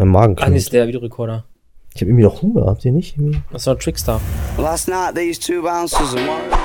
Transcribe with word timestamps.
Mein 0.00 0.08
Magen 0.08 0.36
Ah, 0.40 0.48
nee, 0.48 0.56
ist 0.56 0.72
der 0.72 0.86
Videorekorder. 0.88 1.44
Ich 1.94 2.00
habe 2.00 2.10
irgendwie 2.10 2.22
noch 2.24 2.40
Hunger. 2.40 2.66
Habt 2.66 2.84
ihr 2.86 2.92
nicht? 2.92 3.16
Irgendwie? 3.18 3.40
Das 3.52 3.68
ein 3.68 3.78
Trickstar. 3.78 4.20
Last 4.56 4.88
night 4.88 5.14
these 5.14 5.38
two 5.38 5.60
one. 5.60 5.86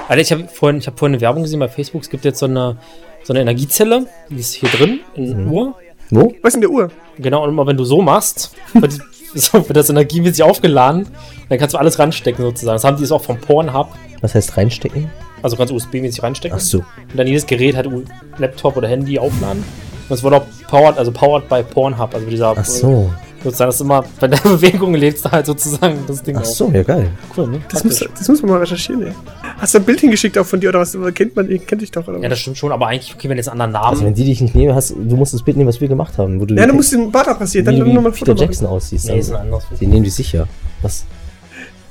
Alter, 0.07 0.21
ich 0.21 0.31
habe 0.31 0.47
vorhin, 0.47 0.77
ich 0.79 0.87
hab 0.87 0.97
vorhin 0.97 1.15
eine 1.15 1.21
Werbung 1.21 1.43
gesehen 1.43 1.59
bei 1.59 1.67
Facebook. 1.67 2.03
Es 2.03 2.09
gibt 2.09 2.23
jetzt 2.23 2.39
so 2.39 2.45
eine, 2.45 2.77
so 3.23 3.33
eine 3.33 3.41
Energiezelle, 3.41 4.05
die 4.29 4.35
ist 4.37 4.53
hier 4.53 4.69
drin, 4.69 4.99
in 5.15 5.25
der 5.37 5.47
Uhr. 5.47 5.73
Wo? 6.11 6.31
Was 6.43 6.49
ist 6.53 6.55
in 6.55 6.61
der 6.61 6.69
Uhr? 6.69 6.91
Genau, 7.17 7.43
und 7.43 7.49
immer 7.49 7.67
wenn 7.67 7.75
du 7.75 7.83
so 7.83 8.01
machst, 8.01 8.55
wird, 8.73 8.99
so 9.33 9.53
wird 9.67 9.75
das 9.75 9.89
energiemäßig 9.89 10.43
aufgeladen. 10.43 11.07
Dann 11.49 11.57
kannst 11.59 11.73
du 11.73 11.79
alles 11.79 11.99
ranstecken 11.99 12.45
sozusagen. 12.45 12.75
Das 12.75 12.83
haben 12.85 12.95
die 12.95 13.01
jetzt 13.03 13.11
auch 13.11 13.23
vom 13.23 13.37
Pornhub. 13.39 13.89
Was 14.21 14.33
heißt 14.35 14.55
reinstecken? 14.55 15.09
Also 15.41 15.57
kannst 15.57 15.71
du 15.71 15.75
USB-mäßig 15.75 16.23
reinstecken. 16.23 16.55
Ach 16.57 16.61
so. 16.63 16.77
Und 16.79 17.17
dann 17.17 17.27
jedes 17.27 17.45
Gerät 17.45 17.75
hat 17.75 17.87
U- 17.87 18.03
Laptop 18.37 18.77
oder 18.77 18.87
Handy 18.87 19.19
aufladen. 19.19 19.63
Und 20.07 20.15
es 20.15 20.23
wurde 20.23 20.37
auch 20.37 20.45
powered, 20.69 20.97
also 20.99 21.11
powered 21.11 21.49
by 21.49 21.63
Pornhub. 21.63 22.13
Also 22.13 22.27
dieser 22.29 22.53
Ach 22.55 22.63
so. 22.63 23.11
Sozusagen 23.45 23.67
das 23.69 23.75
ist 23.75 23.81
immer 23.81 24.03
bei 24.19 24.27
der 24.27 24.37
Bewegung 24.37 24.93
lädst 24.93 25.23
du 25.25 25.31
halt 25.31 25.45
sozusagen 25.45 25.97
das 26.07 26.21
Ding 26.21 26.35
Ach 26.35 26.41
auf. 26.41 26.47
so, 26.47 26.69
ja 26.71 26.83
geil. 26.83 27.07
Cool, 27.37 27.47
ne? 27.47 27.61
Das 27.71 27.83
muss, 27.83 27.99
das 28.17 28.27
muss 28.27 28.41
man 28.41 28.51
mal 28.51 28.59
recherchieren, 28.59 29.03
ey. 29.07 29.13
Hast 29.57 29.73
du 29.73 29.77
ein 29.79 29.83
Bild 29.85 30.01
hingeschickt 30.01 30.37
auch 30.37 30.45
von 30.45 30.59
dir 30.59 30.69
oder 30.69 30.79
was? 30.81 30.97
Kennt 31.13 31.35
man, 31.35 31.47
kennt 31.65 31.81
dich 31.81 31.91
doch, 31.91 32.07
oder? 32.07 32.19
Ja, 32.19 32.27
das 32.29 32.39
stimmt 32.39 32.57
schon, 32.57 32.71
aber 32.73 32.87
eigentlich, 32.87 33.15
okay, 33.15 33.29
wenn 33.29 33.37
jetzt 33.37 33.47
einen 33.47 33.61
anderen 33.61 33.83
Also 33.85 33.99
wenn 34.01 34.07
Namen. 34.07 34.15
die 34.15 34.25
dich 34.25 34.41
nicht 34.41 34.53
nehmen, 34.55 34.75
hast 34.75 34.91
du 34.91 35.15
musst 35.15 35.33
das 35.33 35.41
Bild 35.43 35.55
nehmen, 35.57 35.69
was 35.69 35.79
wir 35.79 35.87
gemacht 35.87 36.17
haben. 36.17 36.39
Wo 36.41 36.45
du 36.45 36.53
ja, 36.55 36.65
dann 36.67 36.75
musst 36.75 36.91
du 36.91 36.97
den 36.97 37.11
Bart 37.11 37.27
abrasieren, 37.29 37.65
dann 37.65 37.75
wie, 37.75 37.79
nur 37.79 37.87
wie 37.87 37.93
mal 37.93 38.05
ein 38.07 38.11
Peter 38.11 38.25
Foto 38.25 38.33
machen. 38.33 38.41
Jackson 38.43 38.67
aussiehst. 38.67 39.07
Nee, 39.07 39.19
ist 39.19 39.31
ein 39.31 39.53
Also, 39.53 39.67
die 39.79 39.87
nehmen 39.87 40.03
die 40.03 40.09
sicher. 40.09 40.47
Was? 40.81 41.05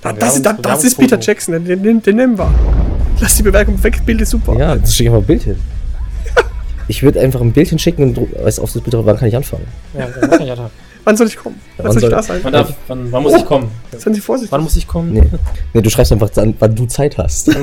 Da, 0.03 0.13
das, 0.13 0.37
ist, 0.37 0.45
da, 0.45 0.53
das 0.53 0.85
ist. 0.85 0.99
Peter 0.99 1.19
Jackson, 1.19 1.65
den, 1.65 1.83
den, 1.83 2.03
den 2.03 2.17
nehmen 2.17 2.37
wir. 2.37 2.53
Lass 3.21 3.37
die 3.37 3.43
Bewerbung 3.43 3.83
weg, 3.83 4.05
Bild 4.05 4.21
ist 4.21 4.31
super. 4.31 4.55
Ja, 4.59 4.77
das 4.77 4.95
schicke 4.95 5.09
ich 5.09 5.13
mal 5.13 5.19
ein 5.21 5.25
Bild 5.27 5.43
hin. 5.45 5.57
Ich 6.87 7.03
würde 7.03 7.19
einfach 7.21 7.41
ein 7.41 7.53
Bild 7.53 7.69
hinschicken 7.69 8.05
und 8.05 8.19
dro- 8.19 8.29
weiß 8.45 8.59
auf 8.59 8.71
das 8.71 8.83
Bild 8.83 8.93
drauf, 8.93 9.07
wann 9.07 9.17
kann 9.17 9.29
ich 9.29 9.35
anfangen? 9.35 9.65
Ja, 9.99 10.07
dann 10.07 10.29
mach 10.29 10.39
ich 10.41 10.47
ja 10.47 10.55
da. 10.55 10.71
Wann 11.05 11.17
soll 11.17 11.27
ich 11.27 11.37
kommen? 11.37 11.61
Wann, 11.77 11.87
wann 11.87 11.93
soll 11.93 12.05
ich 12.05 12.11
da 12.11 12.23
sein? 12.23 12.41
Wann, 12.43 12.53
darf, 12.53 12.73
wann, 12.89 13.13
wann 13.13 13.23
muss 13.23 13.35
ich 13.35 13.45
kommen? 13.45 13.71
Seien 13.97 14.15
Sie 14.15 14.21
vorsichtig. 14.21 14.53
Wann 14.53 14.63
muss 14.63 14.77
ich 14.77 14.89
kommen? 14.89 15.13
Nee. 15.13 15.31
nee, 15.75 15.83
du 15.83 15.91
schreibst 15.91 16.13
einfach 16.13 16.31
dann, 16.31 16.55
wann 16.59 16.75
du 16.75 16.87
Zeit 16.87 17.19
hast. 17.19 17.49
Ich 17.49 17.55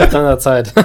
hab 0.00 0.10
dann 0.10 0.26
eine 0.26 0.38
Zeit. 0.38 0.72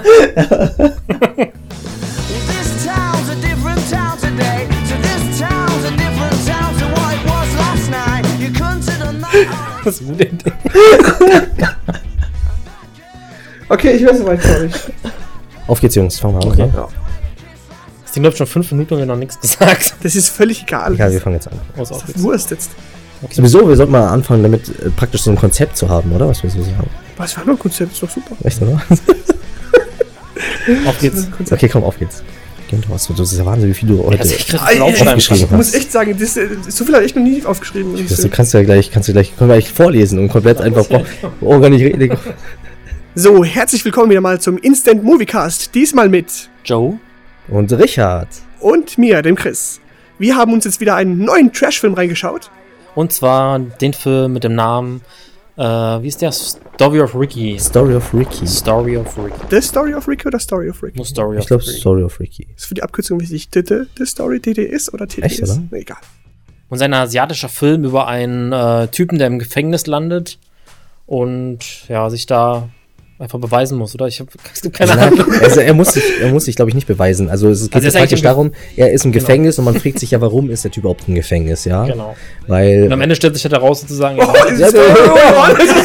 Was 9.83 10.01
ist 10.01 10.09
Idee. 10.09 10.31
Okay, 13.67 13.93
ich 13.93 14.05
weiß 14.05 14.19
soweit, 14.19 14.39
glaube 14.41 14.67
ich. 14.67 14.73
Auf 15.67 15.81
geht's, 15.81 15.95
Jungs, 15.95 16.19
fangen 16.19 16.35
wir 16.35 16.43
an. 16.43 16.51
Okay. 16.51 16.69
Ja. 16.71 16.87
Das 18.15 18.19
Ding 18.21 18.23
läuft 18.23 18.37
schon 18.37 18.47
fünf 18.47 18.71
Minuten 18.71 18.93
und 18.93 18.99
wir 18.99 19.01
haben 19.01 19.09
noch 19.09 19.17
nichts 19.17 19.37
gesagt. 19.41 19.95
Das 20.01 20.15
ist 20.15 20.29
völlig 20.29 20.61
egal. 20.63 20.93
Egal, 20.93 21.11
wir 21.11 21.19
fangen 21.19 21.35
jetzt 21.35 21.49
an. 21.49 21.59
Aus, 21.77 21.91
auf 21.91 22.05
geht's. 22.05 22.21
Wurst 22.21 22.49
jetzt. 22.49 22.71
Sowieso, 23.29 23.67
wir 23.67 23.75
sollten 23.75 23.91
mal 23.91 24.07
anfangen, 24.07 24.41
damit 24.41 24.69
äh, 24.69 24.89
praktisch 24.89 25.23
so 25.23 25.31
ein 25.31 25.35
Konzept 25.35 25.75
zu 25.75 25.89
haben, 25.89 26.13
oder? 26.13 26.29
Was 26.29 26.41
wir 26.41 26.49
so 26.49 26.61
sagen. 26.63 26.89
Was 27.17 27.35
war 27.35 27.43
nur 27.43 27.55
ein 27.55 27.59
Konzept? 27.59 27.91
Ist 27.91 28.01
doch 28.01 28.09
super. 28.09 28.37
Echt, 28.45 28.61
oder? 28.61 28.81
Auf 30.85 30.97
geht's. 31.01 31.27
Okay, 31.51 31.67
komm, 31.67 31.83
auf 31.83 31.99
geht's. 31.99 32.23
Was. 32.87 33.07
Das 33.07 33.33
ist 33.33 33.37
ja 33.37 33.45
Wahnsinn, 33.45 33.69
wie 33.69 33.73
viel 33.73 33.89
du 33.89 34.05
heute. 34.05 34.21
Also 34.21 34.33
ich 34.33 34.53
ey, 34.53 34.79
aufgeschrieben 34.79 35.43
Ich 35.43 35.51
muss 35.51 35.73
echt 35.73 35.91
sagen, 35.91 36.15
das, 36.17 36.37
äh, 36.37 36.47
so 36.69 36.85
viel 36.85 36.95
habe 36.95 37.03
ich 37.03 37.15
noch 37.15 37.21
nie 37.21 37.43
aufgeschrieben. 37.43 37.97
Das, 38.07 38.21
du 38.21 38.29
kannst 38.29 38.53
ja 38.53 38.63
gleich, 38.63 38.91
kannst 38.91 39.09
du 39.09 39.13
gleich, 39.13 39.35
können 39.35 39.49
wir 39.49 39.57
gleich 39.57 39.69
vorlesen 39.73 40.19
und 40.19 40.29
komplett 40.29 40.61
einfach 40.61 40.85
oh, 41.41 41.59
gar 41.59 41.69
nicht 41.69 41.83
reden. 41.83 42.17
So, 43.13 43.43
herzlich 43.43 43.83
willkommen 43.83 44.09
wieder 44.09 44.21
mal 44.21 44.39
zum 44.39 44.57
Instant 44.57 45.03
Moviecast. 45.03 45.75
Diesmal 45.75 46.07
mit 46.07 46.49
Joe? 46.63 46.97
Und 47.47 47.71
Richard. 47.73 48.27
und 48.59 48.97
mir, 48.97 49.21
dem 49.21 49.35
Chris. 49.35 49.79
Wir 50.17 50.35
haben 50.35 50.53
uns 50.53 50.65
jetzt 50.65 50.79
wieder 50.79 50.95
einen 50.95 51.19
neuen 51.19 51.51
Trashfilm 51.53 51.93
reingeschaut. 51.93 52.49
Und 52.95 53.11
zwar 53.13 53.59
den 53.59 53.93
Film 53.93 54.33
mit 54.33 54.43
dem 54.43 54.55
Namen, 54.55 55.01
äh, 55.57 55.63
wie 55.63 56.07
ist 56.07 56.21
der? 56.21 56.31
Story 56.31 57.01
of 57.01 57.13
Ricky. 57.13 57.57
Story 57.59 57.95
of 57.95 58.13
Ricky. 58.13 58.47
Story 58.47 58.97
of 58.97 59.17
Ricky. 59.17 59.35
The 59.49 59.61
Story 59.61 59.93
of 59.93 60.07
Ricky 60.07 60.27
oder 60.27 60.39
Story 60.39 60.69
of 60.69 60.81
Ricky? 60.81 60.97
Nur 60.97 61.05
Story 61.05 61.37
Ich 61.37 61.41
of 61.43 61.47
glaube, 61.47 61.63
Ricky. 61.65 61.79
Story 61.79 62.03
of 62.03 62.19
Ricky. 62.19 62.47
Ist 62.55 62.65
für 62.65 62.73
die 62.73 62.83
Abkürzung 62.83 63.19
wichtig. 63.19 63.49
The, 63.53 64.05
Story 64.05 64.39
TDS 64.39 64.93
oder 64.93 65.07
TDS? 65.07 65.23
Echt, 65.25 65.43
oder? 65.43 65.61
Nee, 65.71 65.79
egal. 65.81 65.97
Und 66.69 66.79
sein 66.79 66.93
asiatischer 66.93 67.49
Film 67.49 67.83
über 67.85 68.07
einen 68.07 68.51
äh, 68.51 68.87
Typen, 68.87 69.17
der 69.19 69.27
im 69.27 69.39
Gefängnis 69.39 69.85
landet 69.85 70.39
und 71.05 71.87
ja, 71.87 72.09
sich 72.09 72.25
da 72.25 72.69
einfach 73.17 73.39
beweisen 73.39 73.77
muss, 73.77 73.93
oder? 73.95 74.07
Ich 74.07 74.19
habe 74.19 74.29
keine 74.71 74.95
Nein, 74.95 75.13
Ahnung. 75.19 75.31
also 75.41 75.59
er 75.61 75.73
muss 75.73 75.93
sich, 75.93 76.03
er 76.21 76.29
muss 76.29 76.45
sich, 76.45 76.55
glaube 76.55 76.69
ich, 76.69 76.75
nicht 76.75 76.87
beweisen. 76.87 77.29
Also 77.29 77.49
es 77.49 77.61
geht 77.63 77.75
Also 77.75 77.87
ist 77.87 77.93
ja 77.93 77.99
praktisch 78.01 78.21
darum, 78.21 78.51
er 78.75 78.91
ist 78.91 79.05
im 79.05 79.11
Genau. 79.11 79.23
Gefängnis 79.25 79.57
und 79.57 79.65
man 79.65 79.79
fragt 79.79 79.99
sich 79.99 80.11
ja, 80.11 80.19
warum 80.21 80.49
ist 80.49 80.63
der 80.65 80.71
Typ 80.71 80.83
überhaupt 80.83 81.03
im 81.07 81.15
Gefängnis, 81.15 81.63
ja? 81.65 81.85
Genau. 81.85 82.15
Weil. 82.47 82.83
Und 82.83 82.91
am 82.93 83.01
Ende 83.01 83.15
stellt 83.15 83.35
sich 83.35 83.43
halt 83.45 83.53
heraus 83.53 83.81
sozusagen, 83.81 84.17
ja, 84.17 84.27
Oh, 84.27 84.33
ist 84.49 84.59
Ja, 84.59 84.71
das 84.71 84.73
der- 84.73 84.81
oh, 84.83 85.63
ist 85.63 85.75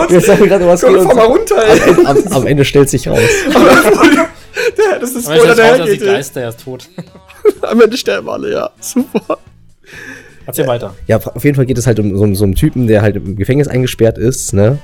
mit 0.00 0.10
wir 0.10 0.16
uns. 0.16 0.26
sagen 0.26 0.44
gerade, 0.48 0.66
was 0.66 0.80
Komm, 0.80 1.04
mal 1.04 1.26
runter, 1.26 1.56
ey. 1.68 2.06
Am, 2.06 2.18
am 2.32 2.46
Ende 2.46 2.64
stellt 2.64 2.88
sich 2.88 3.06
raus. 3.08 3.18
Der- 4.76 4.98
Das 5.00 5.10
ist 5.12 5.24
Spoiler, 5.24 5.40
stellt 5.52 5.56
sich 5.56 5.64
raus, 5.64 5.76
der 5.76 5.78
dass 5.78 5.84
die 5.86 5.90
hergeht. 5.90 6.02
ey. 6.02 6.14
Geister, 6.14 6.40
er 6.42 6.48
ist 6.50 6.64
tot. 6.64 6.88
Am 7.62 7.80
Ende 7.80 7.96
sterben 7.96 8.28
alle, 8.28 8.52
ja. 8.52 8.70
Super. 8.80 9.38
Erzähl 10.48 10.66
weiter. 10.66 10.94
Ja, 11.06 11.18
auf 11.18 11.44
jeden 11.44 11.56
Fall 11.56 11.66
geht 11.66 11.76
es 11.76 11.86
halt 11.86 12.00
um 12.00 12.16
so, 12.16 12.34
so 12.34 12.44
einen 12.44 12.54
Typen, 12.54 12.86
der 12.86 13.02
halt 13.02 13.16
im 13.16 13.36
Gefängnis 13.36 13.68
eingesperrt 13.68 14.16
ist, 14.16 14.54
ne? 14.54 14.78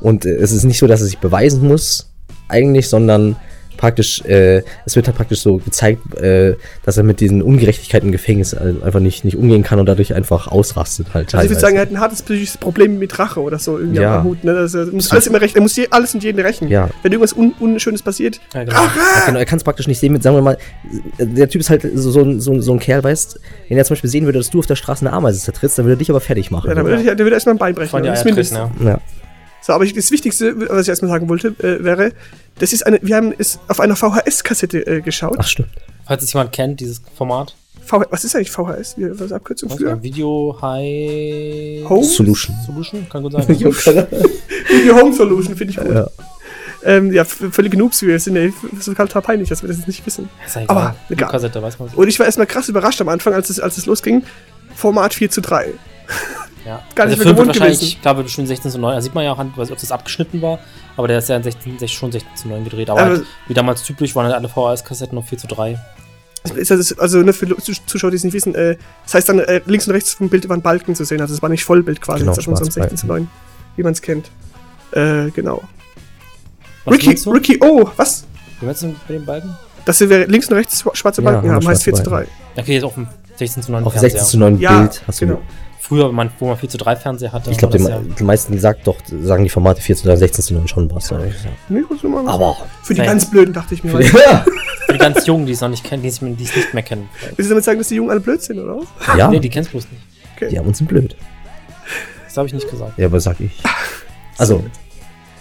Und 0.00 0.24
äh, 0.24 0.30
es 0.30 0.50
ist 0.50 0.64
nicht 0.64 0.78
so, 0.78 0.86
dass 0.86 1.02
er 1.02 1.06
sich 1.08 1.18
beweisen 1.18 1.68
muss, 1.68 2.10
eigentlich, 2.48 2.88
sondern 2.88 3.36
praktisch, 3.80 4.22
äh, 4.26 4.62
es 4.84 4.94
wird 4.94 5.06
halt 5.06 5.16
praktisch 5.16 5.40
so 5.40 5.56
gezeigt, 5.56 6.14
äh, 6.16 6.54
dass 6.84 6.98
er 6.98 7.02
mit 7.02 7.20
diesen 7.20 7.40
Ungerechtigkeiten 7.42 8.08
im 8.08 8.12
Gefängnis 8.12 8.52
äh, 8.52 8.74
einfach 8.84 9.00
nicht, 9.00 9.24
nicht 9.24 9.36
umgehen 9.36 9.62
kann 9.62 9.80
und 9.80 9.86
dadurch 9.86 10.14
einfach 10.14 10.46
ausrastet 10.48 11.08
halt. 11.14 11.34
Also 11.34 11.44
ich 11.44 11.50
würde 11.50 11.60
sagen, 11.60 11.76
er 11.76 11.82
hat 11.82 11.90
ein 11.90 11.98
hartes 11.98 12.22
psychisches 12.22 12.58
Problem 12.58 12.98
mit 12.98 13.18
Rache 13.18 13.40
oder 13.40 13.58
so 13.58 13.78
irgendwie 13.78 14.00
Ja. 14.02 14.18
am 14.18 14.24
Hut. 14.24 14.44
Ne? 14.44 14.52
Das, 14.54 14.74
er 14.74 14.86
muss 14.86 15.10
alles 15.10 15.26
immer 15.26 15.40
recht, 15.40 15.56
er 15.56 15.62
muss 15.62 15.74
je, 15.76 15.88
alles 15.90 16.14
und 16.14 16.22
jeden 16.22 16.40
rächen. 16.40 16.68
Ja. 16.68 16.90
Wenn 17.02 17.12
irgendwas 17.12 17.34
Un 17.36 17.54
Unschönes 17.58 18.02
passiert, 18.02 18.38
Ja, 18.54 18.64
genau. 18.64 18.76
Rache! 18.76 18.98
Ja, 18.98 19.26
genau, 19.26 19.38
er 19.38 19.46
kann 19.46 19.56
es 19.56 19.64
praktisch 19.64 19.88
nicht 19.88 19.98
sehen 19.98 20.12
mit, 20.12 20.22
sagen 20.22 20.36
wir 20.36 20.42
mal, 20.42 20.58
der 21.18 21.48
Typ 21.48 21.60
ist 21.62 21.70
halt 21.70 21.82
so, 21.94 22.10
so, 22.10 22.20
ein- 22.22 22.40
so, 22.40 22.52
ein- 22.52 22.60
so 22.62 22.72
ein 22.72 22.78
Kerl, 22.78 23.02
weißt, 23.02 23.40
wenn 23.68 23.78
er 23.78 23.84
zum 23.84 23.94
Beispiel 23.94 24.10
sehen 24.10 24.26
würde, 24.26 24.38
dass 24.38 24.50
du 24.50 24.58
auf 24.58 24.66
der 24.66 24.76
Straße 24.76 25.06
eine 25.06 25.14
Ameise 25.14 25.40
zertrittst, 25.40 25.78
dann 25.78 25.86
würde 25.86 25.94
er 25.94 25.98
dich 25.98 26.10
aber 26.10 26.20
fertig 26.20 26.50
machen. 26.50 26.68
Ja, 26.68 26.74
dann 26.74 26.84
würde, 26.84 27.00
ich, 27.00 27.06
dann 27.06 27.18
würde 27.18 27.30
er 27.30 27.34
erstmal 27.34 27.54
ein 27.54 27.58
Bein 27.58 27.74
brechen. 27.74 28.02
Treten, 28.02 28.24
mindestens. 28.26 28.58
ja. 28.84 29.00
So, 29.62 29.72
aber 29.72 29.84
ich, 29.84 29.92
das 29.94 30.10
Wichtigste, 30.10 30.54
was 30.70 30.82
ich 30.82 30.88
erstmal 30.88 31.10
sagen 31.10 31.28
wollte, 31.28 31.48
äh, 31.58 31.84
wäre, 31.84 32.12
das 32.58 32.72
ist 32.72 32.86
eine, 32.86 32.98
wir 33.02 33.16
haben 33.16 33.34
es 33.36 33.58
auf 33.68 33.80
einer 33.80 33.94
VHS-Kassette 33.96 34.86
äh, 34.86 35.00
geschaut. 35.02 35.36
Ach, 35.38 35.46
stimmt. 35.46 35.68
Falls 36.06 36.22
es 36.22 36.32
jemand 36.32 36.52
kennt, 36.52 36.80
dieses 36.80 37.00
Format. 37.16 37.54
VH, 37.84 38.06
was 38.10 38.24
ist 38.24 38.34
eigentlich 38.36 38.50
VHS? 38.50 38.96
Wie, 38.98 39.10
was 39.10 39.20
ist 39.20 39.30
die 39.30 39.34
Abkürzung 39.34 39.70
Was, 39.70 39.78
für? 39.78 40.02
Video 40.02 40.56
High 40.62 41.88
Home? 41.88 42.04
Solution. 42.04 42.54
Solution, 42.66 43.06
kann 43.08 43.22
gut 43.22 43.32
sein. 43.32 43.48
Video 43.48 44.96
Home 44.96 45.12
Solution, 45.14 45.56
finde 45.56 45.72
ich 45.72 45.76
gut. 45.78 45.94
Ja. 45.94 46.06
Ähm, 46.82 47.12
ja, 47.12 47.24
v- 47.24 47.50
völlige 47.50 47.76
Noobs, 47.76 48.00
wir 48.02 48.18
sind 48.18 48.36
ja 48.36 48.48
total 48.94 49.20
peinlich, 49.22 49.50
dass 49.50 49.62
wir 49.62 49.68
das 49.68 49.76
jetzt 49.78 49.86
nicht 49.86 50.04
wissen. 50.06 50.30
Ist 50.46 50.56
ja 50.56 50.62
Aber 50.68 50.94
egal. 51.10 51.30
Kassette, 51.30 51.60
weiß 51.62 51.78
man 51.78 51.88
nicht. 51.88 51.98
Und 51.98 52.08
ich 52.08 52.18
war 52.18 52.24
erstmal 52.26 52.46
krass 52.46 52.68
überrascht 52.70 53.00
am 53.02 53.08
Anfang, 53.10 53.34
als 53.34 53.50
es, 53.50 53.60
als 53.60 53.76
es 53.76 53.84
losging. 53.86 54.22
Format 54.74 55.12
4 55.12 55.30
zu 55.30 55.42
3. 55.42 55.66
Ja. 56.66 56.72
Gar 56.72 56.76
nicht 56.76 56.96
der 56.96 57.06
mehr 57.06 57.16
Film 57.16 57.18
wird 57.18 57.36
gewohnt 57.36 57.48
wahrscheinlich, 57.48 57.78
gewesen. 57.78 57.92
ich 57.96 58.02
glaube, 58.02 58.22
bestimmt 58.22 58.48
16 58.48 58.70
zu 58.72 58.78
9. 58.78 58.94
Da 58.94 59.00
sieht 59.00 59.14
man 59.14 59.24
ja 59.24 59.32
auch, 59.32 59.38
an- 59.38 59.52
weiß 59.56 59.70
ob 59.70 59.78
das 59.78 59.90
abgeschnitten 59.92 60.42
war, 60.42 60.58
aber 60.96 61.08
der 61.08 61.18
ist 61.18 61.28
ja 61.28 61.36
in 61.36 61.42
16, 61.42 61.72
16, 61.78 61.88
schon 61.88 62.12
16 62.12 62.36
zu 62.36 62.48
9 62.48 62.64
gedreht. 62.64 62.90
Aber 62.90 63.00
Aber- 63.00 63.10
halt, 63.10 63.24
wie 63.48 63.54
damals 63.54 63.82
typisch 63.82 64.14
waren 64.14 64.26
halt 64.26 64.34
alle 64.34 64.48
VHS-Kassetten 64.48 65.14
noch 65.16 65.24
4 65.26 65.38
zu 65.38 65.46
3. 65.46 65.78
Ist 66.54 66.70
das, 66.70 66.98
also 66.98 67.18
ne, 67.18 67.32
für 67.34 67.46
Zus- 67.60 67.84
Zuschauer, 67.86 68.10
die 68.10 68.16
es 68.16 68.24
nicht 68.24 68.32
wissen, 68.32 68.54
äh, 68.54 68.76
das 69.04 69.14
heißt 69.14 69.28
dann 69.28 69.40
äh, 69.40 69.60
links 69.66 69.86
und 69.86 69.92
rechts 69.94 70.14
vom 70.14 70.28
Bild 70.30 70.48
waren 70.48 70.62
Balken 70.62 70.94
zu 70.94 71.04
sehen. 71.04 71.20
Also 71.20 71.34
es 71.34 71.42
war 71.42 71.48
nicht 71.50 71.64
Vollbild 71.64 72.00
quasi, 72.00 72.20
Genau, 72.20 72.30
das 72.32 72.38
ist 72.38 72.44
schon 72.44 72.56
so 72.56 72.62
ein 72.62 72.66
Schwarzbalken. 72.66 72.96
16 72.96 73.08
zu 73.08 73.14
9, 73.14 73.28
wie 73.76 73.82
man 73.82 73.92
es 73.92 74.00
kennt. 74.02 74.30
Äh, 74.92 75.30
genau. 75.30 75.62
Was 76.86 76.94
Ricky? 76.94 77.28
Ricky, 77.28 77.58
oh, 77.62 77.88
was? 77.96 78.24
Wie 78.58 78.66
meinst 78.66 78.82
du 78.82 78.86
mit 78.88 78.96
den 79.08 79.24
beiden? 79.26 79.54
Dass 79.84 80.00
wir 80.00 80.26
links 80.28 80.48
und 80.48 80.54
rechts 80.56 80.82
schwa- 80.82 80.94
schwarze 80.96 81.22
Ja, 81.22 81.30
Balken 81.30 81.48
haben 81.50 81.56
haben, 81.56 81.68
heißt 81.68 81.84
4 81.84 81.92
schwarze 81.92 82.04
zu 82.04 82.10
3. 82.10 82.16
Balken. 82.16 82.32
Okay, 82.56 82.74
jetzt 82.74 82.84
auf 82.84 82.94
dem 82.94 83.06
16 83.36 83.62
zu 83.62 83.72
9 83.72 83.84
Auf 83.84 83.92
Fernseher. 83.92 84.10
16 84.10 84.28
zu 84.30 84.38
9 84.38 84.58
Ja, 84.60 84.78
Bild 84.80 85.02
hast 85.06 85.20
du. 85.20 85.26
genau. 85.26 85.40
Früher, 85.90 86.06
wo 86.08 86.12
man, 86.12 86.30
wo 86.38 86.46
man 86.46 86.56
4 86.56 86.68
zu 86.68 86.78
3 86.78 86.94
Fernseher 86.94 87.32
hatte. 87.32 87.50
Ich 87.50 87.58
glaube, 87.58 87.76
die, 87.76 87.82
me- 87.82 88.00
die 88.16 88.22
meisten 88.22 88.56
sagt 88.60 88.86
doch, 88.86 88.94
sagen 89.22 89.42
die 89.42 89.50
Formate 89.50 89.80
4 89.82 89.96
zu 89.96 90.06
3, 90.06 90.14
16 90.14 90.44
zu 90.44 90.54
9 90.54 90.68
schon 90.68 90.88
was. 90.94 91.10
Nee, 91.68 91.82
was 91.90 92.04
immer 92.04 92.24
was. 92.24 92.32
Aber. 92.32 92.56
Für 92.84 92.94
die 92.94 93.00
Nein. 93.00 93.08
ganz 93.08 93.28
Blöden 93.28 93.52
dachte 93.52 93.74
ich 93.74 93.82
mir. 93.82 93.92
weißt 93.94 94.12
Ja. 94.14 94.44
Für 94.86 94.92
die 94.92 94.98
ganz 95.00 95.26
Jungen, 95.26 95.46
die 95.46 95.52
es 95.52 95.60
noch 95.60 95.68
nicht 95.68 95.82
kennen, 95.82 96.02
die 96.04 96.08
es 96.08 96.20
die 96.20 96.26
es 96.44 96.54
nicht 96.54 96.74
mehr 96.74 96.84
kennen. 96.84 97.08
Willst 97.34 97.50
du 97.50 97.54
damit 97.54 97.64
sagen, 97.64 97.78
dass 97.78 97.88
die 97.88 97.96
Jungen 97.96 98.10
alle 98.10 98.20
blöd 98.20 98.40
sind, 98.40 98.60
oder 98.60 98.76
was? 98.78 99.16
ja, 99.18 99.28
Nee, 99.28 99.40
die 99.40 99.48
kennst 99.48 99.70
du 99.70 99.72
bloß 99.72 99.86
nicht. 99.90 100.52
die 100.52 100.56
haben 100.58 100.68
uns 100.68 100.78
sind 100.78 100.86
blöd. 100.86 101.16
Das 102.26 102.36
habe 102.36 102.46
ich 102.46 102.54
nicht 102.54 102.70
gesagt. 102.70 102.96
Ja, 102.96 103.06
aber 103.06 103.18
sag 103.18 103.40
ich. 103.40 103.50
Also, 104.38 104.62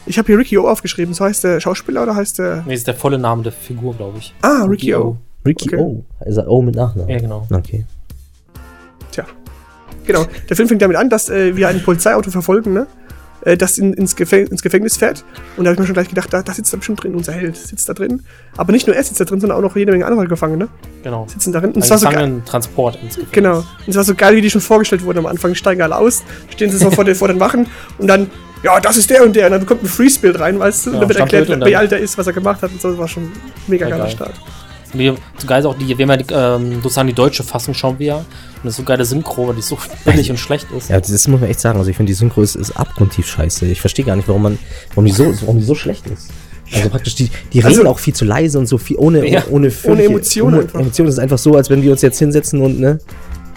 Ich 0.07 0.17
habe 0.17 0.25
hier 0.25 0.39
Ricky 0.39 0.57
O 0.57 0.67
aufgeschrieben. 0.67 1.13
So 1.13 1.25
heißt 1.25 1.43
der 1.43 1.59
Schauspieler 1.59 2.01
oder 2.01 2.15
heißt 2.15 2.39
der. 2.39 2.63
Nee, 2.65 2.71
das 2.71 2.79
ist 2.79 2.87
der 2.87 2.95
volle 2.95 3.19
Name 3.19 3.43
der 3.43 3.51
Figur, 3.51 3.93
glaube 3.93 4.17
ich. 4.17 4.33
Ah, 4.41 4.65
Ricky 4.67 4.95
O. 4.95 5.17
Ricky 5.45 5.67
Okay. 5.75 5.77
O. 5.83 6.03
Ist 6.25 6.37
er 6.37 6.47
O 6.49 6.61
mit 6.63 6.73
Nachnamen? 6.75 7.09
Ja, 7.09 7.19
genau. 7.19 7.45
Okay. 7.53 7.85
Genau. 10.13 10.25
Der 10.49 10.55
Film 10.55 10.67
fängt 10.67 10.81
damit 10.81 10.97
an, 10.97 11.09
dass 11.09 11.29
äh, 11.29 11.55
wir 11.55 11.67
ein 11.67 11.81
Polizeiauto 11.83 12.31
verfolgen, 12.31 12.73
ne? 12.73 12.87
äh, 13.41 13.55
das 13.55 13.77
in, 13.77 13.93
ins, 13.93 14.15
Gefäng 14.15 14.47
ins 14.47 14.61
Gefängnis 14.61 14.97
fährt. 14.97 15.23
Und 15.55 15.63
da 15.63 15.69
habe 15.69 15.73
ich 15.75 15.79
mir 15.79 15.85
schon 15.85 15.93
gleich 15.93 16.09
gedacht, 16.09 16.33
da, 16.33 16.41
da 16.41 16.53
sitzt 16.53 16.73
er 16.73 16.77
bestimmt 16.77 17.03
drin, 17.03 17.15
unser 17.15 17.31
Held 17.31 17.55
sitzt 17.55 17.87
da 17.87 17.93
drin. 17.93 18.23
Aber 18.57 18.71
nicht 18.71 18.87
nur 18.87 18.95
er 18.95 19.03
sitzt 19.03 19.19
da 19.19 19.25
drin, 19.25 19.39
sondern 19.39 19.57
auch 19.57 19.61
noch 19.61 19.75
jede 19.75 19.91
Menge 19.91 20.05
andere 20.05 20.27
Gefangene 20.27 20.67
Genau. 21.03 21.25
sitzen 21.29 21.51
darin. 21.53 21.69
Und 21.71 21.77
Ein 21.77 21.81
es 21.83 21.89
war 21.89 21.97
so 21.99 22.05
geil. 22.07 22.15
Gefangenen-Transport 22.15 22.95
ins 22.95 23.15
Gefängnis. 23.15 23.31
Genau. 23.31 23.57
Und 23.59 23.65
es 23.87 23.95
war 23.95 24.03
so 24.03 24.15
geil, 24.15 24.35
wie 24.35 24.41
die 24.41 24.49
schon 24.49 24.61
vorgestellt 24.61 25.03
wurden 25.05 25.19
am 25.19 25.25
Anfang. 25.27 25.55
Steigen 25.55 25.81
alle 25.81 25.95
aus, 25.95 26.23
stehen 26.49 26.69
sie 26.71 26.77
so 26.77 26.91
vor, 26.91 27.05
den, 27.05 27.15
vor 27.15 27.27
den 27.27 27.39
Wachen 27.39 27.67
und 27.97 28.07
dann, 28.07 28.29
ja, 28.63 28.77
das 28.81 28.97
ist 28.97 29.09
der 29.09 29.23
und 29.23 29.35
der. 29.37 29.45
Und 29.45 29.51
dann 29.53 29.61
bekommt 29.61 29.83
ein 29.83 29.87
Freeze-Bild 29.87 30.37
rein, 30.39 30.59
weißt 30.59 30.87
du? 30.87 30.89
und 30.89 30.95
Ja, 30.95 30.99
dann 31.01 31.09
wird 31.09 31.17
Standbild 31.17 31.41
erklärt, 31.41 31.61
und 31.61 31.67
wie 31.67 31.71
dann- 31.71 31.79
alt 31.81 31.91
er 31.93 31.99
ist, 31.99 32.17
was 32.17 32.27
er 32.27 32.33
gemacht 32.33 32.61
hat 32.61 32.71
und 32.71 32.81
so. 32.81 32.89
Das 32.89 32.97
war 32.97 33.07
schon 33.07 33.31
mega 33.67 33.87
geiler 33.87 34.03
geil. 34.03 34.11
Start. 34.11 34.33
Die, 34.93 35.13
so 35.37 35.47
geil 35.47 35.59
ist 35.59 35.65
auch 35.65 35.75
die, 35.77 35.97
wenn 35.97 36.07
wir 36.07 36.17
die, 36.17 36.33
ähm, 36.33 36.75
sozusagen 36.81 37.07
die 37.07 37.13
deutsche 37.13 37.43
Fassung 37.43 37.73
schauen 37.73 37.99
wir 37.99 38.05
ja. 38.07 38.15
Und 38.17 38.25
das 38.63 38.71
ist 38.73 38.77
so 38.77 38.83
geile 38.83 39.05
Synchro, 39.05 39.47
weil 39.47 39.55
die 39.55 39.61
so 39.61 39.77
billig 40.03 40.29
und 40.31 40.37
schlecht 40.37 40.67
ist. 40.75 40.89
Ja, 40.89 40.99
das 40.99 41.27
muss 41.27 41.39
man 41.39 41.49
echt 41.49 41.59
sagen. 41.59 41.77
Also 41.77 41.89
ich 41.91 41.97
finde 41.97 42.09
die 42.09 42.15
Synchro 42.15 42.41
ist, 42.41 42.55
ist 42.55 42.71
abgrundtief 42.71 43.27
scheiße. 43.27 43.65
Ich 43.67 43.79
verstehe 43.81 44.03
gar 44.05 44.15
nicht, 44.15 44.27
warum 44.27 44.41
man, 44.43 44.59
warum 44.89 45.05
die 45.05 45.11
so, 45.11 45.33
warum 45.41 45.59
die 45.59 45.63
so 45.65 45.75
schlecht 45.75 46.05
ist. 46.07 46.29
Also 46.73 46.89
praktisch, 46.89 47.15
die, 47.15 47.29
die 47.53 47.63
Also- 47.63 47.77
reden 47.79 47.87
auch 47.87 47.99
viel 47.99 48.13
zu 48.13 48.25
leise 48.25 48.59
und 48.59 48.67
so 48.67 48.77
viel 48.77 48.97
ohne, 48.97 49.27
Ja. 49.27 49.43
ohne, 49.49 49.71
Ohne 49.85 50.03
Emotion 50.03 50.53
ohne 50.53 50.63
einfach. 50.63 50.79
Emotion. 50.79 51.05
Das 51.07 51.15
ist 51.15 51.19
einfach 51.19 51.37
so, 51.39 51.55
als 51.55 51.69
wenn 51.69 51.81
wir 51.81 51.91
uns 51.91 52.01
jetzt 52.01 52.19
hinsetzen 52.19 52.61
und, 52.61 52.79
ne, 52.79 52.99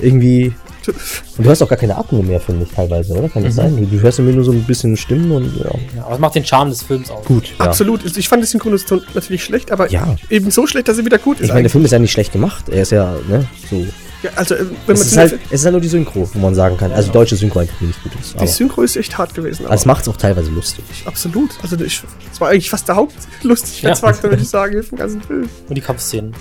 irgendwie. 0.01 0.53
Und 1.37 1.45
du 1.45 1.49
hörst 1.49 1.63
auch 1.63 1.69
gar 1.69 1.79
keine 1.79 1.97
Atmung 1.97 2.27
mehr, 2.27 2.41
finde 2.41 2.65
ich, 2.65 2.71
teilweise, 2.75 3.13
oder? 3.13 3.23
Mhm. 3.23 3.33
Kann 3.33 3.45
das 3.45 3.55
sein? 3.55 3.77
Du, 3.77 3.85
du 3.87 4.01
hörst 4.03 4.19
irgendwie 4.19 4.37
nur 4.37 4.45
so 4.45 4.53
ein 4.53 4.65
bisschen 4.65 4.97
Stimmen 4.97 5.31
und, 5.31 5.57
ja. 5.57 5.71
Ja, 5.97 6.05
aber 6.05 6.15
es 6.15 6.21
macht 6.21 6.35
den 6.35 6.45
Charme 6.45 6.71
des 6.71 6.83
Films 6.83 7.11
aus. 7.11 7.25
Gut. 7.25 7.53
Ja. 7.59 7.65
Absolut. 7.67 8.05
Ich 8.17 8.29
fand 8.29 8.43
die 8.43 8.47
Synchronisation 8.47 9.03
natürlich 9.15 9.45
schlecht, 9.45 9.71
aber 9.73 9.91
Ja. 9.91 10.17
eben 10.31 10.51
so 10.51 10.67
schlecht, 10.67 10.89
dass 10.89 10.97
sie 10.97 11.05
wieder 11.05 11.19
gut 11.19 11.37
ist. 11.41 11.45
Ich 11.45 11.49
meine, 11.49 11.55
der 11.55 11.59
eigentlich. 11.61 11.73
Film 11.73 11.85
ist 11.85 11.91
ja 11.93 11.99
nicht 11.99 12.13
schlecht 12.13 12.33
gemacht. 12.33 12.69
Er 12.69 12.83
ist 12.83 12.91
ja, 12.93 13.15
ne, 13.29 13.47
so. 13.71 13.77
ja, 14.23 14.31
also, 14.37 14.55
äh, 14.55 14.67
wenn 14.87 14.95
Es 14.95 15.01
man 15.01 15.09
ist, 15.09 15.17
halt, 15.17 15.41
es 15.47 15.53
ist 15.61 15.65
halt 15.65 15.73
nur 15.73 15.81
die 15.81 15.89
Synchro, 15.89 16.29
wo 16.33 16.39
man 16.39 16.55
sagen 16.55 16.77
kann. 16.77 16.93
Also 16.93 17.11
deutsche 17.13 17.37
Synchro 17.37 17.61
einfach 17.61 17.81
nicht 17.81 18.03
gut 18.03 18.13
ist. 18.21 18.35
die 18.35 18.39
Aber 18.39 18.47
Synchro 18.47 18.83
ist 18.83 18.97
echt 18.97 19.17
hart 19.19 19.35
gewesen. 19.35 19.65
also 19.67 19.75
es 19.75 19.87
macht 19.87 20.03
es 20.03 20.09
auch 20.09 20.17
teilweise 20.17 20.51
lustig. 20.51 20.85
Absolut. 21.05 21.51
Also 21.63 21.77
ich, 21.83 22.03
das 22.31 22.41
war 22.41 22.49
eigentlich 22.51 22.71
fast 22.71 22.89
der 22.89 22.97
Hauptlustigkeitsfaktor, 22.97 24.31
würde 24.31 24.43
ich 24.43 24.49
sagen, 24.49 24.83
vom 24.83 24.99
ganzen 24.99 25.21
Film. 25.23 25.49
Und 25.69 25.75
die 25.75 25.81
Kampfszenen. 25.81 26.35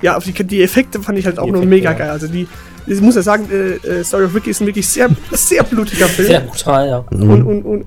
Ja, 0.00 0.16
aber 0.16 0.24
die, 0.24 0.32
die 0.44 0.62
Effekte 0.62 1.00
fand 1.00 1.18
ich 1.18 1.26
halt 1.26 1.38
auch 1.38 1.44
Die 1.46 1.52
nur 1.52 1.60
Effekte, 1.62 1.74
mega 1.76 1.92
ja. 1.92 1.98
geil. 1.98 2.10
Also 2.10 2.26
die, 2.28 2.46
ich 2.86 3.00
muss 3.00 3.14
ja 3.16 3.22
sagen, 3.22 3.48
äh, 3.50 3.86
äh, 4.00 4.04
Story 4.04 4.24
of 4.24 4.34
Ricky 4.34 4.50
ist 4.50 4.60
ein 4.60 4.66
wirklich 4.66 4.88
sehr, 4.88 5.08
sehr 5.32 5.62
blutiger 5.62 6.06
Film. 6.06 6.28
Sehr 6.28 6.40
brutal, 6.40 6.88
ja. 6.88 6.98
Und, 7.10 7.30
und, 7.42 7.62
und 7.62 7.84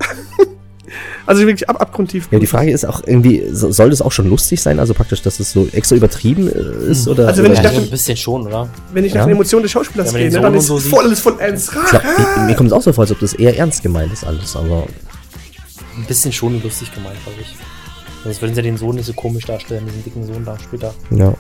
also 1.26 1.46
wirklich 1.46 1.68
ab, 1.70 1.82
abgrundtief. 1.82 2.28
Ja, 2.32 2.40
die 2.40 2.48
Frage 2.48 2.72
ist 2.72 2.86
auch 2.86 3.02
irgendwie, 3.06 3.44
so- 3.52 3.72
soll 3.72 3.90
das 3.90 4.02
auch 4.02 4.12
schon 4.12 4.30
lustig 4.30 4.62
sein? 4.62 4.80
Also 4.80 4.94
praktisch, 4.94 5.22
dass 5.22 5.40
es 5.40 5.52
so 5.52 5.68
extra 5.74 5.96
übertrieben 5.96 6.48
äh, 6.48 6.92
ist? 6.92 7.08
Oder, 7.08 7.28
Also 7.28 7.44
wenn 7.44 7.52
oder 7.52 7.60
ich 7.60 7.64
Ja, 7.66 7.70
dachte- 7.72 7.82
so 7.82 7.88
ein 7.88 7.90
bisschen 7.92 8.16
schon, 8.18 8.48
oder? 8.48 8.70
Wenn 8.94 9.04
ich 9.06 9.14
nach 9.14 9.22
Ja. 9.22 9.26
den 9.28 9.34
Emotionen 9.34 9.64
des 9.64 9.72
Schauspielers 9.72 10.12
Ja, 10.14 10.18
gehe, 10.20 10.32
ne, 10.32 10.40
dann 10.42 10.54
ist 10.54 10.68
so 10.68 10.78
voll 10.78 11.06
alles 11.06 11.20
voll 11.20 11.36
ernst. 11.40 11.72
ich 11.74 11.90
glaub, 11.90 12.04
mir, 12.38 12.46
mir 12.46 12.56
kommt 12.56 12.68
es 12.68 12.74
auch 12.74 12.82
so 12.82 12.94
vor, 12.94 13.04
als 13.04 13.12
ob 13.12 13.20
das 13.20 13.34
eher 13.34 13.58
ernst 13.58 13.84
gemeint 13.84 14.14
ist 14.14 14.24
alles, 14.24 14.56
aber 14.56 14.86
Ein 15.98 16.06
bisschen 16.08 16.32
schon 16.32 16.62
lustig 16.62 16.94
gemeint, 16.94 17.16
glaube 17.24 17.40
ich. 17.42 17.56
Sonst 18.24 18.42
würden 18.42 18.56
sie 18.56 18.62
den 18.62 18.78
Sohn 18.78 18.96
nicht 18.96 19.06
so 19.06 19.14
komisch 19.14 19.46
darstellen, 19.46 19.86
diesen 19.86 20.04
dicken 20.04 20.26
Sohn 20.26 20.44
da 20.46 20.58
später. 20.60 20.94
ja. 21.12 21.34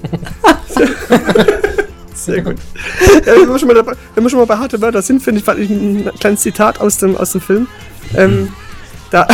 Sehr 2.24 2.42
gut. 2.42 2.56
ja, 3.26 3.32
wenn, 3.34 3.48
wir 3.48 3.58
schon 3.58 3.68
mal 3.68 3.96
wenn 4.14 4.24
wir 4.24 4.30
schon 4.30 4.38
mal 4.38 4.46
bei 4.46 4.56
harte 4.56 4.80
Wörter 4.80 5.02
sind, 5.02 5.22
finde 5.22 5.38
ich, 5.38 5.44
fand 5.44 5.60
ich 5.60 5.70
ein 5.70 6.10
kleines 6.18 6.40
Zitat 6.40 6.80
aus 6.80 6.98
dem, 6.98 7.16
aus 7.16 7.32
dem 7.32 7.40
Film. 7.40 7.66
Ähm, 8.14 8.52
da, 9.10 9.26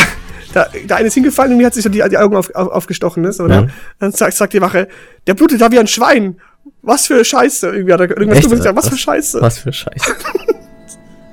da, 0.52 0.68
da 0.86 0.96
eine 0.96 1.08
ist 1.08 1.14
hingefallen 1.14 1.52
und 1.52 1.58
mir 1.58 1.66
hat 1.66 1.74
sich 1.74 1.82
so 1.82 1.88
die, 1.88 2.02
die 2.08 2.18
Augen 2.18 2.36
auf, 2.36 2.54
auf, 2.54 2.68
aufgestochen. 2.68 3.22
Ne, 3.22 3.32
so, 3.32 3.46
Ja. 3.46 3.66
Dann 3.98 4.12
sagt, 4.12 4.34
sagt 4.34 4.52
die 4.52 4.60
Wache, 4.60 4.88
der 5.26 5.34
blutet 5.34 5.60
da 5.60 5.70
wie 5.70 5.78
ein 5.78 5.86
Schwein. 5.86 6.40
Was 6.82 7.06
für 7.06 7.24
Scheiße. 7.24 7.68
Irgendwie 7.68 7.92
hat 7.92 8.00
er 8.00 8.10
irgendwas 8.10 8.38
Echt? 8.38 8.50
Gesagt. 8.50 8.76
Was 8.76 8.88
für 8.88 8.96
Scheiße. 8.96 9.40
Was 9.40 9.58
für 9.58 9.72
Scheiße. 9.72 10.14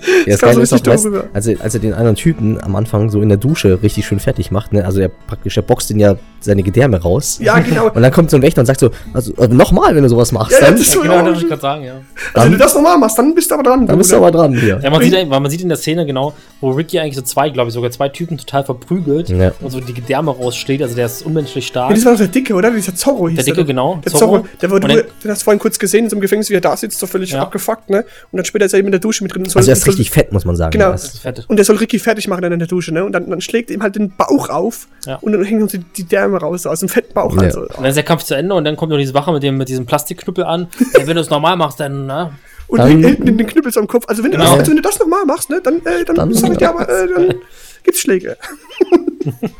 Ja, 0.25 0.33
das 0.33 0.39
kam 0.41 0.49
so 0.49 0.55
Geile 0.55 0.63
ist 0.63 0.73
auch, 0.73 0.85
weißt, 0.87 1.07
als, 1.33 1.47
er, 1.47 1.61
als 1.61 1.73
er 1.73 1.79
den 1.79 1.93
anderen 1.93 2.15
Typen 2.15 2.61
am 2.63 2.75
Anfang 2.75 3.09
so 3.09 3.21
in 3.21 3.29
der 3.29 3.37
Dusche 3.37 3.81
richtig 3.81 4.05
schön 4.05 4.19
fertig 4.19 4.51
macht, 4.51 4.73
ne? 4.73 4.85
Also 4.85 4.99
er 4.99 5.09
praktisch, 5.09 5.57
er 5.57 5.63
boxt 5.63 5.89
den 5.89 5.99
ja 5.99 6.15
seine 6.39 6.63
Gedärme 6.63 7.01
raus. 7.01 7.37
Ja, 7.41 7.59
genau. 7.59 7.89
Und 7.93 8.01
dann 8.01 8.11
kommt 8.11 8.29
so 8.31 8.37
ein 8.37 8.41
Wächter 8.41 8.61
und 8.61 8.65
sagt 8.65 8.79
so, 8.79 8.89
also, 9.13 9.33
also 9.37 9.53
nochmal, 9.55 9.95
wenn 9.95 10.01
du 10.03 10.09
sowas 10.09 10.31
machst, 10.31 10.51
Ja, 10.53 10.59
dann, 10.65 10.73
das 10.73 10.81
ist 10.81 10.91
so, 10.91 11.01
genau, 11.01 11.13
ja, 11.15 11.19
das 11.19 11.27
wollte 11.33 11.41
ich 11.43 11.47
gerade 11.49 11.61
sagen, 11.61 11.83
ja. 11.83 11.93
also, 12.33 12.45
wenn 12.45 12.51
du 12.53 12.57
das 12.57 12.73
nochmal 12.73 12.97
machst, 12.97 13.17
dann 13.17 13.35
bist 13.35 13.49
du 13.51 13.55
aber 13.55 13.63
dran. 13.63 13.85
dann 13.87 13.97
bist 13.97 14.11
du 14.11 14.15
aber 14.17 14.31
dran 14.31 14.53
hier. 14.57 14.79
Ja, 14.81 14.89
man 14.89 15.01
sieht, 15.01 15.13
weil 15.13 15.39
man 15.39 15.49
sieht 15.51 15.61
in 15.61 15.69
der 15.69 15.77
Szene 15.77 16.05
genau, 16.05 16.33
wo 16.59 16.71
Ricky 16.71 16.99
eigentlich 16.99 17.15
so 17.15 17.21
zwei, 17.21 17.49
glaube 17.49 17.67
ich, 17.69 17.73
sogar 17.75 17.91
zwei 17.91 18.09
Typen 18.09 18.37
total 18.37 18.63
verprügelt 18.63 19.29
Ja. 19.29 19.51
und 19.61 19.69
so 19.71 19.79
die 19.79 19.93
Gedärme 19.93 20.31
rausschlägt. 20.31 20.81
Also 20.81 20.95
der 20.95 21.05
ist 21.05 21.23
unmenschlich 21.25 21.67
stark. 21.67 21.89
Ja, 21.91 21.95
das 21.95 22.05
war 22.05 22.11
doch 22.13 22.19
der 22.19 22.27
Dicke, 22.29 22.53
oder? 22.55 22.71
Dieser 22.71 22.95
Zorro 22.95 23.27
hieß 23.29 23.35
Der 23.35 23.45
Dicke, 23.45 23.57
doch. 23.61 23.67
genau, 23.67 24.01
Der 24.03 24.11
Zorro. 24.11 24.37
Zorro, 24.37 24.45
der 24.61 24.71
wurde, 24.71 24.87
dann- 24.87 25.03
den 25.23 25.31
hast 25.31 25.41
du 25.41 25.45
vorhin 25.45 25.59
kurz 25.59 25.77
gesehen 25.77 26.05
in 26.05 26.09
so 26.09 26.15
einem 26.15 26.21
Gefängnis, 26.21 26.49
wie 26.49 26.55
er 26.55 26.61
da 26.61 26.75
sitzt, 26.75 26.99
so 26.99 27.05
völlig 27.07 27.31
Ja. 27.31 27.41
abgefuckt, 27.41 27.89
ne? 27.89 27.99
Und 28.31 28.37
dann 28.37 28.45
später 28.45 28.65
ist 28.65 28.73
er 28.73 28.79
eben 28.79 28.87
in 28.87 28.91
der 28.93 28.99
Dusche 29.01 29.23
mit 29.23 29.33
drin. 29.33 29.43
und 29.43 29.49
soll- 29.51 29.59
Also 29.59 29.71
richtig 29.99 30.11
fett, 30.11 30.31
muss 30.31 30.45
man 30.45 30.55
sagen. 30.55 30.71
Genau. 30.71 30.91
Das 30.91 31.03
ist- 31.03 31.13
ist 31.15 31.19
fett. 31.21 31.45
Und 31.47 31.55
der 31.57 31.65
soll 31.65 31.77
Ricky 31.77 31.99
fertig 31.99 32.27
machen 32.27 32.41
dann 32.41 32.51
in 32.51 32.59
der 32.59 32.67
Dusche, 32.67 32.93
ne? 32.93 33.03
Und 33.05 33.11
dann, 33.13 33.29
dann 33.29 33.41
schlägt 33.41 33.69
ihm 33.71 33.81
halt 33.83 33.95
den 33.95 34.11
Bauch 34.15 34.49
auf 34.49 34.87
Ja. 35.05 35.15
und 35.17 35.31
dann 35.31 35.43
hängen 35.43 35.61
uns 35.63 35.71
die, 35.71 35.79
die 35.79 36.03
Därme 36.03 36.37
raus, 36.39 36.63
so 36.63 36.69
aus 36.69 36.79
dem 36.81 36.89
fetten 36.89 37.13
Bauch. 37.13 37.35
Ja. 37.35 37.41
Also. 37.43 37.61
Und 37.61 37.77
dann 37.77 37.85
ist 37.85 37.95
der 37.95 38.03
Kampf 38.03 38.23
zu 38.23 38.35
Ende 38.35 38.55
und 38.55 38.63
dann 38.65 38.75
kommt 38.75 38.91
noch 38.91 38.97
diese 38.97 39.13
Wache 39.13 39.31
mit, 39.31 39.43
dem, 39.43 39.57
mit 39.57 39.69
diesem 39.69 39.85
Plastikknüppel 39.85 40.43
an. 40.43 40.67
Ey, 40.93 41.07
wenn 41.07 41.15
du 41.15 41.21
es 41.21 41.29
normal 41.29 41.55
machst, 41.57 41.79
dann, 41.79 42.05
ne? 42.05 42.31
Und 42.67 42.77
Dann- 42.79 43.03
hält 43.03 43.27
den, 43.27 43.37
den 43.37 43.47
Knüppel 43.47 43.71
so 43.71 43.81
am 43.81 43.87
Kopf. 43.87 44.05
Also 44.07 44.23
wenn, 44.23 44.31
du 44.31 44.37
Genau. 44.37 44.49
das, 44.51 44.59
also 44.59 44.71
wenn 44.71 44.77
du 44.77 44.81
das 44.81 44.97
nochmal 44.99 45.25
machst, 45.25 45.49
ne, 45.49 45.59
dann, 45.61 45.77
äh, 45.85 46.05
dann, 46.05 46.15
Dann- 46.15 46.33
sag 46.33 46.51
ich 46.53 46.57
dir 46.57 46.69
aber, 46.69 46.87
äh, 46.87 47.07
dann 47.13 47.35
gibt's 47.83 47.99
Schläge. 48.01 48.37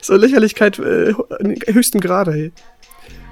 So 0.00 0.16
Lächerlichkeit 0.16 0.78
äh, 0.78 1.12
in 1.40 1.54
höchstem 1.66 2.00
Grade, 2.00 2.32
hey. 2.32 2.52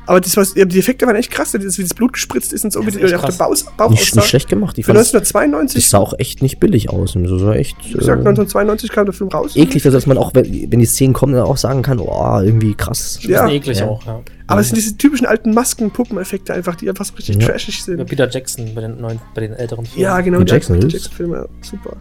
Aber 0.09 0.23
das, 0.23 0.39
was, 0.39 0.55
ja, 0.55 0.65
die 0.65 0.79
Effekte 0.79 1.07
waren 1.07 1.17
echt 1.17 1.31
krass, 1.31 1.53
das, 1.53 1.77
wie 1.77 1.83
das 1.83 1.93
Blut 1.93 2.15
gespritzt 2.15 2.55
ist 2.55 2.65
und 2.65 2.73
so, 2.73 2.81
Ja, 2.81 2.87
wie 2.87 2.89
ist 2.89 2.99
die 2.99 3.05
auf 3.05 3.11
der 3.11 3.19
krass. 3.21 3.37
Bauch, 3.37 3.55
Bauch 3.77 3.91
nicht, 3.91 4.17
nicht 4.17 4.27
schlecht 4.27 4.49
gemacht. 4.49 4.79
Ich 4.79 4.87
Für 4.87 4.93
fand 4.95 5.01
das 5.01 5.09
1992, 5.15 5.87
sah 5.87 5.99
auch 5.99 6.15
echt 6.19 6.41
nicht 6.41 6.59
billig 6.61 6.89
aus. 6.89 7.13
So 7.13 7.39
sah 7.39 7.53
echt 7.55 7.77
wie 7.85 7.93
gesagt, 7.93 8.25
äh, 8.25 8.29
1992 8.29 8.91
kam 8.91 9.05
der 9.05 9.13
Film 9.13 9.29
raus. 9.29 9.55
eklig, 9.55 9.83
dass 9.83 10.07
man 10.07 10.17
auch, 10.17 10.31
wenn, 10.35 10.73
wenn 10.73 10.79
die 10.81 10.87
Szenen 10.87 11.13
kommen, 11.13 11.35
dann 11.35 11.43
auch 11.45 11.59
sagen 11.59 11.83
kann, 11.83 11.99
oh, 11.99 12.41
irgendwie 12.43 12.75
krass. 12.75 13.19
Ja. 13.21 13.43
bisschen 13.43 13.57
eklig 13.57 13.79
Ja. 13.81 13.87
auch, 13.87 14.05
ja. 14.07 14.23
Aber 14.47 14.63
es 14.63 14.69
sind 14.69 14.77
diese 14.77 14.97
typischen 14.97 15.27
alten 15.27 15.53
Masken-Puppen-Effekte 15.53 16.55
einfach, 16.55 16.75
die 16.77 16.89
einfach 16.89 17.05
so 17.05 17.13
richtig 17.15 17.37
Ja. 17.37 17.47
trashig 17.49 17.77
Bei 17.87 17.97
sind. 17.97 18.07
Peter 18.07 18.31
Jackson, 18.31 18.75
bei 18.75 18.81
den, 18.81 18.99
neuen, 19.03 19.21
bei 19.35 19.43
den 19.43 19.53
älteren 19.53 19.85
Filmen. 19.85 20.03
Ja, 20.03 20.19
genau. 20.23 20.41
Die 20.43 20.51
Jackson 20.51 20.77
Hills? 20.79 20.91
Jackson-Filme, 20.95 21.37
ja, 21.37 21.45
super. 21.61 21.97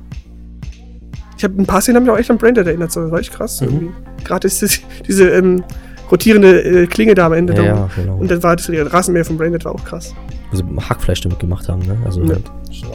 Ich 1.37 1.43
habe 1.43 1.61
ein 1.61 1.65
paar 1.65 1.81
Szenen 1.81 1.97
haben 1.97 2.03
mich 2.03 2.11
auch 2.13 2.17
echt 2.17 2.31
an 2.31 2.37
Braindead 2.37 2.65
erinnert, 2.67 2.91
so, 2.93 3.01
das 3.01 3.11
war 3.11 3.19
echt 3.19 3.33
krass. 3.33 3.59
Mhm. 3.59 3.67
Irgendwie. 3.67 3.89
Gerade 4.23 4.47
ist 4.47 4.61
das, 4.61 4.79
diese 5.05 5.29
ähm, 5.29 5.63
rotierende 6.11 6.61
äh, 6.83 6.87
Klinge 6.87 7.13
da 7.15 7.25
am 7.27 7.33
Ende. 7.33 7.53
Ja, 7.55 7.59
da. 7.61 7.65
ja, 7.67 7.89
genau. 7.95 8.15
Und 8.17 8.29
dann 8.31 8.41
war 8.43 8.55
das 8.55 8.69
Rasenmäher 8.69 9.25
von 9.25 9.37
Braindead 9.37 9.65
war 9.65 9.73
auch 9.75 9.83
krass. 9.83 10.13
Also 10.51 10.63
Hackfleisch 10.89 11.21
damit 11.21 11.39
gemacht 11.39 11.67
haben, 11.67 11.81
ne? 11.85 11.97
Also 12.05 12.21
Ja. 12.23 12.29
halt, 12.35 12.43
Ja. 12.69 12.85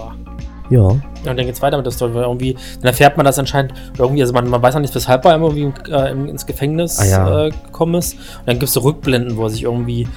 ja. 0.71 0.81
Und 0.89 1.03
dann 1.25 1.37
geht's 1.47 1.61
weiter 1.63 1.77
mit 1.77 1.85
der 1.87 1.93
Story, 1.93 2.15
weil 2.15 2.23
irgendwie, 2.23 2.55
dann 2.81 2.89
erfährt 2.89 3.17
man 3.17 3.27
das 3.27 3.39
anscheinend, 3.39 3.73
oder 3.95 4.05
irgendwie, 4.05 4.23
also 4.23 4.33
man, 4.33 4.49
man 4.49 4.63
weiß 4.63 4.75
noch 4.75 4.81
nicht, 4.81 4.95
weshalb 4.95 5.25
er 5.27 5.37
irgendwie 5.39 5.73
äh, 5.91 6.11
in- 6.13 6.29
ins 6.29 6.47
Gefängnis 6.47 6.99
Ah, 6.99 7.05
ja. 7.05 7.47
äh, 7.47 7.51
gekommen 7.51 7.95
ist. 7.97 8.15
Und 8.15 8.21
dann 8.47 8.59
gibt's 8.59 8.73
so 8.75 8.81
Rückblenden, 8.81 9.37
wo 9.37 9.45
er 9.45 9.51
sich 9.51 9.65
irgendwie 9.65 10.09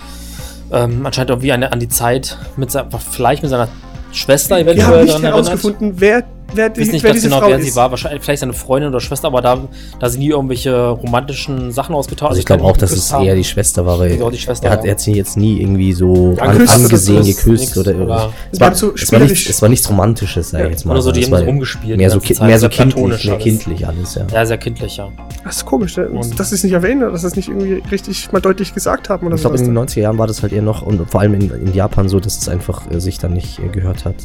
ähm, 0.72 1.06
anscheinend 1.06 1.30
irgendwie 1.30 1.52
an, 1.52 1.64
an 1.64 1.80
die 1.80 1.90
Zeit 1.90 2.38
mit 2.58 2.72
seiner, 2.72 2.88
vielleicht 3.00 3.44
mit 3.44 3.50
seiner 3.52 3.68
Schwester 4.12 4.56
Wir 4.56 4.64
eventuell 4.64 4.88
haben 4.88 5.02
nicht 5.04 5.14
erinnert. 5.14 5.32
herausgefunden, 5.34 5.94
wer, 5.98 6.24
wer, 6.54 6.68
Ich 6.68 6.74
die, 6.74 6.82
weiß 6.82 6.92
nicht 6.92 7.04
wer 7.04 7.12
ganz 7.12 7.24
genau, 7.24 7.40
Frau 7.40 7.48
wer 7.50 7.60
ist. 7.60 7.66
sie 7.66 7.76
war. 7.76 7.92
Wahrscheinlich 7.92 8.24
vielleicht 8.24 8.40
seine 8.42 8.54
Freundin 8.54 8.90
oder 8.90 9.00
Schwester, 9.00 9.28
aber 9.28 9.42
da, 9.42 9.60
da 10.00 10.10
sind 10.10 10.20
nie 10.20 10.30
irgendwelche 10.30 10.90
romantischen 10.90 11.72
Sachen 11.72 11.96
ausgetauscht. 11.96 12.30
Also 12.32 12.40
ich 12.40 12.46
glaube 12.46 12.64
auch, 12.64 12.78
dass 12.78 12.92
es 12.92 13.12
eher 13.12 13.36
die 13.36 13.44
Schwester 13.44 13.86
war, 13.86 14.00
weil 14.00 14.18
die 14.32 14.38
Schwester, 14.38 14.68
er, 14.68 14.72
hat, 14.74 14.80
ja. 14.84 14.86
er 14.86 14.92
hat 14.92 15.00
sie 15.00 15.14
jetzt 15.14 15.38
nie 15.38 15.62
irgendwie 15.62 15.94
so 15.94 16.36
an, 16.40 16.56
oder 16.56 16.72
angesehen, 16.74 17.24
so. 17.24 17.34
geküsst 17.34 17.78
oder, 17.78 17.96
oder- 17.96 18.34
es, 18.52 18.60
war, 18.60 18.76
so 18.76 18.94
es, 18.94 19.12
war 19.12 19.20
nichts, 19.20 19.50
es 19.50 19.62
war 19.62 19.70
nichts 19.70 19.90
Romantisches, 19.90 20.50
sag 20.52 20.60
Ja. 20.60 20.66
ich 20.66 20.72
jetzt 20.72 20.86
mal. 20.86 20.94
Oder 20.94 21.02
so, 21.02 21.12
die 21.12 21.22
Es 21.24 21.32
haben 21.32 21.40
so 21.40 21.46
rumgespielt. 21.46 21.98
Mehr 21.98 22.10
die 22.10 22.14
so, 22.14 22.20
ki 22.20 22.34
Zeit, 22.34 22.48
mehr 22.48 22.60
so 22.60 22.70
kindlich, 22.70 23.26
mehr 23.26 23.34
alles. 23.34 23.44
kindlich 23.44 23.88
alles, 23.88 24.16
ja. 24.16 24.28
Ja, 24.32 24.46
sehr 24.46 24.58
kindlich, 24.58 24.98
ja. 24.98 25.10
Das 25.44 25.58
ist 25.58 25.66
komisch, 25.66 25.96
dass 25.96 26.50
sie 26.50 26.56
es 26.56 26.64
nicht 26.64 26.74
erwähnen 26.74 27.02
dass 27.12 27.22
sie 27.22 27.28
es 27.28 27.36
nicht 27.36 27.50
irgendwie 27.50 27.82
richtig 27.92 28.32
mal 28.32 28.40
deutlich 28.42 28.74
gesagt 28.74 29.10
haben 29.10 29.26
oder 29.28 29.36
Ich 29.36 29.42
glaube, 29.42 29.58
in 29.58 29.66
den 29.66 29.78
90er 29.78 30.00
Jahren 30.02 30.18
war 30.18 30.28
das 30.28 30.42
halt 30.42 30.54
eher 30.54 30.62
noch, 30.62 30.82
und 30.82 31.10
vor 31.10 31.22
allem 31.22 31.34
in, 31.36 31.50
in 31.50 31.74
Japan 31.74 32.10
so, 32.10 32.20
dass 32.20 32.38
es 32.38 32.50
einfach 32.50 32.90
äh, 32.92 33.00
sich 33.00 33.18
dann 33.20 33.34
nicht 33.34 33.60
äh, 33.60 33.68
gehört 33.68 34.06
hat. 34.06 34.16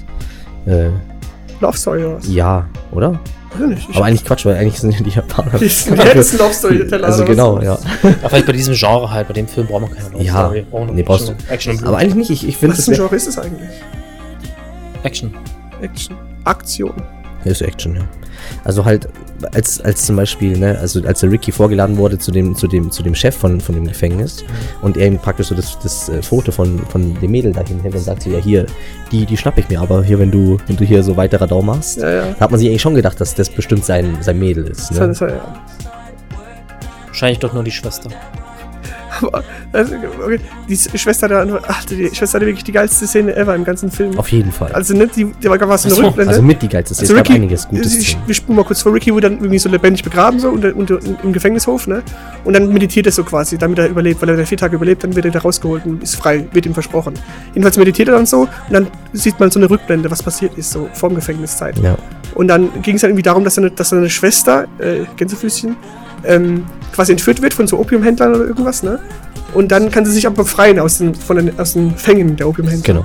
Äh, 0.67 0.91
Love 1.61 1.77
Story 1.77 2.05
oder 2.05 2.17
was? 2.17 2.29
ja, 2.29 2.67
oder? 2.93 3.13
Weiß 3.13 3.61
ich 3.63 3.67
nicht. 3.67 3.91
Ich 3.91 3.97
Aber 3.97 4.05
eigentlich 4.07 4.25
Quatsch, 4.25 4.47
weil 4.47 4.57
eigentlich 4.57 4.79
sind 4.81 4.93
ja 4.93 5.01
die 5.01 5.11
Japaner. 5.11 5.59
Die 5.59 5.69
sind 5.69 5.99
die 5.99 6.03
hellsten 6.03 6.39
Love 6.39 6.55
Story-Teller 6.55 7.07
Also 7.09 7.23
oder 7.25 7.31
was? 7.31 7.37
genau, 7.37 7.61
ja. 7.61 7.73
Aber 8.03 8.29
vielleicht 8.31 8.47
bei 8.47 8.53
diesem 8.53 8.75
Genre 8.75 9.11
halt, 9.11 9.27
bei 9.29 9.35
dem 9.35 9.49
Film 9.49 9.67
braucht 9.67 9.83
man 9.83 9.91
keine 9.93 10.09
Love 10.11 10.23
Ja, 10.23 10.33
Story. 10.47 10.67
Man 10.73 10.95
nee, 10.95 11.03
brauchst 11.03 11.29
Action, 11.31 11.49
Action 11.51 11.73
und 11.73 11.79
Blut. 11.79 11.89
Aber 11.89 11.99
eigentlich 11.99 12.15
nicht, 12.15 12.31
ich, 12.31 12.49
ich 12.49 12.57
finde 12.57 12.77
Was 12.79 12.85
für 12.85 12.93
ein 12.93 12.97
Genre 12.97 13.17
ist 13.17 13.27
es 13.27 13.39
eigentlich? 13.39 13.69
Action. 15.03 15.35
Action. 15.83 16.17
Aktion. 16.45 16.93
Ist 17.45 17.63
Action, 17.63 17.97
ja. 17.97 18.03
Also 18.65 18.85
halt, 18.85 19.09
als, 19.53 19.81
als 19.81 20.05
zum 20.07 20.17
Beispiel, 20.17 20.59
ne, 20.59 20.79
also 20.79 21.01
als 21.07 21.21
der 21.21 21.31
Ricky 21.31 21.51
vorgeladen 21.53 21.97
wurde 21.97 22.19
zu 22.19 22.31
dem, 22.31 22.55
zu 22.55 22.67
dem, 22.67 22.91
zu 22.91 23.03
dem 23.03 23.15
Chef 23.15 23.37
von, 23.37 23.61
von 23.61 23.75
dem 23.75 23.87
Gefängnis 23.87 24.45
und 24.83 24.97
er 24.97 25.07
ihm 25.07 25.19
praktisch 25.19 25.49
so 25.49 25.55
das, 25.55 25.79
das 25.83 26.09
äh, 26.09 26.23
Foto 26.23 26.53
von, 26.53 26.79
von 26.87 27.15
dem 27.21 27.31
Mädel 27.31 27.53
dahin 27.53 27.81
hält 27.81 27.95
und 27.95 28.01
sagt 28.03 28.23
so, 28.23 28.31
ja 28.31 28.39
hier, 28.39 28.67
die, 29.13 29.25
die 29.27 29.37
schnapp 29.37 29.57
ich 29.59 29.69
mir, 29.69 29.81
aber 29.81 30.03
hier, 30.05 30.19
wenn 30.19 30.31
du, 30.31 30.59
wenn 30.67 30.77
du 30.77 30.85
hier 30.85 31.03
so 31.03 31.17
weiter 31.17 31.41
Radau 31.41 31.63
machst, 31.63 31.99
Ja, 31.99 32.11
ja. 32.11 32.23
da 32.33 32.41
hat 32.41 32.51
man 32.51 32.61
sich 32.61 32.69
eigentlich 32.69 32.83
schon 32.83 32.95
gedacht, 32.95 33.21
dass 33.21 33.35
das 33.35 33.49
bestimmt 33.51 33.85
sein, 33.85 34.19
sein 34.21 34.39
Mädel 34.39 34.67
ist. 34.67 34.91
Das 34.91 34.99
war, 34.99 35.07
Ne? 35.07 35.09
das 35.13 35.21
war, 35.23 35.29
ja. 35.31 35.55
Wahrscheinlich 37.07 37.39
doch 37.41 37.53
nur 37.53 37.65
die 37.65 37.71
Schwester. 37.73 38.11
Aber, 39.23 39.43
also, 39.73 39.95
okay, 40.25 40.41
die 40.69 40.77
Schwester 40.77 41.29
da, 41.29 41.61
ach, 41.67 41.85
die 41.85 42.11
Schwester 42.15 42.37
hatte 42.37 42.47
wirklich 42.47 42.65
die 42.65 42.73
geilste 42.73 43.07
Szene 43.07 43.35
ever 43.37 43.55
im 43.55 43.65
ganzen 43.65 43.91
Film. 43.91 44.19
Auf 44.19 44.29
jeden 44.29 44.53
Fall. 44.53 44.73
Also, 44.73 44.95
ne, 44.95 45.07
die, 45.09 45.25
die 45.25 45.49
war 45.49 45.59
gar 45.59 45.69
was 45.69 45.83
so 45.83 45.89
eine 45.89 45.97
so, 45.97 46.03
Rückblende. 46.03 46.31
Also 46.31 46.43
mit 46.43 46.63
die 46.63 46.69
geilste 46.69 46.95
Szene. 46.95 47.11
Also 47.11 47.15
es 47.15 47.19
gab 47.19 47.29
Ricky, 47.29 47.37
einiges 47.37 47.69
Gutes. 47.69 47.97
ich, 47.97 48.13
drin. 48.13 48.23
wir 48.27 48.35
spulen 48.35 48.57
mal 48.57 48.65
kurz 48.65 48.83
vor, 48.83 48.95
Ricky 48.95 49.13
wurde 49.13 49.29
dann 49.29 49.39
irgendwie 49.39 49.59
so 49.59 49.69
lebendig 49.69 50.03
begraben, 50.03 50.39
so 50.39 50.49
unter, 50.49 50.75
unter, 50.75 50.99
im 51.23 51.33
Gefängnishof, 51.33 51.87
ne? 51.87 52.03
Und 52.45 52.55
dann 52.55 52.73
meditiert 52.73 53.07
er 53.07 53.13
so 53.13 53.25
quasi, 53.25 53.59
damit 53.59 53.79
er 53.79 53.89
überlebt, 53.89 54.21
weil 54.23 54.29
er 54.31 54.47
vier 54.47 54.59
Tage 54.59 54.77
überlebt, 54.77 55.05
dann 55.05 55.15
wird 55.15 55.27
er 55.27 55.31
da 55.31 55.41
rausgeholt 55.41 55.85
und 55.87 56.03
ist 56.03 56.17
frei, 56.17 56.47
wird 56.53 56.67
ihm 56.67 56.75
versprochen. 56.75 57.15
Jedenfalls 57.55 57.77
meditiert 57.77 58.09
er 58.09 58.15
dann 58.15 58.27
so 58.27 58.43
und 58.43 58.49
dann 58.71 58.87
sieht 59.13 59.39
man 59.41 59.51
so 59.51 59.59
eine 59.59 59.69
Rückblende, 59.69 60.11
was 60.11 60.23
passiert 60.23 60.57
ist, 60.57 60.71
so 60.71 60.89
vorm 60.93 61.15
Gefängniszeit. 61.15 61.79
Ja. 61.79 61.97
Und 62.35 62.49
dann 62.49 62.71
ging 62.83 62.95
es 62.95 63.03
dann 63.03 63.11
irgendwie 63.11 63.23
darum, 63.23 63.45
dass 63.45 63.57
seine, 63.57 63.71
dass 63.71 63.91
seine 63.91 64.09
Schwester, 64.09 64.67
äh, 64.79 65.05
Gänsefüßchen, 65.17 65.77
ähm, 66.25 66.65
quasi 66.93 67.13
entführt 67.13 67.43
wird 67.43 67.55
von 67.55 67.67
so 67.67 67.79
Opiumhändlern 67.79 68.35
oder 68.35 68.45
irgendwas, 68.45 68.83
ne? 68.83 68.99
Und 69.55 69.73
dann 69.73 69.91
kann 69.91 70.05
sie 70.05 70.13
sich 70.13 70.27
aber 70.27 70.37
befreien 70.37 70.79
aus 70.79 70.99
den, 70.99 71.15
von 71.15 71.37
den, 71.37 71.59
aus 71.59 71.73
den 71.73 71.97
Fängen 71.97 72.37
der 72.37 72.49
Opiumhändler. 72.49 72.95
Genau. 72.95 73.05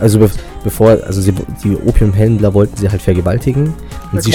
Also 0.00 0.18
be 0.18 0.30
bevor, 0.64 0.98
also 1.06 1.20
sie, 1.20 1.32
die 1.64 1.76
Opiumhändler 1.76 2.54
wollten 2.54 2.76
sie 2.76 2.88
halt 2.88 3.02
vergewaltigen. 3.02 3.74
Und 4.12 4.22
sie 4.22 4.30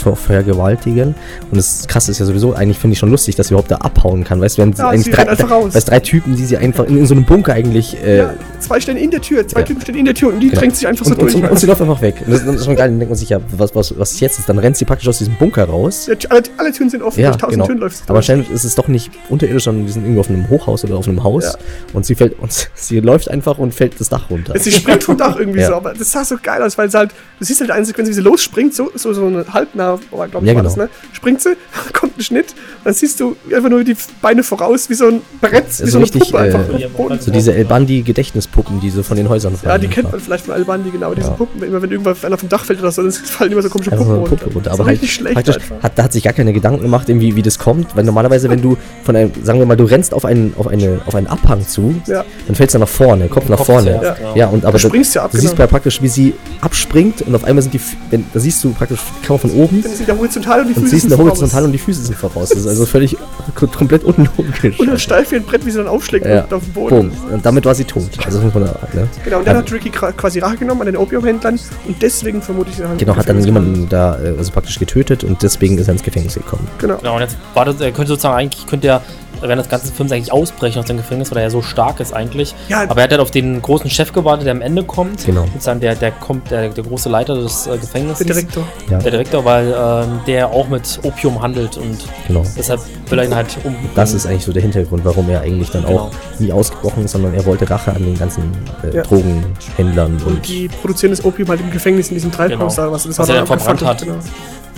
ver 0.00 0.16
vergewaltigen. 0.16 1.14
Und 1.50 1.56
das 1.56 1.86
krasse 1.86 2.10
ist 2.10 2.18
ja 2.18 2.26
sowieso, 2.26 2.54
eigentlich 2.54 2.78
finde 2.78 2.94
ich 2.94 2.98
schon 2.98 3.10
lustig, 3.10 3.36
dass 3.36 3.48
sie 3.48 3.54
überhaupt 3.54 3.70
da 3.70 3.76
abhauen 3.76 4.24
kann. 4.24 4.40
Weißt 4.40 4.58
du, 4.58 4.62
wenn 4.62 4.72
sie 4.72 4.82
Ja, 4.82 4.88
eigentlich 4.88 5.14
drei, 5.14 5.26
weißt, 5.26 5.90
drei 5.90 6.00
Typen, 6.00 6.36
die 6.36 6.44
sie 6.44 6.56
einfach 6.56 6.84
in, 6.84 6.96
in 6.96 7.06
so 7.06 7.14
einem 7.14 7.24
Bunker 7.24 7.52
eigentlich. 7.52 8.02
Äh, 8.02 8.18
Ja, 8.18 8.34
zwei 8.60 8.80
stehen 8.80 8.96
in 8.96 9.10
der 9.10 9.20
Tür, 9.20 9.46
zwei 9.46 9.60
Ja. 9.60 9.66
Typen 9.66 9.80
stehen 9.82 9.94
in 9.96 10.04
der 10.04 10.14
Tür 10.14 10.28
und 10.32 10.40
die 10.40 10.48
Genau. 10.48 10.60
drängt 10.60 10.76
sich 10.76 10.86
einfach 10.86 11.04
so 11.04 11.12
und, 11.12 11.20
durch. 11.22 11.34
und, 11.34 11.44
und, 11.44 11.50
und 11.50 11.58
sie 11.58 11.66
läuft 11.66 11.80
einfach 11.80 12.00
weg. 12.00 12.16
Und 12.24 12.32
das, 12.32 12.44
das 12.44 12.54
ist 12.56 12.64
schon 12.64 12.76
geil. 12.76 12.88
Dann 12.88 12.98
denkt 12.98 13.10
man 13.10 13.18
sich 13.18 13.28
ja, 13.28 13.40
was, 13.56 13.74
was, 13.74 13.98
was 13.98 14.18
jetzt 14.20 14.38
ist. 14.38 14.48
Dann 14.48 14.58
rennt 14.58 14.76
sie 14.76 14.84
praktisch 14.84 15.08
aus 15.08 15.18
diesem 15.18 15.34
Bunker 15.36 15.64
raus. 15.64 16.06
Ja, 16.06 16.14
alle, 16.30 16.42
alle 16.56 16.72
Türen 16.72 16.90
sind 16.90 17.02
offen, 17.02 17.20
Ja, 17.20 17.30
durch 17.30 17.38
tausend 17.40 17.54
genau. 17.54 17.66
Türen 17.66 17.78
läuft 17.80 17.96
sie 17.98 18.02
Aber 18.06 18.14
wahrscheinlich 18.16 18.50
ist 18.50 18.64
es 18.64 18.74
doch 18.74 18.88
nicht 18.88 19.10
unterirdisch, 19.28 19.64
sondern 19.64 19.86
die 19.86 19.92
sind 19.92 20.02
irgendwo 20.02 20.20
auf 20.20 20.28
einem 20.30 20.48
Hochhaus 20.48 20.84
oder 20.84 20.96
auf 20.96 21.08
einem 21.08 21.22
Haus. 21.24 21.44
Ja. 21.44 21.54
Und 21.92 22.06
sie 22.06 22.14
fällt 22.14 22.38
und 22.38 22.50
sie 22.74 23.00
läuft 23.00 23.30
einfach 23.30 23.58
und 23.58 23.74
fällt 23.74 24.00
das 24.00 24.08
Dach 24.08 24.30
runter. 24.30 24.58
Sie 24.58 24.72
springt 24.72 25.04
vom 25.04 25.16
Dach 25.16 25.36
irgendwie 25.36 25.62
so, 25.64 25.74
aber 25.74 25.94
das 25.94 26.12
sah 26.12 26.24
so 26.24 26.36
geil 26.42 26.62
aus, 26.62 26.76
weil 26.78 26.90
sie 26.90 26.98
halt, 26.98 27.10
du 27.38 27.44
siehst 27.44 27.60
halt 27.60 27.70
eine 27.70 27.84
Sequenz, 27.84 28.08
wie 28.08 28.12
sie 28.14 28.20
losspringt, 28.22 28.74
so, 28.74 28.90
so, 28.94 29.12
so 29.12 29.26
eine 29.26 29.44
halbnah, 29.52 29.98
glaube 30.10 30.46
ich, 30.46 30.52
Ja, 30.52 30.62
das, 30.62 30.74
genau. 30.74 30.84
ne? 30.86 30.90
Springt 31.12 31.40
sie, 31.40 31.50
kommt 31.92 32.16
ein 32.18 32.22
Schnitt, 32.22 32.54
dann 32.84 32.94
siehst 32.94 33.20
du 33.20 33.36
einfach 33.54 33.68
nur 33.70 33.84
die 33.84 33.96
Beine 34.22 34.42
voraus, 34.42 34.88
wie 34.90 34.94
so 34.94 35.06
ein 35.06 35.20
Brett, 35.40 35.64
wie 35.78 35.82
Also 35.82 35.86
so 35.86 35.98
eine 35.98 36.04
richtig, 36.04 36.22
Puppe 36.22 36.38
einfach 36.38 36.68
äh, 36.78 36.88
Boden. 36.88 37.18
So 37.20 37.30
diese 37.30 37.54
El 37.54 37.64
Bandi 37.64 38.02
Gedächtnispuppen, 38.50 38.80
die 38.80 38.90
so 38.90 39.02
von 39.02 39.16
den 39.16 39.28
Häusern 39.28 39.52
Ja, 39.62 39.70
fallen. 39.70 39.80
die 39.80 39.88
kennt 39.88 40.10
man 40.10 40.20
vielleicht 40.20 40.44
von 40.44 40.54
Albandi, 40.54 40.90
genau, 40.90 41.14
diese 41.14 41.28
Ja. 41.28 41.34
Puppen. 41.34 41.62
Immer 41.62 41.80
wenn 41.82 41.90
irgendwann 41.90 42.16
einer 42.22 42.36
vom 42.38 42.48
Dach 42.48 42.64
fällt 42.64 42.80
oder 42.80 42.90
so, 42.90 43.02
dann 43.02 43.12
fallen 43.12 43.52
immer 43.52 43.62
so 43.62 43.68
komische 43.68 43.90
Puppen 43.90 44.06
so 44.06 44.20
Puppe 44.22 44.44
runter. 44.46 44.70
Das 44.70 44.80
Aber 44.80 44.92
ist 44.92 45.00
halt 45.00 45.10
schlecht 45.10 45.34
praktisch, 45.34 45.56
hat, 45.82 45.92
da 45.98 46.02
hat 46.04 46.12
sich 46.12 46.22
gar 46.24 46.32
keine 46.32 46.52
Gedanken 46.52 46.82
gemacht, 46.82 47.08
irgendwie, 47.08 47.36
wie 47.36 47.42
das 47.42 47.58
kommt. 47.58 47.94
Weil 47.96 48.04
normalerweise, 48.04 48.48
wenn 48.50 48.62
du 48.62 48.76
von 49.04 49.16
einem, 49.16 49.32
sagen 49.42 49.58
wir 49.58 49.66
mal, 49.66 49.76
du 49.76 49.84
rennst 49.84 50.12
auf 50.14 50.24
einen, 50.24 50.54
auf 50.58 50.66
eine, 50.66 51.00
auf 51.06 51.14
einen 51.14 51.26
Abhang 51.26 51.66
zu, 51.66 51.94
Ja. 52.06 52.24
dann 52.46 52.56
fällst 52.56 52.74
du 52.74 52.78
nach 52.78 52.88
vorne, 52.88 53.28
Kopf 53.28 53.48
nach 53.48 53.64
vorne. 53.64 53.98
zuerst, 54.00 54.20
Ja, 54.20 54.46
genau. 54.46 54.50
und 54.50 54.64
aber 54.64 54.78
Du 54.78 54.88
springst 54.88 55.14
ja 55.14 55.24
ab, 55.24 55.30
du 55.32 55.38
siehst 55.38 55.52
genau. 55.52 55.62
ja 55.64 55.66
praktisch, 55.68 56.02
wie 56.02 56.08
sie 56.08 56.34
abspringt 56.60 57.22
und 57.22 57.34
auf 57.34 57.44
einmal 57.44 57.62
sind 57.62 57.74
die, 57.74 57.80
wenn, 58.10 58.24
da 58.32 58.40
siehst 58.40 58.62
du 58.64 58.72
praktisch, 58.72 59.00
kann 59.26 59.34
man 59.36 59.38
von 59.38 59.50
oben 59.52 59.82
Dann 59.82 59.92
ist 59.92 59.98
sie 59.98 60.04
da 60.06 60.16
horizontal 60.16 60.62
und 60.62 60.68
die 60.68 60.74
Füße 60.74 60.86
siehst 60.88 60.92
in 60.94 61.00
sind 61.00 61.10
der 61.10 61.18
voraus. 61.18 61.38
Horizontal 61.38 61.64
und 61.64 61.72
die 61.72 61.78
Füße 61.78 62.02
sind 62.02 62.16
voraus. 62.16 62.48
Das 62.50 62.58
ist 62.58 62.66
also 62.66 62.86
völlig 62.86 63.16
ko- 63.54 63.66
komplett 63.66 64.04
unlogisch. 64.04 64.78
Und 64.80 64.86
dann 64.88 64.98
steif 64.98 65.30
wie 65.32 65.36
ein 65.36 65.44
Brett, 65.44 65.64
wie 65.66 65.70
sie 65.70 65.78
dann 65.78 65.88
aufschlägt 65.88 66.26
ja. 66.26 66.42
und 66.44 66.52
auf 66.54 66.64
dem 66.64 66.72
Boden. 66.72 67.10
Boom. 67.10 67.32
Und 67.34 67.46
damit 67.46 67.64
war 67.64 67.74
sie 67.74 67.84
tot. 67.84 68.04
Also 68.24 68.39
das 68.42 68.54
muss 68.54 68.54
man 68.54 68.64
da, 68.64 68.98
ne? 68.98 69.08
Genau, 69.24 69.38
und 69.38 69.46
dann 69.46 69.56
hat 69.56 69.72
Ricky 69.72 69.90
gra- 69.90 70.12
quasi 70.12 70.38
Rache 70.38 70.56
genommen 70.58 70.80
an 70.82 70.86
den 70.86 70.96
Opiumhändlern 70.96 71.58
und 71.86 72.02
deswegen 72.02 72.42
vermute 72.42 72.70
ich, 72.70 72.76
sie 72.76 72.82
Genau, 72.98 73.16
hat 73.16 73.28
dann 73.28 73.42
jemanden 73.44 73.88
da 73.88 74.18
äh, 74.22 74.34
also 74.36 74.50
praktisch 74.52 74.78
getötet 74.78 75.24
und 75.24 75.42
deswegen 75.42 75.78
ist 75.78 75.88
er 75.88 75.92
ins 75.92 76.02
Gefängnis 76.02 76.34
gekommen. 76.34 76.66
Genau. 76.78 76.96
Genau, 76.98 77.14
und 77.14 77.20
jetzt 77.20 77.36
war 77.54 77.64
das, 77.64 77.80
er 77.80 77.92
könnte 77.92 78.08
sozusagen 78.08 78.34
eigentlich, 78.36 78.66
könnte 78.66 78.88
er 78.88 79.02
während 79.40 79.60
des 79.60 79.68
ganzen 79.68 79.92
Films 79.92 80.12
eigentlich 80.12 80.32
ausbrechen 80.32 80.78
aus 80.80 80.84
dem 80.86 80.96
Gefängnis, 80.96 81.30
weil 81.30 81.38
er 81.38 81.44
ja 81.44 81.50
so 81.50 81.62
stark 81.62 82.00
ist 82.00 82.12
eigentlich. 82.12 82.54
Ja. 82.68 82.82
Aber 82.82 82.96
er 83.00 83.04
hat 83.04 83.10
halt 83.10 83.20
auf 83.20 83.30
den 83.30 83.60
großen 83.62 83.88
Chef 83.90 84.12
gewartet, 84.12 84.46
der 84.46 84.52
am 84.52 84.60
Ende 84.62 84.84
kommt. 84.84 85.24
Genau. 85.26 85.44
Sozusagen 85.52 85.80
der, 85.80 85.94
der 85.94 86.10
kommt, 86.12 86.50
der, 86.50 86.68
der 86.68 86.84
große 86.84 87.08
Leiter 87.08 87.34
des 87.34 87.66
äh, 87.66 87.78
Gefängnisses. 87.78 88.26
Der 88.26 88.36
Direktor. 88.36 88.64
Ja, 88.90 88.98
Der 88.98 89.10
Direktor, 89.10 89.44
weil 89.44 89.74
ähm, 89.76 90.20
der 90.26 90.48
auch 90.50 90.68
mit 90.68 91.00
Opium 91.02 91.40
handelt 91.40 91.76
und 91.76 91.98
genau. 92.26 92.42
deshalb 92.56 92.80
will 93.08 93.18
er 93.18 93.24
ihn 93.24 93.34
halt 93.34 93.48
um. 93.64 93.74
Das 93.94 94.12
ist 94.12 94.26
eigentlich 94.26 94.44
so 94.44 94.52
der 94.52 94.62
Hintergrund, 94.62 95.04
warum 95.04 95.28
er 95.30 95.40
eigentlich 95.40 95.70
dann 95.70 95.84
auch 95.84 95.88
Genau. 95.90 96.10
nie 96.38 96.52
ausgebrochen 96.52 97.04
ist, 97.04 97.12
sondern 97.12 97.34
er 97.34 97.44
wollte 97.46 97.68
Rache 97.68 97.90
an 97.92 98.02
den 98.04 98.18
ganzen 98.18 98.52
äh, 98.82 98.96
Ja. 98.96 99.02
Drogenhändlern 99.02 100.12
und, 100.18 100.26
Und 100.26 100.48
die 100.48 100.68
produzieren 100.68 101.12
das 101.12 101.24
Opium 101.24 101.48
halt 101.48 101.60
im 101.60 101.70
Gefängnis 101.70 102.08
in 102.08 102.14
diesem 102.14 102.30
Treibhaus 102.32 102.76
Genau. 102.76 102.86
da, 102.88 102.92
was 102.92 103.04
das 103.04 103.18
Was 103.18 103.28
er 103.28 103.34
dann 103.36 103.46
verbrannt 103.46 103.82
hat. 103.84 104.02
Genau. 104.02 104.14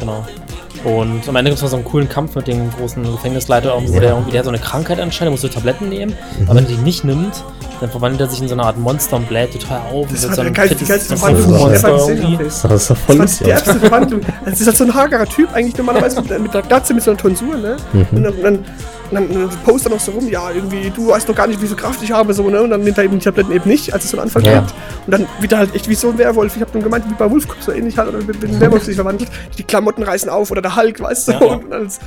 Genau. 0.00 0.26
Und 0.84 1.28
am 1.28 1.36
Ende 1.36 1.50
gibt 1.50 1.56
es 1.58 1.62
noch 1.62 1.68
so 1.70 1.76
einen 1.76 1.84
coolen 1.84 2.08
Kampf 2.08 2.34
mit 2.34 2.48
dem 2.48 2.70
großen 2.72 3.02
Gefängnisleiter, 3.02 3.74
wo 3.86 3.94
Ja. 3.94 4.00
der 4.00 4.10
irgendwie, 4.10 4.30
der 4.32 4.40
hat 4.40 4.44
so 4.46 4.50
eine 4.50 4.58
Krankheit 4.58 4.98
anscheinend, 4.98 5.20
der 5.26 5.30
muss 5.32 5.40
so 5.42 5.48
Tabletten 5.48 5.88
nehmen, 5.88 6.12
Mhm. 6.38 6.44
aber 6.50 6.56
wenn 6.56 6.64
er 6.64 6.70
die 6.70 6.76
nicht 6.78 7.04
nimmt, 7.04 7.44
dann 7.80 7.90
verwandelt 7.90 8.20
er 8.20 8.28
sich 8.28 8.40
in 8.40 8.48
so 8.48 8.54
eine 8.54 8.64
Art 8.64 8.78
Monster 8.78 9.16
und 9.16 9.28
bläht 9.28 9.52
total 9.52 9.80
auf. 9.92 10.06
Das 10.10 10.22
war 10.22 10.28
wird 10.30 10.36
so 10.36 10.42
der 10.42 10.50
ein 10.50 10.54
gesehen 10.88 12.16
irgendwie. 12.18 12.34
habe. 12.34 12.44
das 12.44 12.64
war 12.70 12.78
so 12.78 12.94
voll 12.94 13.18
Das 13.18 13.40
war 13.44 13.48
die 13.74 13.78
Verwandlung. 13.80 14.20
Also, 14.24 14.50
das 14.50 14.60
ist 14.60 14.66
halt 14.66 14.76
so 14.76 14.84
ein 14.84 14.94
hagerer 14.94 15.26
Typ, 15.26 15.52
eigentlich 15.54 15.76
normalerweise 15.76 16.20
mit, 16.22 16.40
mit 16.40 16.54
der 16.54 16.62
Glatze, 16.62 16.94
mit 16.94 17.02
so 17.02 17.10
einer 17.10 17.18
Tonsur, 17.18 17.56
ne? 17.56 17.76
Mhm. 17.92 18.06
Und 18.12 18.22
dann, 18.24 18.34
dann, 18.42 18.64
dann, 19.14 19.32
dann 19.32 19.50
post 19.64 19.86
er 19.86 19.90
noch 19.90 20.00
so 20.00 20.12
rum, 20.12 20.28
ja, 20.28 20.50
irgendwie, 20.50 20.90
du 20.94 21.08
weißt 21.08 21.28
doch 21.28 21.34
gar 21.34 21.46
nicht, 21.46 21.60
wie 21.62 21.66
viel 21.66 21.76
Kraft 21.76 22.02
ich 22.02 22.12
habe, 22.12 22.32
so, 22.34 22.48
ne? 22.48 22.62
Und 22.62 22.70
dann 22.70 22.82
nimmt 22.82 22.96
er 22.98 23.04
eben 23.04 23.18
die 23.18 23.24
Tabletten 23.24 23.52
eben 23.52 23.68
nicht, 23.68 23.92
als 23.92 24.04
es 24.04 24.10
so 24.10 24.16
einen 24.16 24.24
Anfall 24.24 24.44
Ja. 24.44 24.60
gibt. 24.60 24.74
Und 25.06 25.10
dann 25.12 25.26
wird 25.40 25.52
er 25.52 25.58
halt 25.58 25.74
echt 25.74 25.88
wie 25.88 25.94
so 25.94 26.10
ein 26.10 26.18
Werwolf. 26.18 26.54
Ich 26.56 26.62
habe 26.62 26.72
nur 26.74 26.82
gemeint, 26.82 27.04
wie 27.08 27.14
bei 27.14 27.30
Wolfkopf, 27.30 27.62
so 27.62 27.72
ähnlich 27.72 27.96
halt, 27.98 28.08
oder 28.08 28.18
mit, 28.24 28.42
einem 28.44 28.60
Werwolf 28.60 28.84
sich 28.84 28.96
verwandelt. 28.96 29.30
Die 29.58 29.62
Klamotten 29.64 30.02
reißen 30.02 30.28
auf 30.30 30.50
oder 30.50 30.62
der 30.62 30.76
Hulk, 30.76 31.00
weißt 31.00 31.28
du? 31.28 31.32
Ja, 31.32 31.40
ja. 31.40 31.46
Und 31.54 31.72
alles, 31.72 32.00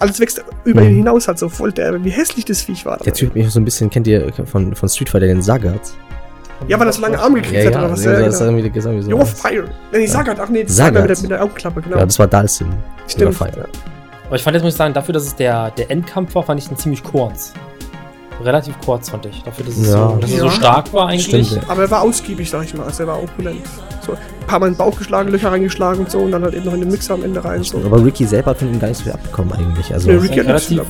alles 0.00 0.20
wächst 0.20 0.44
über 0.64 0.82
ihn 0.82 0.96
hinaus 0.96 1.28
halt 1.28 1.38
so 1.38 1.48
voll 1.48 1.72
der, 1.72 2.02
wie 2.04 2.10
hässlich 2.10 2.44
das 2.44 2.62
Viech 2.62 2.84
war. 2.86 2.98
Der 2.98 3.12
Typ 3.12 3.30
hat 3.30 3.36
mich 3.36 3.50
so 3.50 3.60
ein 3.60 3.64
bisschen, 3.64 3.90
kennt 3.90 4.06
ihr 4.06 4.32
von, 4.46 4.74
von 4.74 4.88
Street 4.88 5.08
Fighter 5.08 5.26
den 5.26 5.42
Sagat? 5.42 5.80
Ja, 6.68 6.78
weil 6.78 6.86
er 6.88 6.92
so 6.92 7.00
lange 7.00 7.18
Arme 7.18 7.40
gekriegt 7.40 7.66
hat, 7.68 7.74
oder 7.74 7.90
was? 7.92 8.04
Ja, 8.04 8.12
Ja, 8.12 8.26
das 8.26 8.38
genau. 8.38 8.50
irgendwie, 8.50 8.68
das 8.68 8.78
ist 8.78 8.84
irgendwie 8.84 9.10
so. 9.10 9.18
You're 9.18 9.24
fire. 9.24 9.64
Nee, 9.92 10.06
Sagat, 10.06 10.38
ach 10.40 10.48
nee, 10.50 10.62
das 10.64 10.76
Sagat. 10.76 10.94
war 10.94 11.00
mit 11.02 11.10
der, 11.10 11.22
mit 11.22 11.30
der 11.30 11.42
Augenklappe, 11.42 11.80
genau. 11.80 11.96
Ja, 11.96 12.04
das 12.04 12.18
war 12.18 12.26
Dalsim. 12.26 12.68
Stimmt. 13.08 13.34
Fire. 13.34 13.66
Ja. 14.30 14.32
Aber 14.32 14.36
ich 14.36 14.42
fand 14.42 14.54
jetzt, 14.54 14.62
muss 14.62 14.72
ich 14.74 14.78
sagen, 14.78 14.94
dafür, 14.94 15.12
dass 15.12 15.24
es 15.26 15.34
der, 15.34 15.70
der 15.72 15.90
Endkampf 15.90 16.34
war, 16.34 16.42
fand 16.44 16.60
ich 16.62 16.70
ihn 16.70 16.76
ziemlich 16.76 17.02
kurz. 17.02 17.52
Relativ 18.42 18.74
kurz, 18.84 19.10
fand 19.10 19.26
ich. 19.26 19.42
Dafür, 19.42 19.66
dass 19.66 19.76
es, 19.76 19.88
Ja. 19.92 20.08
so, 20.08 20.16
dass 20.16 20.30
er 20.30 20.36
Ja. 20.36 20.42
so 20.44 20.50
stark 20.50 20.92
war 20.94 21.08
eigentlich. 21.08 21.46
Stimmt, 21.48 21.62
ja. 21.62 21.68
Aber 21.68 21.82
er 21.82 21.90
war 21.90 22.02
ausgiebig, 22.02 22.48
sag 22.48 22.64
ich 22.64 22.72
mal. 22.74 22.84
Also 22.86 23.02
er 23.02 23.08
war 23.08 23.22
opulent. 23.22 23.60
So, 24.06 24.12
ein 24.12 24.18
paar 24.46 24.58
Mal 24.60 24.68
in 24.68 24.72
den 24.74 24.78
Bauch 24.78 24.96
geschlagen, 24.96 25.30
Löcher 25.30 25.52
reingeschlagen 25.52 26.04
und 26.04 26.10
so 26.10 26.18
und 26.20 26.30
dann 26.30 26.42
halt 26.42 26.54
eben 26.54 26.64
noch 26.64 26.72
in 26.72 26.80
den 26.80 26.90
Mixer 26.90 27.14
am 27.14 27.24
Ende 27.24 27.44
rein. 27.44 27.62
So. 27.62 27.78
Aber 27.84 28.02
Ricky 28.02 28.24
selber 28.24 28.52
hat 28.52 28.58
von 28.58 28.68
ihm 28.72 28.78
gar 28.80 28.88
nicht 28.88 28.96
so 28.98 29.04
viel 29.04 29.12
abbekommen 29.12 29.52
eigentlich. 29.52 29.92
Also 29.92 30.08
Nee, 30.08 30.14
Das 30.14 30.24
Ricky 30.24 30.36
hat 30.38 30.46
relativ 30.46 30.80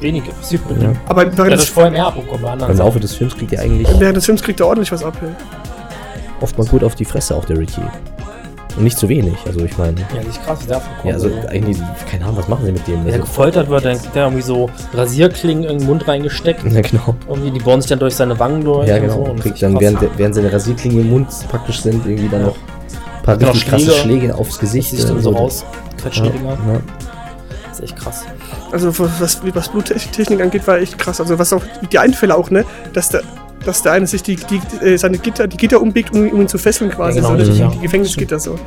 wenig 0.00 0.22
Ja. 0.26 0.92
Aber 1.08 1.22
während 1.22 1.38
hat 1.38 1.52
des, 1.52 1.68
vorher 1.68 1.92
mehr 1.92 2.06
abbekommen 2.06 2.60
im. 2.60 2.76
Laufe 2.76 3.00
des 3.00 3.14
Films 3.14 3.36
kriegt 3.36 3.52
er 3.52 3.62
eigentlich 3.62 3.88
während 3.98 4.16
des 4.16 4.26
Films 4.26 4.42
kriegt 4.42 4.60
er 4.60 4.66
ordentlich 4.66 4.90
was 4.92 5.02
ab. 5.04 5.14
Hey. 5.20 5.30
oft 6.40 6.58
mal 6.58 6.66
gut 6.66 6.82
auf 6.84 6.94
die 6.96 7.04
Fresse, 7.04 7.34
auch 7.36 7.44
der 7.44 7.56
Ricky. 7.58 7.80
Und 8.76 8.84
nicht 8.84 8.96
zu 8.98 9.08
wenig. 9.08 9.34
Also 9.46 9.60
ich 9.60 9.76
meine, 9.76 10.00
Ja, 10.14 10.22
nicht 10.22 10.42
krass, 10.44 10.58
was 10.60 10.66
der 10.66 10.76
abbekommen 10.78 11.08
ja, 11.08 11.14
also 11.14 11.36
hat. 11.36 11.48
eigentlich, 11.50 11.78
keine 12.10 12.24
Ahnung, 12.24 12.38
was 12.38 12.48
machen 12.48 12.64
sie 12.64 12.72
mit 12.72 12.86
dem? 12.86 13.00
Wenn 13.00 13.08
er 13.08 13.12
Also, 13.14 13.26
gefoltert 13.26 13.68
wird, 13.68 13.84
dann 13.84 13.98
kriegt 14.00 14.16
er 14.16 14.22
irgendwie 14.24 14.42
so 14.42 14.70
Rasierklingen 14.94 15.64
in 15.64 15.78
den 15.78 15.86
Mund 15.86 16.08
reingesteckt. 16.08 16.64
ja, 16.64 16.80
genau. 16.80 17.14
Irgendwie, 17.28 17.50
die 17.50 17.60
bohren 17.60 17.80
sich 17.82 17.90
dann 17.90 17.98
durch 17.98 18.14
seine 18.16 18.38
Wangen 18.38 18.64
durch. 18.64 18.88
Ja, 18.88 18.96
und 18.96 19.00
genau. 19.02 19.14
So. 19.14 19.20
Und 19.30 19.36
das 19.38 19.42
kriegt 19.44 19.62
dann, 19.62 19.78
während, 19.80 20.00
der- 20.00 20.10
während 20.16 20.34
seine 20.34 20.52
Rasierklinge 20.52 21.00
im 21.02 21.10
Mund 21.10 21.28
praktisch 21.50 21.80
sind, 21.82 22.06
irgendwie 22.06 22.28
dann 22.28 22.40
Ja. 22.40 22.46
noch 22.46 22.56
ein 22.56 23.22
paar 23.24 23.36
Genau, 23.36 23.50
richtig 23.52 23.68
krasse 23.70 23.84
Schläge. 23.90 23.98
Schläge 24.20 24.34
aufs 24.36 24.50
das 24.52 24.60
Gesicht. 24.60 24.90
sich 24.90 25.04
dann 25.04 25.20
so 25.20 25.32
Ja, 25.32 25.38
rausquetschen, 25.38 26.24
die 26.24 26.30
Dinger. 26.38 26.50
ja. 26.50 26.80
Das 27.68 27.78
ist 27.78 27.84
echt 27.84 27.96
krass. 27.96 28.24
Also 28.70 28.98
was, 28.98 29.40
was 29.54 29.68
Bluttechnik 29.68 30.40
angeht, 30.40 30.66
war 30.66 30.78
echt 30.78 30.98
krass. 30.98 31.20
Also 31.20 31.38
was 31.38 31.52
auch 31.52 31.62
die 31.90 31.98
Einfälle 31.98 32.36
auch, 32.36 32.50
ne? 32.50 32.64
Dass 32.94 33.08
der, 33.10 33.22
dass 33.64 33.82
der 33.82 33.92
eine 33.92 34.06
sich 34.06 34.22
die, 34.22 34.36
die, 34.36 34.60
äh, 34.84 34.96
seine 34.96 35.18
Gitter, 35.18 35.46
die 35.46 35.56
Gitter 35.56 35.80
umbiegt, 35.80 36.14
um, 36.14 36.28
um 36.28 36.40
ihn 36.42 36.48
zu 36.48 36.58
fesseln 36.58 36.90
quasi. 36.90 37.20
Ja, 37.20 37.34
genau, 37.34 37.44
so, 37.44 37.52
ja. 37.52 37.68
die 37.68 37.80
Gefängnisgitter 37.80 38.38
so. 38.38 38.58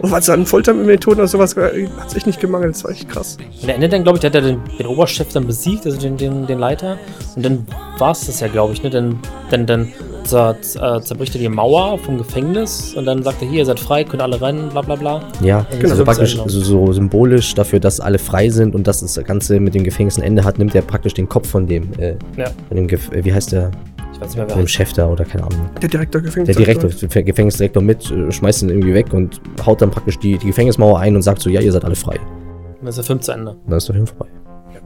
Und 0.00 0.10
was 0.10 0.30
an 0.30 0.46
Foltermethoden 0.46 1.20
oder 1.20 1.28
sowas 1.28 1.54
hat 1.56 1.72
es 2.06 2.14
echt 2.16 2.26
nicht 2.26 2.40
gemangelt. 2.40 2.74
Das 2.74 2.84
war 2.84 2.90
echt 2.90 3.08
krass. 3.08 3.36
Und 3.62 3.68
er 3.68 3.74
endet 3.74 3.92
dann, 3.92 4.02
glaube 4.02 4.16
ich, 4.16 4.20
der 4.20 4.30
hat 4.30 4.34
ja 4.34 4.40
den, 4.40 4.60
den 4.78 4.86
Oberchef 4.86 5.28
dann 5.32 5.46
besiegt, 5.46 5.84
also 5.84 5.98
den, 5.98 6.16
den, 6.16 6.46
den 6.46 6.58
Leiter. 6.58 6.96
Und 7.36 7.44
dann 7.44 7.66
war 7.98 8.12
es 8.12 8.26
das 8.26 8.40
ja, 8.40 8.48
glaube 8.48 8.72
ich, 8.72 8.82
ne? 8.82 8.88
Dann, 8.88 9.18
dann, 9.50 9.66
dann 9.66 9.92
zer, 10.24 10.56
äh, 10.60 11.00
zerbricht 11.02 11.34
er 11.34 11.40
die 11.40 11.48
Mauer 11.48 11.98
vom 11.98 12.18
Gefängnis 12.18 12.94
und 12.94 13.04
dann 13.04 13.22
sagt 13.22 13.42
er, 13.42 13.48
hier, 13.48 13.58
ihr 13.60 13.66
seid 13.66 13.78
frei, 13.80 14.04
könnt 14.04 14.22
alle 14.22 14.40
rennen, 14.40 14.70
bla 14.70 14.80
bla 14.80 14.94
bla. 14.94 15.22
Ja, 15.42 15.66
Genau. 15.70 15.90
also 15.90 16.04
praktisch 16.04 16.36
so, 16.36 16.48
so 16.48 16.92
symbolisch 16.92 17.54
dafür, 17.54 17.80
dass 17.80 18.00
alle 18.00 18.18
frei 18.18 18.48
sind 18.48 18.74
und 18.74 18.86
dass 18.86 19.00
das 19.00 19.22
Ganze 19.24 19.60
mit 19.60 19.74
dem 19.74 19.84
Gefängnis 19.84 20.18
ein 20.18 20.22
Ende 20.22 20.44
hat, 20.44 20.58
nimmt 20.58 20.74
er 20.74 20.82
praktisch 20.82 21.14
den 21.14 21.28
Kopf 21.28 21.48
von 21.48 21.66
dem, 21.66 21.90
äh, 21.98 22.14
Ja, 22.36 22.46
von 22.68 22.76
dem 22.76 22.86
Gef 22.86 23.10
äh, 23.12 23.24
wie 23.24 23.32
heißt 23.32 23.52
der, 23.52 23.70
weiß 24.20 24.36
nicht 24.36 24.46
mehr, 24.46 24.56
dem 24.56 24.68
Chef 24.68 24.92
da 24.92 25.08
oder 25.08 25.24
keine 25.24 25.44
Ahnung. 25.44 25.70
Der 25.80 25.88
Direktor 25.88 26.20
Gefängnis. 26.20 26.56
Der 26.56 26.64
Direktor, 26.64 26.90
der 26.90 27.22
Gefängnisdirektor 27.22 27.82
mit, 27.82 28.10
äh, 28.10 28.30
schmeißt 28.30 28.62
ihn 28.62 28.68
irgendwie 28.68 28.94
weg 28.94 29.12
und 29.12 29.40
haut 29.64 29.80
dann 29.82 29.90
praktisch 29.90 30.18
die, 30.18 30.38
die 30.38 30.46
Gefängnismauer 30.46 30.98
ein 30.98 31.16
und 31.16 31.22
sagt 31.22 31.42
so, 31.42 31.50
ja, 31.50 31.60
ihr 31.60 31.72
seid 31.72 31.84
alle 31.84 31.96
frei. 31.96 32.18
Dann 32.78 32.88
ist 32.88 32.96
der 32.96 33.04
Film 33.04 33.20
zu 33.20 33.32
Ende. 33.32 33.56
Dann 33.66 33.76
ist 33.76 33.88
der 33.88 33.94
Film 33.94 34.06
vorbei. 34.06 34.26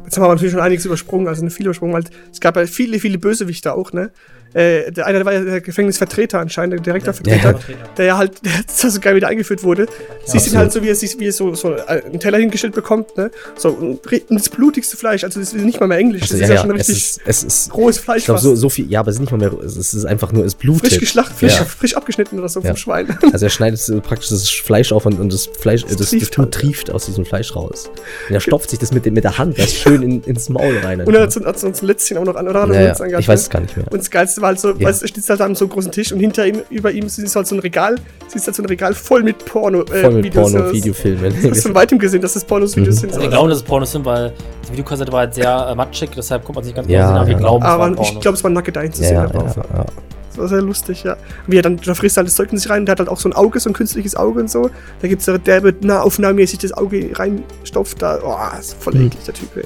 jetzt 0.05 0.17
haben 0.17 0.25
wir 0.25 0.29
natürlich 0.29 0.53
schon 0.53 0.61
einiges 0.61 0.85
übersprungen, 0.85 1.29
also 1.29 1.47
viel 1.49 1.67
übersprungen, 1.67 1.95
weil 1.95 2.05
es 2.33 2.41
gab 2.41 2.57
ja 2.57 2.67
viele, 2.67 2.99
viele 2.99 3.19
Bösewichte 3.19 3.75
auch, 3.75 3.93
ne? 3.93 4.13
Äh, 4.55 4.93
der 4.93 5.07
eine 5.07 5.19
der 5.19 5.27
war 5.27 5.33
ja 5.33 5.41
der 5.45 5.61
Gefängnisvertreter 5.61 6.39
anscheinend, 6.39 6.75
der 6.75 6.81
Direktorvertreter, 6.81 7.51
Ja, 7.53 7.59
der 7.97 8.05
ja 8.07 8.17
halt, 8.17 8.33
der 8.83 8.91
so 8.91 9.01
geil 9.01 9.17
wieder 9.17 9.29
eingeführt 9.29 9.63
wurde. 9.63 9.87
Siehst 10.25 10.47
ihn 10.47 10.57
halt 10.57 10.73
so, 10.73 10.83
wie 10.83 10.89
er 10.89 10.95
sich, 10.95 11.19
wie 11.19 11.27
er 11.27 11.33
so, 11.33 11.55
so 11.55 11.75
einen 11.87 12.21
Teller 12.21 12.39
hingestellt 12.39 12.75
bekommt, 12.75 13.17
ne? 13.17 13.31
So, 13.57 13.99
das 14.31 14.49
blutigste 14.49 14.97
Fleisch, 14.97 15.25
also 15.25 15.41
das 15.41 15.53
ist 15.53 15.65
nicht 15.65 15.81
mal 15.81 15.87
mehr 15.87 15.99
Englisch, 15.99 16.23
Also, 16.23 16.35
das 16.35 16.41
ja, 16.41 16.47
ist 16.47 16.51
ja, 16.51 16.55
ja, 16.57 16.61
schon 16.63 16.71
es 16.81 16.89
richtig 16.89 17.05
ist, 17.05 17.21
es 17.27 17.43
ist, 17.43 17.75
rohes 17.75 17.99
Fleisch 17.99 18.19
ich 18.21 18.25
glaube, 18.27 18.41
so, 18.41 18.55
so 18.55 18.69
viel, 18.69 18.91
ja, 18.91 19.01
aber 19.01 19.11
es 19.11 19.17
ist 19.17 19.21
nicht 19.21 19.33
mal 19.33 19.39
mehr, 19.39 19.53
es 19.65 19.77
ist 19.77 20.05
einfach 20.05 20.33
nur, 20.33 20.45
es 20.45 20.55
blutet. 20.55 20.89
frisch 20.89 21.01
geschlachtet, 21.01 21.37
frisch, 21.39 21.59
Ja. 21.59 21.65
frisch 21.65 21.97
abgeschnitten 21.97 22.39
oder 22.39 22.49
so 22.49 22.61
Ja. 22.61 22.69
vom 22.69 22.77
Schwein. 22.77 23.19
Also 23.33 23.47
er 23.47 23.51
schneidet 23.51 23.81
so 23.81 24.01
praktisch 24.01 24.29
das 24.29 24.49
Fleisch 24.49 24.93
auf 24.93 25.07
und, 25.07 25.19
und 25.19 25.33
das 25.33 25.47
Fleisch, 25.47 25.83
das, 25.85 25.97
das, 25.97 26.11
trieft 26.11 26.35
Blut 26.35 26.45
halt. 26.45 26.55
trieft 26.55 26.91
aus 26.91 27.07
diesem 27.07 27.25
Fleisch 27.25 27.57
raus. 27.57 27.91
Und 28.29 28.35
er 28.35 28.41
stopft 28.41 28.71
sich 28.71 28.79
das 28.79 28.93
mit, 28.93 29.05
mit 29.11 29.25
der 29.25 29.39
Hand 29.39 29.59
das 29.59 29.73
schön 29.73 30.03
in, 30.03 30.23
ins 30.23 30.49
Maul 30.49 30.79
rein. 30.79 31.01
Und 31.01 31.15
er 31.15 31.23
hat 31.23 31.33
so, 31.33 31.45
hat 31.45 31.59
so 31.59 31.67
ein 31.67 31.75
Lätzchen 31.83 32.19
auch 32.19 32.25
noch 32.25 32.37
an, 32.37 32.47
oder? 32.47 32.61
Er 32.73 32.97
ja, 32.97 33.07
ja, 33.07 33.19
ich 33.19 33.27
weiß 33.29 33.41
ne? 33.41 33.45
es 33.45 33.51
gar 33.51 33.61
nicht 33.61 33.77
mehr. 33.77 33.87
Und 33.91 33.99
das 33.99 34.11
Geilste 34.11 34.41
war 34.45 34.49
halt 34.51 34.61
so, 34.61 34.73
Ja. 34.73 34.89
weißt 34.89 35.03
er 35.03 35.09
steht 35.09 35.29
halt 35.29 35.41
an 35.41 35.55
so 35.55 35.65
einem 35.65 35.73
großen 35.73 35.91
Tisch 35.91 36.13
und 36.13 36.21
hinter 36.21 36.47
ihm, 36.47 36.61
über 36.71 36.93
ihm 36.93 37.07
ist 37.07 37.35
halt 37.35 37.47
so 37.47 37.55
ein 37.57 37.59
Regal, 37.61 37.97
siehst 38.29 38.47
halt 38.47 38.55
so 38.55 38.63
ein 38.63 38.67
Regal 38.67 38.93
voll 38.95 39.23
mit 39.23 39.45
Porno, 39.45 39.81
äh, 39.83 40.03
Voll 40.03 40.11
mit 40.17 40.25
Videos. 40.27 40.53
Porno, 40.53 40.67
Das- 40.67 40.73
Videofilmen. 40.75 41.35
Das 41.43 41.57
ist 41.57 41.63
von 41.63 41.75
weitem 41.75 41.99
gesehen, 41.99 42.21
dass 42.21 42.35
das 42.35 42.45
Pornos 42.45 42.77
Videos 42.77 42.97
Mhm. 42.97 43.01
sind. 43.01 43.09
Also 43.11 43.23
wir 43.23 43.29
glauben, 43.31 43.49
dass 43.49 43.59
es 43.59 43.65
Pornos 43.65 43.91
sind, 43.93 44.05
weil 44.05 44.33
die 44.69 44.73
Videokassette 44.73 45.11
war 45.11 45.21
halt 45.21 45.35
sehr 45.35 45.67
äh, 45.71 45.75
matschig, 45.75 46.11
deshalb 46.17 46.45
kommt 46.45 46.57
man 46.57 46.65
sich 46.65 46.75
ganz 46.75 46.87
Ja, 46.89 46.99
genau 46.99 47.09
sehen, 47.09 47.17
aber 47.19 47.29
wir 47.29 47.35
glauben, 47.37 47.63
es 47.65 47.69
Aber 47.71 47.83
waren 47.83 47.99
ich 48.01 48.21
glaube, 48.21 48.37
es 48.37 48.45
war 48.45 48.51
nackte 48.51 48.79
Eins 48.79 48.97
zu 48.97 49.03
ja, 49.03 49.09
sehen. 49.29 49.41
ja, 49.41 49.47
ja. 49.79 49.85
Das 50.29 50.39
war 50.39 50.49
sehr 50.49 50.63
lustig, 50.63 51.05
ja. 51.05 51.17
Wie 51.47 51.57
er 51.59 51.63
dann, 51.63 51.77
da 51.85 51.95
frisst 51.95 52.17
er 52.17 52.23
halt 52.23 52.29
das 52.29 52.35
Zeug 52.35 52.51
in 52.53 52.59
sich 52.59 52.69
rein, 52.69 52.85
der 52.85 52.93
hat 52.93 52.99
halt 52.99 53.09
auch 53.09 53.21
so 53.21 53.29
ein 53.29 53.33
Auge, 53.35 53.61
so 53.61 53.71
ein 53.71 53.73
künstliches 53.73 54.17
Auge 54.17 54.41
und 54.41 54.51
so. 54.51 54.69
Da 55.01 55.09
gibt 55.09 55.21
es 55.21 55.27
ja 55.27 55.39
derbe 55.39 55.73
nahaufnahmemäßig 55.81 56.59
das 56.59 56.73
Auge 56.73 57.11
reinstopft, 57.15 58.03
da, 58.03 58.19
oh, 58.23 58.59
ist 58.59 58.77
voll 58.83 58.95
Mhm. 58.95 59.07
eklig, 59.07 59.25
der 59.25 59.35
Typ, 59.35 59.57
ey. 59.57 59.63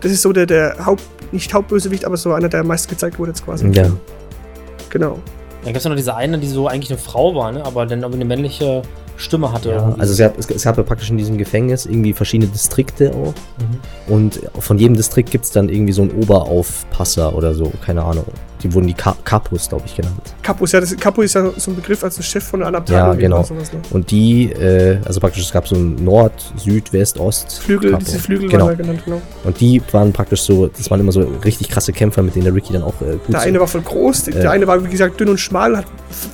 Das 0.00 0.10
ist 0.10 0.22
so 0.22 0.32
der, 0.32 0.46
der 0.46 0.84
Haupt, 0.84 1.02
nicht 1.32 1.52
Hauptbösewicht, 1.52 2.04
aber 2.04 2.16
so 2.16 2.32
einer, 2.32 2.48
der 2.48 2.60
am 2.60 2.66
meisten 2.66 2.90
gezeigt 2.90 3.18
wurde 3.18 3.30
jetzt 3.30 3.44
quasi. 3.44 3.68
ja. 3.70 3.90
Genau. 4.90 5.18
Da 5.64 5.70
gab 5.70 5.76
es 5.76 5.84
ja 5.84 5.90
noch 5.90 5.96
diese 5.96 6.14
eine, 6.14 6.38
die 6.38 6.48
so 6.48 6.66
eigentlich 6.66 6.90
eine 6.90 6.98
Frau 6.98 7.34
war, 7.34 7.52
ne? 7.52 7.64
aber 7.64 7.86
dann 7.86 8.00
irgendwie 8.00 8.18
eine 8.18 8.24
männliche 8.24 8.82
Stimme 9.22 9.52
hatte. 9.52 9.70
Ja, 9.70 9.94
also 9.98 10.12
es 10.12 10.18
gab, 10.18 10.38
es, 10.38 10.50
es 10.50 10.64
gab 10.64 10.76
ja 10.76 10.82
praktisch 10.82 11.10
in 11.10 11.16
diesem 11.16 11.38
Gefängnis 11.38 11.86
irgendwie 11.86 12.12
verschiedene 12.12 12.50
Distrikte 12.50 13.12
auch. 13.12 13.34
Mhm. 13.58 14.12
Und 14.12 14.40
von 14.58 14.78
jedem 14.78 14.96
Distrikt 14.96 15.30
gibt 15.30 15.44
es 15.44 15.50
dann 15.50 15.68
irgendwie 15.68 15.92
so 15.92 16.02
einen 16.02 16.10
Oberaufpasser 16.10 17.34
oder 17.34 17.54
so, 17.54 17.72
keine 17.84 18.02
Ahnung. 18.02 18.26
Die 18.62 18.72
wurden 18.72 18.86
die 18.86 18.94
Ka 18.94 19.16
Kapus, 19.24 19.68
glaube 19.68 19.84
ich, 19.86 19.96
genannt. 19.96 20.34
Ist 20.60 20.72
ja, 20.72 20.80
das, 20.80 20.96
Capo 20.96 21.22
ist 21.22 21.34
ja 21.34 21.50
so 21.56 21.70
ein 21.72 21.76
Begriff 21.76 22.04
als 22.04 22.24
Chef 22.24 22.44
von 22.44 22.62
einer 22.62 22.78
Abteilung. 22.78 23.14
Ja, 23.14 23.14
genau. 23.14 23.38
oder 23.38 23.46
Sowas, 23.46 23.72
ne? 23.72 23.80
Und 23.90 24.10
die, 24.12 24.52
äh, 24.52 24.98
also 25.04 25.18
praktisch, 25.18 25.44
es 25.44 25.52
gab 25.52 25.66
so 25.66 25.74
ein 25.74 25.96
Nord, 25.96 26.32
Süd, 26.56 26.92
West, 26.92 27.18
Ost. 27.18 27.60
Flügel, 27.60 27.90
Kapo. 27.90 28.04
diese 28.04 28.18
Flügel 28.20 28.48
genau. 28.48 28.66
waren 28.66 28.76
genannt, 28.76 29.02
genau. 29.04 29.20
Und 29.42 29.60
die 29.60 29.82
waren 29.90 30.12
praktisch 30.12 30.42
so, 30.42 30.68
das 30.68 30.90
waren 30.90 31.00
immer 31.00 31.10
so 31.10 31.22
richtig 31.44 31.70
krasse 31.70 31.92
Kämpfer, 31.92 32.22
mit 32.22 32.36
denen 32.36 32.44
der 32.44 32.54
Ricky 32.54 32.72
dann 32.72 32.84
auch 32.84 32.94
äh, 33.00 33.16
gut 33.16 33.32
Der 33.32 33.40
eine 33.40 33.58
war 33.58 33.66
voll 33.66 33.82
groß, 33.82 34.24
der 34.24 34.44
Äh. 34.44 34.48
eine 34.48 34.66
war, 34.68 34.84
wie 34.84 34.88
gesagt, 34.88 35.18
dünn 35.18 35.28
und 35.28 35.40
schmal, 35.40 35.76
hat 35.76 35.86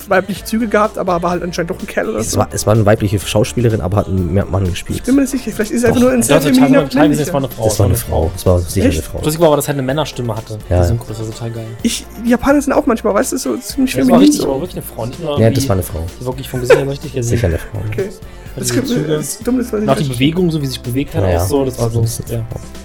weibliche 0.07 0.45
Züge 0.45 0.67
gehabt, 0.67 0.97
aber 0.97 1.21
war 1.23 1.31
halt 1.31 1.41
anscheinend 1.41 1.71
doch 1.71 1.79
ein 1.79 1.87
Kerl 1.87 2.09
oder 2.09 2.19
es 2.19 2.31
so. 2.31 2.39
war, 2.39 2.49
es 2.51 2.67
war 2.67 2.75
eine 2.79 2.85
weibliche 2.85 3.19
Schauspielerin, 3.19 3.81
aber 3.81 3.97
hat 3.97 4.07
einen 4.07 4.33
Mann 4.49 4.65
gespielt. 4.65 4.99
Ich 4.99 5.03
bin 5.05 5.15
mir 5.15 5.21
nicht 5.21 5.31
sicher, 5.31 5.51
vielleicht 5.51 5.71
ist 5.71 5.83
er 5.83 5.89
einfach 5.89 6.01
nur 6.01 6.11
ein 6.11 6.23
sehr 6.23 6.41
femininer 6.41 6.83
gesehen, 6.85 6.89
es 6.89 6.95
war 6.95 7.01
männlicher. 7.03 7.35
eine 7.37 7.47
Frau. 7.49 7.63
Das 7.65 7.79
war 7.79 7.85
eine 7.85 7.95
Frau. 7.95 8.31
Das 8.33 8.45
war 8.45 8.59
sicher 8.59 8.87
Echt? 8.87 8.97
eine 8.99 9.03
Frau. 9.03 9.21
Lustig 9.23 9.39
war 9.41 9.47
aber, 9.47 9.55
dass 9.57 9.67
er 9.67 9.73
eine 9.73 9.81
Männerstimme 9.83 10.35
hatte. 10.35 10.57
Ja. 10.69 10.81
Die 10.81 10.87
Synchro, 10.87 11.05
das 11.09 11.19
war 11.19 11.25
total 11.27 11.51
geil. 11.51 11.65
Ich, 11.83 12.05
die 12.25 12.29
Japaner 12.31 12.61
sind 12.61 12.73
auch 12.73 12.85
manchmal, 12.85 13.13
weißt 13.13 13.33
du, 13.33 13.37
so 13.37 13.57
ziemlich 13.57 13.93
Das 13.93 13.99
war 14.01 14.05
feminin. 14.05 14.19
richtig, 14.29 14.41
aber 14.45 14.53
So. 14.55 14.59
wirklich 14.61 14.75
eine 14.77 14.81
Frau. 14.95 15.05
Nicht 15.05 15.19
nur 15.23 15.39
Ja, 15.39 15.49
das 15.49 15.67
war 15.69 15.73
eine 15.75 15.83
Frau. 15.83 16.03
wirklich 16.21 16.49
vom 16.49 16.61
Gesicht 16.61 16.79
her 16.79 16.87
richtig 16.89 17.13
gesehen. 17.13 17.29
Sicher 17.29 17.47
eine 17.47 17.57
Frau. 17.59 17.79
Okay. 17.87 18.09
Das, 18.55 18.63
Also 18.71 18.73
kann, 18.79 18.85
Züge. 18.87 19.07
das 19.07 19.19
ist 19.25 19.47
dumm, 19.47 19.57
das 19.59 19.69
die 19.71 19.77
nicht. 20.03 20.09
Bewegung, 20.13 20.49
so 20.51 20.59
wie 20.61 20.65
sie 20.65 20.71
sich 20.73 20.81
bewegt 20.81 21.13
hat, 21.15 21.23
Ja, 21.29 21.41
auch 21.43 21.47
so, 21.47 21.65
das 21.65 21.77
war 21.79 21.89
so. 21.89 22.01
Das 22.01 22.19
ist- 22.19 22.29
Ja. 22.29 22.41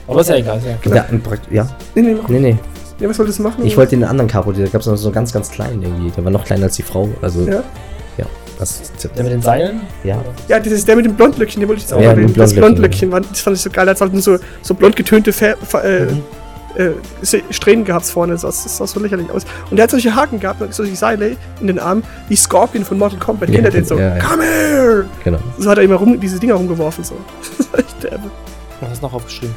Aber 0.07 0.21
ist 0.21 0.29
ja 0.29 0.37
egal. 0.37 0.61
Ja. 0.85 0.95
Ja, 0.95 1.05
ein 1.11 1.23
Prakt- 1.23 1.51
ja, 1.51 1.67
Nee, 1.95 2.03
nee, 2.03 2.15
mach. 2.21 2.29
nee, 2.29 2.39
nee. 2.41 2.57
Ja, 3.01 3.09
was 3.09 3.17
soll 3.17 3.27
das 3.27 3.39
machen? 3.41 3.65
Ich 3.67 3.77
wollte 3.77 3.97
den 3.97 4.05
anderen 4.05 4.29
Capo, 4.31 4.53
da 4.53 4.63
gab 4.67 4.81
es 4.81 4.87
noch 4.87 4.97
so 4.97 5.11
ganz, 5.11 5.33
ganz 5.33 5.51
klein 5.51 5.83
irgendwie. 5.83 6.11
Der 6.13 6.23
war 6.25 6.31
noch 6.31 6.45
kleiner 6.45 6.65
als 6.65 6.77
die 6.77 6.83
Frau. 6.85 7.09
Also, 7.23 7.41
ja. 7.43 7.63
Ja? 8.55 8.61
Das, 8.61 8.83
Der 9.17 9.23
mit 9.25 9.33
den 9.33 9.43
Seilen? 9.43 9.81
ja. 10.05 10.23
Ja, 10.49 10.59
das 10.61 10.73
ist 10.73 10.87
der 10.89 10.97
mit 10.97 11.05
dem 11.07 11.15
Blondlöckchen, 11.15 11.61
den 11.61 11.69
wollte 11.69 11.79
ich 11.79 11.85
jetzt 11.85 11.93
auch 11.93 12.01
Ja, 12.01 12.11
erwähnen. 12.11 12.33
Das 12.35 12.55
Blondlöckchen. 12.55 13.11
War- 13.13 13.21
das 13.21 13.41
fand 13.41 13.57
ich 13.57 13.63
so 13.63 13.71
geil. 13.71 13.87
Er 13.89 13.91
hat 13.95 14.01
halt 14.01 14.13
nur 14.13 14.23
so, 14.23 14.39
so 14.63 14.75
blond 14.75 14.97
getönte 14.97 15.33
Fär, 15.33 15.57
äh, 15.83 16.01
Mhm. 16.07 16.23
äh, 16.77 16.91
Strähnen 17.51 17.85
gehabt 17.85 18.07
vorne. 18.07 18.33
Das 18.33 18.43
sah, 18.43 18.49
das 18.49 18.77
sah 18.77 18.87
so 18.87 19.01
lächerlich 19.01 19.31
aus. 19.31 19.45
Und 19.71 19.77
der 19.77 19.85
hat 19.85 19.91
solche 19.91 20.15
Haken 20.15 20.41
gehabt, 20.41 20.73
solche 20.75 20.97
Seile 20.97 21.37
in 21.61 21.67
den 21.67 21.79
Armen, 21.79 22.03
wie 22.29 22.37
Scorpion 22.37 22.85
von 22.85 22.99
Mortal 22.99 23.19
Kombat. 23.19 23.49
Ja, 23.51 23.57
Kennt 23.57 23.67
ihr 23.67 23.71
den 23.81 23.85
so? 23.85 23.99
ja, 23.99 24.17
ja. 24.17 24.25
Come 24.25 24.43
here! 24.45 25.05
Genau. 25.25 25.39
So 25.59 25.71
hat 25.71 25.79
er 25.79 25.85
immer 25.85 25.97
rum, 25.97 26.19
diese 26.21 26.39
Dinger 26.39 26.55
rumgeworfen. 26.55 27.05
So. 27.05 27.15
Das 27.59 27.73
war 27.73 27.79
echt 27.81 28.03
derbe. 28.03 28.31
Was 28.81 29.01
noch 29.03 29.13
aufgeschrieben? 29.13 29.55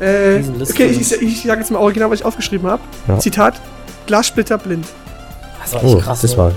Äh, 0.02 0.44
okay, 0.62 0.88
ich, 0.88 1.00
ich, 1.14 1.22
ich 1.22 1.44
sage 1.44 1.62
jetzt 1.62 1.72
mal 1.72 1.80
original, 1.80 2.10
was 2.12 2.20
ich 2.20 2.26
aufgeschrieben 2.26 2.68
habe. 2.70 2.82
Ja. 3.08 3.20
Zitat: 3.20 3.62
Glassplitter 4.06 4.58
blind. 4.58 4.86
Das 5.64 5.74
war 5.74 5.84
echt 5.84 5.96
Oh, 5.96 5.98
krass. 6.00 6.22
das 6.22 6.32
ne? 6.32 6.38
war. 6.38 6.52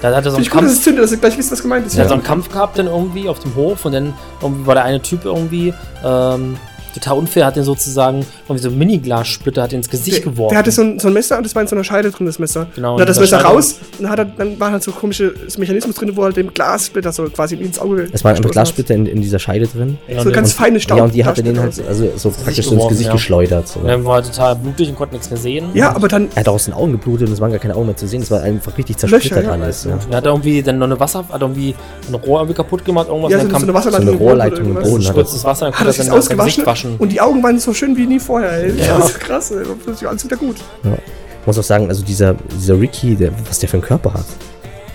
Da 0.00 0.14
hat 0.14 0.24
er 0.26 0.30
so 0.30 0.36
einen 0.36 0.44
ich 0.44 0.50
gut, 0.50 0.62
dass 0.62 0.70
es 0.70 0.74
Kampf. 0.76 0.84
zündet, 0.84 1.04
dass 1.04 1.12
ihr 1.12 1.16
gleich 1.18 1.38
wisst, 1.38 1.50
was 1.52 1.62
gemeint 1.62 1.86
ist. 1.86 1.94
Er 1.96 2.02
hat 2.02 2.08
so 2.08 2.14
einen 2.14 2.22
Kampf 2.22 2.50
gehabt 2.50 2.78
dann 2.78 2.86
irgendwie 2.88 3.28
auf 3.28 3.38
dem 3.38 3.54
Hof 3.54 3.84
und 3.86 3.92
dann 3.92 4.12
irgendwie 4.42 4.66
war 4.66 4.74
der 4.74 4.84
eine 4.84 5.00
Typ 5.00 5.24
irgendwie 5.24 5.72
ähm, 6.04 6.56
total 6.94 7.18
unfair, 7.18 7.46
hat 7.46 7.56
den 7.56 7.64
sozusagen 7.64 8.24
irgendwie 8.44 8.62
so 8.62 8.68
einen 8.68 8.78
Mini-Glassplitter 8.78 9.62
hat 9.62 9.72
ins 9.72 9.88
Gesicht 9.90 10.18
Der, 10.18 10.24
geworfen. 10.32 10.50
der 10.50 10.58
hatte 10.58 10.70
so 10.70 10.82
ein, 10.82 10.98
so 10.98 11.08
ein 11.08 11.14
Messer 11.14 11.36
und 11.36 11.44
das 11.44 11.54
war 11.54 11.62
in 11.62 11.68
so 11.68 11.76
einer 11.76 11.84
Scheide 11.84 12.10
drin, 12.10 12.26
das 12.26 12.38
Messer. 12.38 12.66
Genau, 12.74 12.92
und 12.92 12.98
dann 13.00 13.02
hat 13.02 13.08
das 13.10 13.20
Messer 13.20 13.40
Scheide- 13.40 13.48
raus 13.54 13.76
und 13.98 14.04
dann, 14.04 14.10
hat 14.10 14.18
er, 14.20 14.24
dann 14.24 14.58
war 14.60 14.70
halt 14.72 14.82
so 14.82 14.92
komische 14.92 15.34
Mechanismus 15.58 15.96
drin, 15.96 16.12
wo 16.14 16.22
er 16.22 16.26
halt 16.26 16.36
dem 16.36 16.52
Glassplitter 16.54 17.12
so 17.12 17.24
quasi 17.24 17.56
ins 17.56 17.78
Auge 17.78 18.08
Es 18.12 18.22
waren 18.24 18.30
einfach 18.30 18.42
gestoßen 18.44 18.50
Glassplitter 18.52 18.94
in, 18.94 19.06
in 19.06 19.20
dieser 19.20 19.38
Scheide 19.38 19.66
drin. 19.66 19.98
Ja. 20.08 20.20
So 20.22 20.28
und 20.28 20.32
ganz 20.34 20.54
dann- 20.54 20.64
feine 20.64 20.80
Staub. 20.80 20.98
Ja, 20.98 21.04
und 21.04 21.14
die 21.14 21.24
hatte 21.24 21.42
den 21.42 21.58
halt 21.60 21.80
also 21.86 22.08
so 22.16 22.30
praktisch 22.30 22.66
so 22.66 22.74
ins 22.74 22.88
Gesicht 22.88 23.06
ja. 23.08 23.12
geschleudert. 23.12 23.68
So. 23.68 23.80
und 23.80 23.86
dann 23.88 24.04
war 24.04 24.18
er 24.18 24.22
total 24.24 24.56
blutig 24.56 24.88
und 24.88 24.96
konnte 24.96 25.14
nichts 25.14 25.30
mehr 25.30 25.38
sehen. 25.38 25.66
Ja, 25.74 25.94
aber 25.94 26.08
dann. 26.08 26.28
Er 26.34 26.40
hat 26.40 26.48
auch 26.48 26.54
aus 26.54 26.64
den 26.66 26.74
Augen 26.74 26.92
geblutet 26.92 27.28
und 27.28 27.34
es 27.34 27.40
waren 27.40 27.50
gar 27.50 27.58
keine 27.60 27.74
Augen 27.74 27.86
mehr 27.86 27.96
zu 27.96 28.06
sehen. 28.06 28.22
Es 28.22 28.30
war 28.30 28.42
einfach 28.42 28.76
richtig 28.78 28.96
Löcher, 29.02 29.08
zersplittert 29.08 29.44
ja. 29.44 29.50
alles. 29.52 29.84
Ja. 29.84 29.94
Und 29.94 30.00
er 30.10 30.16
hat 30.18 30.24
irgendwie 30.26 30.62
dann 30.62 30.78
noch 30.78 30.86
eine 30.86 30.98
Wasser, 31.00 31.24
hat 31.30 31.40
irgendwie 31.40 31.74
ein 32.08 32.14
Rohr 32.14 32.40
irgendwie 32.40 32.54
kaputt 32.54 32.84
gemacht, 32.84 33.08
irgendwas 33.08 33.32
Ja, 33.32 33.38
und 33.38 33.44
so, 33.46 33.50
dann 33.50 33.60
so 33.60 33.64
eine 33.66 33.72
kam 33.72 33.74
Wasserleitung. 33.74 34.06
so 34.06 34.10
eine 34.10 34.12
im 34.12 34.18
Boden 34.18 34.24
oder 34.24 34.44
Rohrleitung 34.44 34.66
im. 34.66 34.74
Boden 34.74 35.44
Wasser 35.44 35.66
und 35.66 35.74
Hat 35.74 35.80
er 35.80 35.84
konnte 35.84 35.92
sich 35.92 36.06
dann 36.06 36.16
das 36.16 36.28
Gesicht 36.28 36.58
ausgewaschen 36.58 36.83
waschen. 36.84 36.96
und 36.98 37.12
die 37.12 37.20
Augen 37.20 37.42
waren 37.42 37.58
so 37.58 37.72
schön 37.72 37.96
wie 37.96 38.06
nie 38.06 38.20
vorher, 38.20 38.52
ey. 38.52 38.78
Ja. 38.78 38.98
Das 38.98 39.10
ist 39.10 39.20
krass, 39.20 39.50
ey. 39.50 39.64
Das 39.86 39.96
ist 40.00 40.06
alles 40.06 40.24
wieder 40.24 40.36
gut. 40.36 40.56
Ja. 40.82 40.94
Ich 41.40 41.46
muss 41.46 41.58
auch 41.58 41.62
sagen, 41.62 41.88
also 41.88 42.02
dieser, 42.04 42.34
dieser 42.58 42.80
Ricky, 42.80 43.14
der, 43.16 43.30
was 43.46 43.58
der 43.58 43.68
für 43.68 43.76
einen 43.76 43.84
Körper 43.84 44.14
hat. 44.14 44.24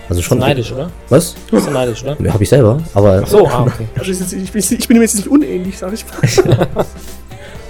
Also 0.09 0.23
schon. 0.23 0.39
neidisch, 0.39 0.71
oder? 0.71 0.89
Was? 1.09 1.35
Bist 1.51 1.67
du 1.67 1.71
neidisch, 1.71 2.03
oder? 2.03 2.17
Ja, 2.19 2.33
hab 2.33 2.41
ich 2.41 2.49
selber. 2.49 2.81
Aber 2.95 3.25
So, 3.27 3.47
ah, 3.47 3.63
okay. 3.63 3.87
Also 3.95 4.11
ich, 4.11 4.51
bin, 4.51 4.63
ich 4.79 4.87
bin 4.87 4.97
ihm 4.97 5.03
jetzt 5.03 5.15
nicht 5.15 5.27
unähnlich, 5.27 5.77
sag 5.77 5.93
ich 5.93 6.03
mal. 6.07 6.67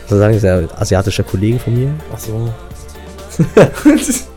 so 0.07 0.17
sagen, 0.17 0.33
ist 0.33 0.43
ja 0.43 0.61
asiatischer 0.77 1.23
Kollege 1.23 1.59
von 1.59 1.75
mir. 1.75 1.89
Ach 2.13 2.19
so. 2.19 2.53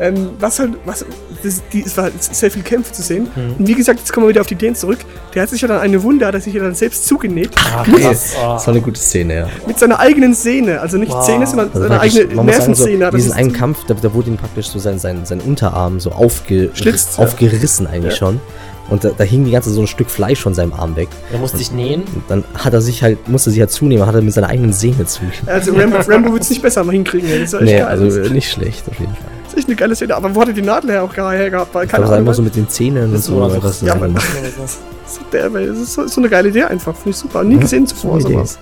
ähm, 0.00 0.30
was 0.38 0.58
halt, 0.58 0.72
was, 0.84 1.04
das, 1.42 1.62
die, 1.72 1.82
es 1.82 1.96
war 1.96 2.10
sehr 2.18 2.50
viel 2.50 2.62
Kämpfe 2.62 2.92
zu 2.92 3.02
sehen. 3.02 3.28
Mhm. 3.34 3.54
Und 3.58 3.66
wie 3.68 3.74
gesagt, 3.74 3.98
jetzt 4.00 4.12
kommen 4.12 4.26
wir 4.26 4.30
wieder 4.30 4.40
auf 4.40 4.46
die 4.46 4.54
Ideen 4.54 4.74
zurück. 4.74 4.98
Der 5.34 5.42
hat 5.42 5.48
sich 5.50 5.60
ja 5.60 5.68
dann 5.68 5.80
eine 5.80 6.02
Wunde, 6.02 6.26
hat 6.26 6.34
er 6.34 6.40
sich 6.40 6.54
ja 6.54 6.62
dann 6.62 6.74
selbst 6.74 7.06
zugenäht. 7.06 7.50
Ah, 7.74 7.82
Okay. 7.82 8.02
Das 8.02 8.34
war 8.36 8.66
eine 8.68 8.80
gute 8.80 9.00
Szene, 9.00 9.34
ja. 9.34 9.48
Mit 9.66 9.78
seiner 9.78 9.98
eigenen 10.00 10.34
Sehne. 10.34 10.80
Also 10.80 10.96
nicht 10.98 11.12
Wow. 11.12 11.24
Zähne, 11.24 11.46
sondern 11.46 11.70
Also 11.72 11.82
seine 11.88 12.00
eigene 12.00 12.24
muss 12.26 12.34
sagen, 12.34 12.46
Nervensehne. 12.46 13.04
so, 13.10 13.16
diesen 13.16 13.32
einen 13.32 13.52
Kampf, 13.52 13.84
da, 13.86 13.94
da 13.94 14.12
wurde 14.14 14.30
ihm 14.30 14.36
praktisch 14.36 14.68
so 14.68 14.78
sein, 14.78 14.98
sein, 14.98 15.24
sein 15.24 15.40
Unterarm 15.40 16.00
so 16.00 16.12
aufge 16.12 16.70
Schlitzt, 16.74 17.18
ja. 17.18 17.24
aufgerissen 17.24 17.86
eigentlich 17.86 18.12
Ja. 18.14 18.18
schon. 18.18 18.40
Und 18.88 19.02
da, 19.04 19.10
da 19.16 19.24
hing 19.24 19.44
die 19.44 19.50
ganze 19.50 19.70
so 19.70 19.80
ein 19.80 19.86
Stück 19.86 20.08
Fleisch 20.10 20.40
von 20.40 20.54
seinem 20.54 20.72
Arm 20.72 20.94
weg. 20.96 21.08
Er 21.32 21.38
musste 21.38 21.58
sich 21.58 21.72
nähen. 21.72 22.02
Und 22.02 22.22
dann 22.28 22.44
hat 22.54 22.72
er 22.72 22.80
sich 22.80 23.02
halt, 23.02 23.28
musste 23.28 23.50
sich 23.50 23.58
halt 23.60 23.70
zunehmen, 23.70 24.06
hat 24.06 24.14
er 24.14 24.22
mit 24.22 24.32
seiner 24.32 24.48
eigenen 24.48 24.72
Sehne 24.72 25.04
zu. 25.06 25.22
Also 25.46 25.72
Rambo, 25.74 25.98
Rambo 26.06 26.32
wird 26.32 26.42
es 26.42 26.50
nicht 26.50 26.62
besser 26.62 26.84
mal 26.84 26.92
hinkriegen. 26.92 27.28
ey. 27.28 27.40
Das 27.40 27.52
ist 27.52 27.60
Nee, 27.62 27.72
geil. 27.78 27.84
also 27.86 28.06
das 28.20 28.30
nicht 28.30 28.50
schlecht 28.50 28.88
auf 28.88 28.98
jeden 29.00 29.12
Fall. 29.14 29.24
ist 29.48 29.56
echt 29.58 29.66
eine 29.68 29.76
geile 29.76 29.94
Szene. 29.96 30.14
Aber 30.14 30.34
wo 30.34 30.40
hat 30.40 30.48
er 30.48 30.54
die 30.54 30.62
Nadel 30.62 30.90
her 30.90 31.02
auch 31.02 31.14
her 31.16 31.50
gehabt? 31.50 31.74
Weil, 31.74 31.84
Ich 31.86 31.90
keine 31.90 32.02
glaube, 32.04 32.14
Ahnung. 32.16 32.28
einfach 32.28 32.34
so 32.36 32.42
mit 32.42 32.54
den 32.54 32.68
Zähnen 32.68 33.04
und 33.04 33.12
Das 33.14 33.24
so. 33.26 33.40
war 33.40 33.50
so- 33.50 33.62
was 33.62 33.80
Ja, 33.80 33.94
er 33.94 34.00
gemacht 34.00 34.24
das 34.64 34.72
ist 35.14 35.20
der, 35.32 35.48
das 35.50 35.78
ist 35.78 35.92
so, 35.94 36.06
so 36.08 36.20
eine 36.20 36.28
geile 36.28 36.48
Idee 36.48 36.64
einfach. 36.64 36.94
Finde 36.94 37.10
ich 37.10 37.16
super. 37.16 37.42
Nie 37.44 37.54
Ja, 37.54 37.60
gesehen 37.60 37.86
zuvor 37.86 38.20
sowas. 38.20 38.58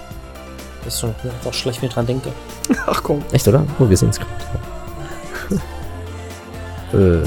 Das 0.84 0.94
ist 0.94 1.00
schon 1.00 1.14
das 1.22 1.32
ist 1.32 1.46
auch 1.46 1.54
schlecht, 1.54 1.80
wenn 1.82 1.88
ich 1.88 1.94
dran 1.94 2.06
denke. 2.06 2.28
Ach 2.86 3.02
komm. 3.02 3.22
Echt, 3.32 3.48
oder? 3.48 3.64
Oh, 3.78 3.88
wir 3.88 3.96
sehen 3.96 4.10
es 4.10 4.18
gerade. 4.18 4.30
Äh, 6.94 7.22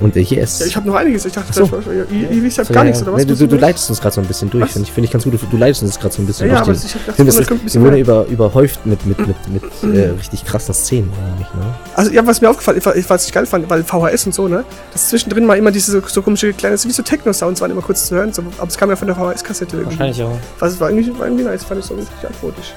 und 0.00 0.16
äh, 0.16 0.20
yes. 0.20 0.58
Ja, 0.60 0.66
ich 0.66 0.76
habe 0.76 0.86
noch 0.86 0.94
einiges. 0.94 1.24
Ich 1.24 1.32
dachte, 1.32 1.48
Ach 1.50 1.54
so. 1.54 1.64
ja, 1.64 2.04
ich, 2.30 2.42
ich 2.44 2.58
hab 2.58 2.66
So, 2.66 2.72
gar 2.74 2.82
ja, 2.84 2.90
nichts, 2.90 3.00
ja. 3.00 3.06
oder 3.06 3.12
was? 3.16 3.20
Nee, 3.22 3.26
du, 3.26 3.36
du, 3.36 3.48
du 3.48 3.56
leitest 3.56 3.88
uns 3.90 4.00
gerade 4.00 4.14
so 4.14 4.20
ein 4.20 4.26
bisschen 4.26 4.50
durch. 4.50 4.64
Was? 4.64 4.72
Finde 4.72 4.86
ich, 4.88 4.92
finde 4.92 5.04
ich 5.06 5.12
ganz 5.12 5.24
gut. 5.24 5.34
Du, 5.34 5.38
du 5.50 5.56
leitest 5.56 5.82
uns 5.82 5.98
gerade 5.98 6.14
so 6.14 6.22
ein 6.22 6.26
bisschen 6.26 6.48
Ja, 6.48 6.54
ja, 6.54 6.64
durch 6.64 6.78
aber 6.78 6.78
den- 6.78 7.28
ich 7.28 7.36
dachte, 7.36 7.60
wir 7.74 7.80
wurden 7.80 7.96
über, 7.98 8.26
überhäuft 8.26 8.84
mit, 8.86 9.04
mit, 9.06 9.18
mit, 9.26 9.36
mit 9.48 9.94
äh, 9.94 10.10
richtig 10.10 10.44
krassen 10.44 10.74
Szenen 10.74 11.10
eigentlich, 11.24 11.48
ne? 11.54 11.74
Also, 11.94 12.10
ja, 12.12 12.26
was 12.26 12.40
mir 12.40 12.50
aufgefallen 12.50 12.78
ist, 12.78 13.10
was 13.10 13.26
ich 13.26 13.32
geil 13.32 13.46
fand, 13.46 13.68
weil 13.70 13.82
VHS 13.82 14.26
und 14.26 14.34
so, 14.34 14.48
ne? 14.48 14.64
Dass 14.92 15.08
zwischendrin 15.08 15.44
mal 15.46 15.56
immer 15.56 15.70
diese 15.72 15.90
so, 15.92 16.02
so 16.06 16.22
komische 16.22 16.52
kleine, 16.52 16.76
wie 16.82 16.90
so 16.92 17.02
Techno-Sounds 17.02 17.60
waren 17.60 17.70
immer 17.70 17.82
kurz 17.82 18.06
zu 18.06 18.16
hören. 18.16 18.32
So, 18.32 18.42
aber 18.58 18.68
es 18.68 18.76
kam 18.76 18.90
ja 18.90 18.96
von 18.96 19.08
der 19.08 19.16
VHS-Kassette 19.16 19.76
irgendwie. 19.78 19.98
Wahrscheinlich 19.98 20.22
auch. 20.22 20.38
Was 20.58 20.78
war 20.78 20.90
irgendwie, 20.90 21.18
war 21.18 21.26
irgendwie 21.26 21.44
nice, 21.44 21.64
fand 21.64 21.80
ich 21.80 21.86
so 21.86 21.94
richtig 21.94 22.26
antwortlich. 22.26 22.74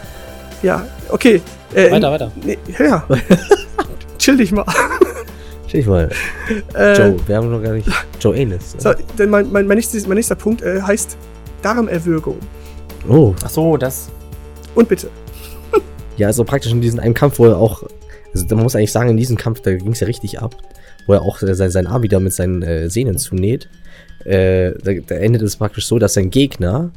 Ja, 0.61 0.85
okay. 1.09 1.41
Äh, 1.73 1.91
Weiter, 1.91 2.11
weiter. 2.11 2.31
Nee, 2.43 2.57
ja. 2.79 3.03
Chill 4.17 4.35
dich 4.37 4.51
mal. 4.51 4.65
Stell 5.69 5.81
dich 5.81 5.87
mal. 5.87 6.09
Äh, 6.73 6.97
Joe, 6.97 7.15
wir 7.27 7.35
haben 7.35 7.51
noch 7.51 7.61
gar 7.61 7.73
nicht. 7.73 7.87
Joe 8.19 8.35
Enes. 8.35 8.75
So, 8.79 8.91
denn 9.19 9.29
mein, 9.29 9.51
mein, 9.51 9.67
mein, 9.67 9.75
nächstes, 9.75 10.07
mein 10.07 10.15
nächster 10.15 10.33
Punkt 10.33 10.63
äh, 10.63 10.81
heißt 10.81 11.15
Darmerwürgung. 11.61 12.37
Oh, 13.07 13.35
Ach 13.43 13.49
so, 13.51 13.77
das. 13.77 14.09
Und 14.73 14.89
bitte. 14.89 15.09
Ja, 16.17 16.25
also 16.25 16.43
praktisch 16.43 16.71
in 16.71 16.81
diesem 16.81 16.99
einen 16.99 17.13
Kampf, 17.13 17.37
wo 17.37 17.45
er 17.45 17.57
auch, 17.57 17.83
also 18.33 18.55
man 18.55 18.63
muss 18.63 18.75
eigentlich 18.75 18.91
sagen, 18.91 19.11
in 19.11 19.17
diesem 19.17 19.37
Kampf, 19.37 19.61
da 19.61 19.71
ging 19.75 19.91
es 19.91 19.99
ja 19.99 20.07
richtig 20.07 20.41
ab, 20.41 20.55
wo 21.05 21.13
er 21.13 21.21
auch 21.21 21.39
äh, 21.43 21.53
sein, 21.53 21.69
sein 21.69 21.85
Arm 21.85 22.01
wieder 22.01 22.19
mit 22.19 22.33
seinen 22.33 22.63
äh, 22.63 22.89
Sehnen 22.89 23.19
zunäht. 23.19 23.69
Äh, 24.25 24.71
da, 24.83 24.93
da 25.05 25.15
endet 25.15 25.43
es 25.43 25.57
praktisch 25.57 25.85
so, 25.85 25.99
dass 25.99 26.15
sein 26.15 26.31
Gegner 26.31 26.89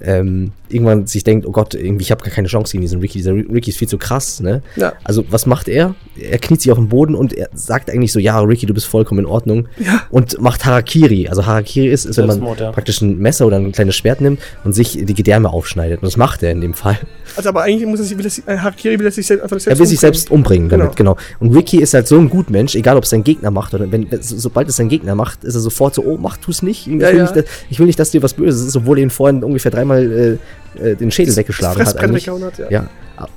ähm, 0.00 0.52
irgendwann 0.68 1.06
sich 1.06 1.24
denkt, 1.24 1.46
oh 1.46 1.52
Gott, 1.52 1.74
irgendwie, 1.74 2.02
ich 2.02 2.10
habe 2.10 2.22
gar 2.24 2.32
keine 2.32 2.48
Chance 2.48 2.72
gegen 2.72 2.82
diesen 2.82 3.00
Ricky. 3.00 3.18
Dieser 3.18 3.32
Ricky 3.32 3.70
ist 3.70 3.78
viel 3.78 3.88
zu 3.88 3.98
krass, 3.98 4.40
ne? 4.40 4.62
Ja. 4.76 4.92
Also, 5.04 5.24
was 5.30 5.46
macht 5.46 5.68
er? 5.68 5.94
Er 6.20 6.38
kniet 6.38 6.60
sich 6.60 6.70
auf 6.72 6.78
den 6.78 6.88
Boden 6.88 7.14
und 7.14 7.32
er 7.32 7.48
sagt 7.54 7.90
eigentlich 7.90 8.12
so, 8.12 8.18
ja, 8.18 8.38
Ricky, 8.40 8.66
du 8.66 8.74
bist 8.74 8.86
vollkommen 8.86 9.20
in 9.20 9.26
Ordnung. 9.26 9.68
Ja. 9.78 10.02
Und 10.10 10.40
macht 10.40 10.64
Harakiri. 10.66 11.28
Also 11.28 11.46
Harakiri 11.46 11.88
ist, 11.88 12.04
ist 12.04 12.16
wenn 12.16 12.26
man 12.26 12.36
Selbstmord, 12.36 12.60
ja. 12.60 12.72
praktisch 12.72 13.00
ein 13.00 13.18
Messer 13.18 13.46
oder 13.46 13.56
ein 13.56 13.72
kleines 13.72 13.94
Schwert 13.96 14.20
nimmt 14.20 14.40
und 14.64 14.72
sich 14.74 14.98
die 15.04 15.14
Gedärme 15.14 15.50
aufschneidet. 15.50 16.02
Und 16.02 16.06
das 16.06 16.16
macht 16.16 16.42
er 16.42 16.50
in 16.52 16.60
dem 16.60 16.74
Fall. 16.74 16.98
Also, 17.36 17.48
aber 17.48 17.62
eigentlich 17.62 17.88
muss 17.88 18.00
er 18.00 18.06
sich, 18.06 18.18
will 18.18 18.26
er, 18.26 18.30
sich- 18.30 18.46
äh, 18.46 18.58
Harakiri 18.58 18.98
will 18.98 19.06
er 19.06 19.12
sich 19.12 19.26
selbst 19.26 19.42
einfach 19.44 19.60
selbst 19.60 19.66
Er 19.68 19.78
will 19.78 19.86
sich 19.86 19.98
umbringen. 19.98 20.14
selbst 20.14 20.30
umbringen 20.30 20.68
damit, 20.68 20.96
genau. 20.96 21.16
Und 21.40 21.54
Ricky 21.54 21.80
ist 21.80 21.94
halt 21.94 22.06
so 22.08 22.18
ein 22.18 22.28
Gutmensch, 22.28 22.74
egal 22.74 22.96
ob 22.96 23.04
es 23.04 23.10
sein 23.10 23.24
Gegner 23.24 23.50
macht 23.50 23.72
oder 23.74 23.90
wenn, 23.90 24.06
so- 24.20 24.36
sobald 24.36 24.68
es 24.68 24.76
sein 24.76 24.88
Gegner 24.88 25.14
macht, 25.14 25.44
ist 25.44 25.54
er 25.54 25.60
sofort 25.60 25.94
so, 25.94 26.02
oh, 26.04 26.18
mach 26.20 26.36
tu's 26.38 26.62
nicht. 26.62 26.86
Ich, 26.86 26.92
will, 26.92 27.00
ja. 27.00 27.22
Nicht, 27.22 27.36
dass, 27.36 27.44
ich 27.70 27.78
will 27.78 27.86
nicht, 27.86 27.98
dass 27.98 28.10
dir 28.10 28.22
was 28.22 28.34
Böses 28.34 28.66
ist, 28.66 28.76
obwohl 28.76 28.98
er 28.98 29.02
ihn 29.04 29.10
vorhin 29.10 29.44
ungefähr 29.44 29.70
dreimal 29.70 29.85
äh, 29.90 30.38
äh, 30.78 30.96
den 30.96 31.10
Schädel 31.10 31.36
weggeschlagen 31.36 31.84
hat. 31.84 31.96
Eigentlich. 31.98 32.28
hat, 32.28 32.58
ja. 32.58 32.66
Ja. 32.70 32.88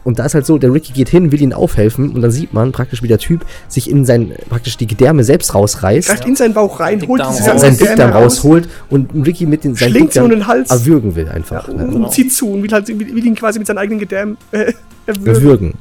Und 0.03 0.19
da 0.19 0.25
ist 0.25 0.35
halt 0.35 0.45
so, 0.45 0.57
der 0.57 0.73
Ricky 0.73 0.91
geht 0.91 1.09
hin, 1.09 1.31
will 1.31 1.41
ihn 1.41 1.53
aufhelfen 1.53 2.11
und 2.11 2.21
dann 2.21 2.31
sieht 2.31 2.53
man 2.53 2.71
praktisch, 2.71 3.01
wie 3.01 3.07
der 3.07 3.17
Typ 3.17 3.45
sich 3.67 3.89
in 3.89 4.05
sein, 4.05 4.33
praktisch 4.49 4.75
die 4.75 4.87
Gedärme 4.87 5.23
selbst 5.23 5.55
rausreißt, 5.55 6.09
Greift 6.09 6.25
in 6.25 6.35
seinen 6.35 6.53
Bauch 6.53 6.79
rein, 6.79 6.99
holt 7.07 7.21
Dickdarm 7.21 7.33
seinen 7.33 7.59
Gedärme 7.59 7.77
Dickdarm 7.77 8.11
raus 8.11 8.37
rausholt 8.39 8.69
und 8.89 9.25
Ricky 9.25 9.45
mit 9.45 9.63
den 9.63 9.75
seinen 9.75 9.93
Dickdarm 9.93 10.29
den 10.29 10.47
Hals. 10.47 10.69
erwürgen 10.69 11.15
will 11.15 11.29
einfach. 11.29 11.67
und, 11.69 11.77
ne? 11.77 11.85
und 11.85 12.11
zieht 12.11 12.33
zu 12.33 12.51
und 12.51 12.63
will, 12.63 12.71
halt, 12.71 12.87
will, 12.89 12.99
will 12.99 13.25
ihn 13.25 13.35
quasi 13.35 13.59
mit 13.59 13.67
seinen 13.67 13.77
eigenen 13.77 13.99
Gedärmen 13.99 14.37
äh, 14.51 14.73
erwürgen. 15.05 15.35
Erwürgen. 15.35 15.73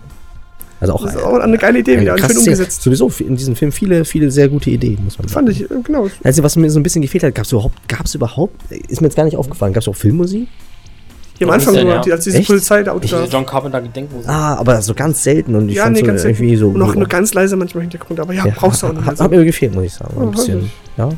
Also 0.81 0.95
auch 0.95 1.05
Das 1.05 1.15
ist 1.17 1.23
auch 1.23 1.35
eine 1.35 1.59
geile 1.59 1.81
Idee 1.81 1.93
eine 1.95 2.03
wieder 2.03 2.19
schön 2.19 2.29
Szene. 2.29 2.41
umgesetzt. 2.41 2.83
Sowieso 2.83 3.11
in 3.19 3.37
diesem 3.37 3.57
Film 3.57 3.73
viele, 3.73 4.05
viele 4.05 4.31
sehr 4.31 4.49
gute 4.49 4.71
Ideen, 4.71 5.03
muss 5.05 5.19
man 5.19 5.27
sagen. 5.29 5.47
Fand 5.47 5.49
ich, 5.51 5.63
äh, 5.69 5.75
genau. 5.83 6.09
Also 6.23 6.43
was 6.43 6.55
mir 6.57 6.71
so 6.71 6.79
ein 6.79 6.83
bisschen 6.85 7.03
gefehlt 7.03 7.25
hat, 7.25 7.35
gab 7.35 7.45
es 7.47 7.53
überhaupt, 7.53 7.77
gab's 7.89 8.15
überhaupt, 8.15 8.55
ist 8.71 9.01
mir 9.01 9.09
jetzt 9.09 9.17
gar 9.17 9.25
nicht 9.25 9.37
aufgefallen, 9.37 9.73
gab 9.73 9.83
es 9.83 9.89
auch 9.89 9.97
Filmmusik? 9.97 10.47
Hier 11.39 11.47
am 11.47 11.55
Anfang 11.55 11.75
nur, 11.75 11.85
ja. 11.85 12.01
die- 12.01 12.13
als 12.13 12.25
diese 12.25 12.39
Echt? 12.39 12.49
Polizei 12.49 12.83
da. 12.83 12.97
John 13.31 13.47
Carpenter 13.47 13.81
Gedenkmusik. 13.81 14.29
Ah, 14.29 14.57
aber 14.57 14.83
so 14.83 14.93
ganz 14.93 15.23
selten 15.23 15.55
und 15.55 15.69
ich 15.69 15.77
Ja, 15.77 15.85
fand 15.85 15.95
nee, 15.95 16.01
so 16.01 16.07
ganz 16.07 16.25
irgendwie 16.25 16.57
so. 16.57 16.69
Und 16.69 16.79
noch 16.79 16.95
nur 16.97 17.07
ganz 17.07 17.33
leise 17.33 17.55
manchmal 17.57 17.85
im 17.85 17.91
Hintergrund, 17.91 18.19
aber 18.19 18.33
ja, 18.33 18.45
ja, 18.45 18.53
brauchst 18.57 18.83
du 18.83 18.89
auch 18.89 18.93
nicht. 18.93 19.05
hat, 19.05 19.21
hat 19.21 19.31
mir 19.31 19.45
gefehlt, 19.45 19.73
muss 19.75 19.85
ich 19.85 19.93
sagen. 19.95 20.15
Oh, 20.17 20.23
Ein 20.23 20.31
bisschen, 20.33 20.71
ja. 20.97 21.09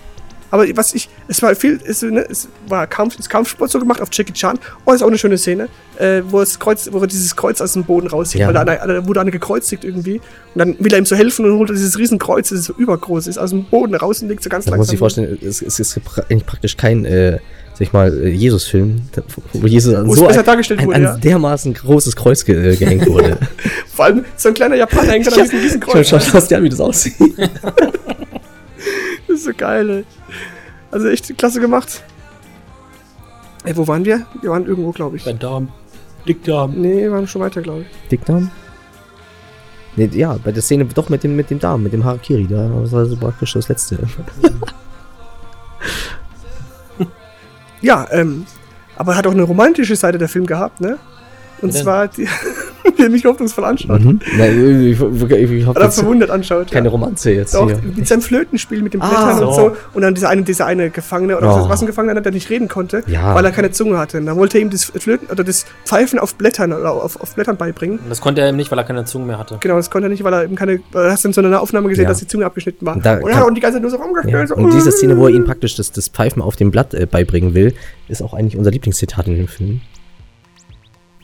Aber 0.50 0.64
was 0.76 0.94
ich, 0.94 1.08
es 1.28 1.40
war 1.42 1.54
viel, 1.54 1.78
es, 1.84 2.02
ne, 2.02 2.26
es 2.28 2.48
war 2.68 2.86
Kampf, 2.86 3.18
ist 3.18 3.30
Kampfsport 3.30 3.70
so 3.70 3.78
gemacht 3.78 4.00
auf 4.00 4.08
Jackie 4.10 4.32
Chan. 4.32 4.58
Oh, 4.84 4.92
ist 4.92 5.02
auch 5.02 5.06
eine 5.08 5.18
schöne 5.18 5.38
Szene, 5.38 5.68
äh, 5.98 6.22
wo 6.28 6.40
es 6.40 6.58
Kreuz, 6.58 6.88
wo 6.90 6.98
er 7.00 7.06
dieses 7.06 7.36
Kreuz 7.36 7.60
aus 7.60 7.74
dem 7.74 7.84
Boden 7.84 8.08
rauszieht, 8.08 8.40
Ja. 8.40 8.48
weil 8.48 8.54
da, 8.54 8.60
einer, 8.62 8.86
da 8.94 9.06
wurde 9.06 9.20
einer 9.20 9.30
gekreuzigt 9.30 9.84
irgendwie. 9.84 10.16
Und 10.54 10.58
dann 10.58 10.76
will 10.80 10.92
er 10.92 10.98
ihm 10.98 11.06
so 11.06 11.14
helfen 11.14 11.44
und 11.44 11.56
holt 11.58 11.70
er 11.70 11.74
dieses 11.76 11.96
Riesenkreuz, 11.98 12.48
das 12.48 12.64
so 12.64 12.72
übergroß 12.74 13.28
ist, 13.28 13.38
aus 13.38 13.50
dem 13.50 13.64
Boden 13.64 13.94
raus 13.94 14.22
und 14.22 14.28
legt 14.28 14.42
so 14.42 14.50
ganz 14.50 14.64
Da 14.64 14.72
langsam. 14.72 14.86
muss 14.86 14.92
ich 14.92 14.98
vorstellen, 14.98 15.38
es, 15.40 15.62
es 15.62 15.78
ist 15.78 15.96
pra- 15.98 16.24
eigentlich 16.28 16.46
praktisch 16.46 16.76
kein, 16.76 17.04
äh, 17.04 17.38
sag 17.74 17.80
ich 17.82 17.92
mal, 17.92 18.12
äh, 18.24 18.28
Jesus-Film, 18.30 19.02
wo 19.52 19.66
Jesus 19.68 19.94
an 19.94 20.08
es 20.08 20.16
so 20.16 20.26
ein, 20.26 20.44
dargestellt 20.44 20.80
ein, 20.80 20.86
wurde, 20.86 20.96
ein 20.96 21.02
ja. 21.04 21.16
dermaßen 21.16 21.74
großes 21.74 22.16
Kreuz 22.16 22.44
ge 22.44 22.72
äh, 22.72 22.76
gehängt 22.76 23.06
wurde. 23.06 23.38
Vor 23.94 24.06
allem 24.06 24.24
so 24.36 24.48
ein 24.48 24.54
kleiner 24.54 24.74
Japaner 24.74 25.12
hängt 25.12 25.32
an 25.32 25.40
diesem 25.42 25.60
Riesenkreuz. 25.60 26.08
Schau, 26.08 26.18
schau, 26.18 26.40
schau 26.40 26.46
dir 26.46 26.56
an, 26.58 26.64
wie 26.64 26.68
das 26.70 26.80
aussieht. 26.80 27.14
Das 29.30 29.38
ist 29.38 29.44
so 29.44 29.52
geil, 29.56 29.88
ey. 29.90 30.04
Also 30.90 31.08
echt 31.08 31.36
klasse 31.38 31.60
gemacht. 31.60 32.02
Ey, 33.64 33.76
wo 33.76 33.86
waren 33.86 34.04
wir? 34.04 34.26
Wir 34.40 34.50
waren 34.50 34.66
irgendwo, 34.66 34.90
glaube 34.92 35.16
ich. 35.16 35.24
Bei 35.24 35.32
Darm. 35.32 35.68
Dickdarm. 36.26 36.74
Nee, 36.80 37.02
wir 37.02 37.12
waren 37.12 37.26
schon 37.28 37.40
weiter, 37.42 37.62
glaube 37.62 37.82
ich. 37.82 38.08
Dickdarm? 38.08 38.50
Nee, 39.96 40.10
ja, 40.12 40.36
bei 40.42 40.52
der 40.52 40.62
Szene 40.62 40.84
doch 40.84 41.08
mit 41.08 41.24
dem, 41.24 41.34
mit 41.36 41.50
dem 41.50 41.58
Darm, 41.58 41.82
mit 41.82 41.92
dem 41.92 42.04
Harakiri, 42.04 42.46
da 42.46 42.68
das 42.68 42.92
war 42.92 43.06
so 43.06 43.16
praktisch 43.16 43.52
das 43.54 43.68
letzte. 43.68 43.98
Ja, 47.82 48.06
ähm, 48.10 48.44
aber 48.96 49.16
hat 49.16 49.26
auch 49.26 49.32
eine 49.32 49.42
romantische 49.42 49.96
Seite 49.96 50.18
der 50.18 50.28
Film 50.28 50.44
gehabt, 50.44 50.82
ne? 50.82 50.98
Und 51.62 51.74
Ja. 51.74 51.80
zwar, 51.82 52.08
die, 52.08 52.28
die 52.98 53.08
mich 53.08 53.24
hoffnungsvoll 53.24 53.64
anschaut. 53.64 54.00
Mhm. 54.04 54.20
Nein, 54.38 54.84
ich, 54.92 55.00
ich, 55.00 55.30
ich, 55.50 55.66
jetzt 55.66 55.98
verwundert 55.98 56.30
anschaut. 56.30 56.70
keine 56.70 56.86
ja. 56.88 56.90
Romanze 56.92 57.30
jetzt 57.32 57.54
Doch, 57.54 57.66
hier. 57.66 57.78
mit 57.96 58.06
seinem 58.06 58.22
Flötenspiel 58.22 58.82
mit 58.82 58.94
dem 58.94 59.02
Ah, 59.02 59.08
Blättern 59.08 59.48
und 59.48 59.54
so. 59.54 59.60
so. 59.70 59.76
Und 59.94 60.02
dann 60.02 60.14
dieser 60.14 60.28
eine, 60.28 60.42
dieser 60.42 60.66
eine 60.66 60.90
Gefangene, 60.90 61.36
oder 61.36 61.64
Oh. 61.64 61.68
was, 61.68 61.80
ein 61.80 61.86
Gefangener, 61.86 62.20
der 62.20 62.32
nicht 62.32 62.50
reden 62.50 62.68
konnte, 62.68 63.02
Ja. 63.06 63.34
weil 63.34 63.44
er 63.44 63.50
keine 63.52 63.70
Zunge 63.70 63.98
hatte. 63.98 64.18
Und 64.18 64.26
dann 64.26 64.36
wollte 64.36 64.58
er 64.58 64.62
ihm 64.62 64.70
das 64.70 64.84
Flöten 64.84 65.28
oder 65.30 65.44
das 65.44 65.66
Pfeifen 65.84 66.18
auf 66.18 66.34
Blättern 66.34 66.72
oder 66.72 66.92
auf, 66.92 67.20
auf 67.20 67.34
Blättern 67.34 67.56
beibringen. 67.56 67.98
Und 67.98 68.08
Das 68.10 68.20
konnte 68.20 68.40
er 68.40 68.48
eben 68.48 68.56
nicht, 68.56 68.70
weil 68.70 68.78
er 68.78 68.84
keine 68.84 69.04
Zunge 69.04 69.26
mehr 69.26 69.38
hatte. 69.38 69.58
Genau, 69.60 69.76
das 69.76 69.90
konnte 69.90 70.06
er 70.06 70.10
nicht, 70.10 70.24
weil 70.24 70.32
er 70.32 70.44
eben 70.44 70.56
keine. 70.56 70.80
weil 70.92 71.06
Er 71.06 71.12
hast 71.12 71.24
in 71.24 71.32
so 71.32 71.40
einer 71.40 71.60
Aufnahme 71.60 71.88
gesehen, 71.88 72.04
Ja. 72.04 72.08
dass 72.10 72.18
die 72.18 72.26
Zunge 72.26 72.46
abgeschnitten 72.46 72.86
war. 72.86 72.96
Und 72.96 73.04
da 73.06 73.18
und 73.18 73.28
er 73.28 73.36
hat 73.36 73.44
auch 73.44 73.50
die 73.50 73.60
ganze 73.60 73.76
Zeit 73.76 73.82
nur 73.82 73.90
so 73.90 73.96
rumgespielt. 73.98 74.34
Ja. 74.34 74.46
So, 74.46 74.54
Und 74.54 74.72
diese 74.72 74.90
Szene, 74.92 75.16
wo 75.16 75.26
er 75.26 75.34
ihn 75.34 75.44
praktisch 75.44 75.76
das, 75.76 75.92
das 75.92 76.08
Pfeifen 76.08 76.42
auf 76.42 76.56
dem 76.56 76.70
Blatt 76.70 76.94
äh, 76.94 77.06
beibringen 77.06 77.54
will, 77.54 77.74
ist 78.08 78.22
auch 78.22 78.34
eigentlich 78.34 78.56
unser 78.56 78.70
Lieblingszitat 78.70 79.26
in 79.28 79.36
dem 79.36 79.48
Film. 79.48 79.80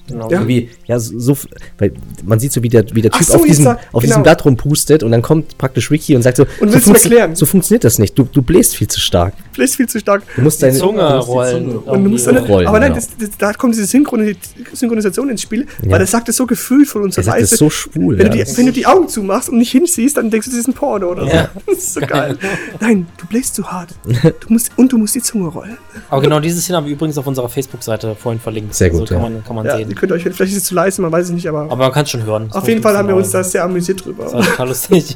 Genau. 0.08 0.30
Ja. 0.30 0.38
Irgendwie, 0.38 0.70
ja, 0.86 0.98
so, 0.98 1.36
weil 1.78 1.92
man 2.24 2.38
sieht 2.38 2.52
so, 2.52 2.62
wie 2.62 2.68
der, 2.68 2.84
wie 2.94 3.02
der 3.02 3.10
Typ 3.10 3.26
so, 3.26 3.34
auf, 3.34 3.42
diesem, 3.44 3.64
da- 3.64 3.72
auf 3.72 3.78
genau. 3.92 4.00
diesem 4.00 4.22
Blatt 4.22 4.44
rumpustet 4.44 5.02
und 5.02 5.10
dann 5.10 5.22
kommt 5.22 5.58
praktisch 5.58 5.90
Ricky 5.90 6.14
und 6.14 6.22
sagt 6.22 6.36
so, 6.36 6.46
Und 6.60 6.70
so, 6.72 6.78
funktio- 6.78 6.94
erklären? 6.94 7.34
so 7.34 7.44
funktioniert 7.46 7.84
das 7.84 7.98
nicht. 7.98 8.16
Du, 8.18 8.24
du 8.30 8.42
bläst 8.42 8.76
viel 8.76 8.88
zu 8.88 9.00
stark. 9.00 9.34
Bläst 9.56 9.76
viel 9.76 9.88
zu 9.88 9.98
stark. 9.98 10.22
Du 10.36 10.42
musst 10.42 10.60
Die 10.60 10.66
deine 10.66 10.78
Zunge 10.78 11.18
rollen. 11.18 11.70
Zunge- 11.70 11.78
Und 11.90 12.04
du 12.04 12.10
musst 12.10 12.26
dann, 12.26 12.36
rollen, 12.38 12.66
aber 12.66 12.78
nein, 12.80 12.92
genau. 12.94 13.04
das, 13.18 13.28
das, 13.28 13.38
da 13.38 13.52
kommt 13.54 13.74
diese 13.74 13.86
Synchroni 13.86 14.36
Synchronisation 14.72 15.28
ins 15.30 15.42
Spiel, 15.42 15.66
Ja. 15.82 15.90
weil 15.92 16.00
er 16.00 16.06
sagt 16.06 16.28
es 16.28 16.36
so 16.36 16.46
gefühlvoll 16.46 17.02
und 17.02 17.14
so 17.14 17.20
Er 17.22 17.26
leise. 17.26 17.56
so 17.56 17.70
schwul. 17.70 18.18
wenn, 18.18 18.26
ja, 18.26 18.32
du 18.32 18.38
das 18.38 18.50
die, 18.52 18.58
wenn 18.58 18.66
du 18.66 18.72
die 18.72 18.86
Augen 18.86 19.08
zumachst 19.08 19.48
und 19.48 19.58
nicht 19.58 19.70
hinsiehst, 19.72 20.16
dann 20.16 20.30
denkst 20.30 20.46
du, 20.46 20.50
das 20.52 20.60
ist 20.60 20.68
ein 20.68 20.74
Porno 20.74 21.08
oder 21.10 21.22
so. 21.24 21.28
Ja. 21.30 21.48
Das 21.66 21.78
ist 21.78 21.94
so 21.94 22.00
geil. 22.00 22.36
Nein, 22.80 23.06
du 23.18 23.26
bläst 23.26 23.54
zu 23.54 23.66
hart. 23.70 23.90
Du 24.40 24.52
musst, 24.52 24.70
und 24.76 24.92
du 24.92 24.98
musst 24.98 25.14
die 25.14 25.22
Zunge 25.22 25.48
rollen. 25.48 25.76
Aber 26.10 26.20
genau 26.22 26.38
diese 26.40 26.60
Szene 26.60 26.76
haben 26.78 26.86
wir 26.86 26.92
übrigens 26.92 27.16
auf 27.18 27.26
unserer 27.26 27.48
Facebook-Seite 27.48 28.14
vorhin 28.14 28.40
verlinkt. 28.40 28.74
Sehr 28.74 28.90
gut, 28.90 29.02
Also 29.02 29.14
kann 29.14 29.22
ja. 29.24 29.30
man, 29.30 29.44
kann 29.44 29.56
man 29.56 29.64
Ja, 29.66 29.78
ihr 29.78 29.86
sehen. 29.86 29.94
könnt 29.94 30.12
euch, 30.12 30.22
vielleicht 30.22 30.52
ist 30.52 30.58
es 30.58 30.64
zu 30.64 30.74
leise, 30.74 31.00
man 31.02 31.10
weiß 31.12 31.26
es 31.26 31.30
nicht, 31.32 31.46
aber, 31.48 31.62
Aber 31.62 31.76
man 31.76 31.92
kann 31.92 32.04
es 32.04 32.10
schon 32.10 32.24
hören. 32.24 32.48
auf 32.52 32.68
jeden 32.68 32.82
Fall 32.82 32.96
haben 32.96 33.08
wir 33.08 33.16
uns 33.16 33.30
da 33.30 33.42
sehr 33.42 33.64
amüsiert 33.64 34.04
drüber. 34.04 34.24
Das 34.24 34.32
war 34.34 34.42
total 34.44 34.68
lustig. 34.68 35.14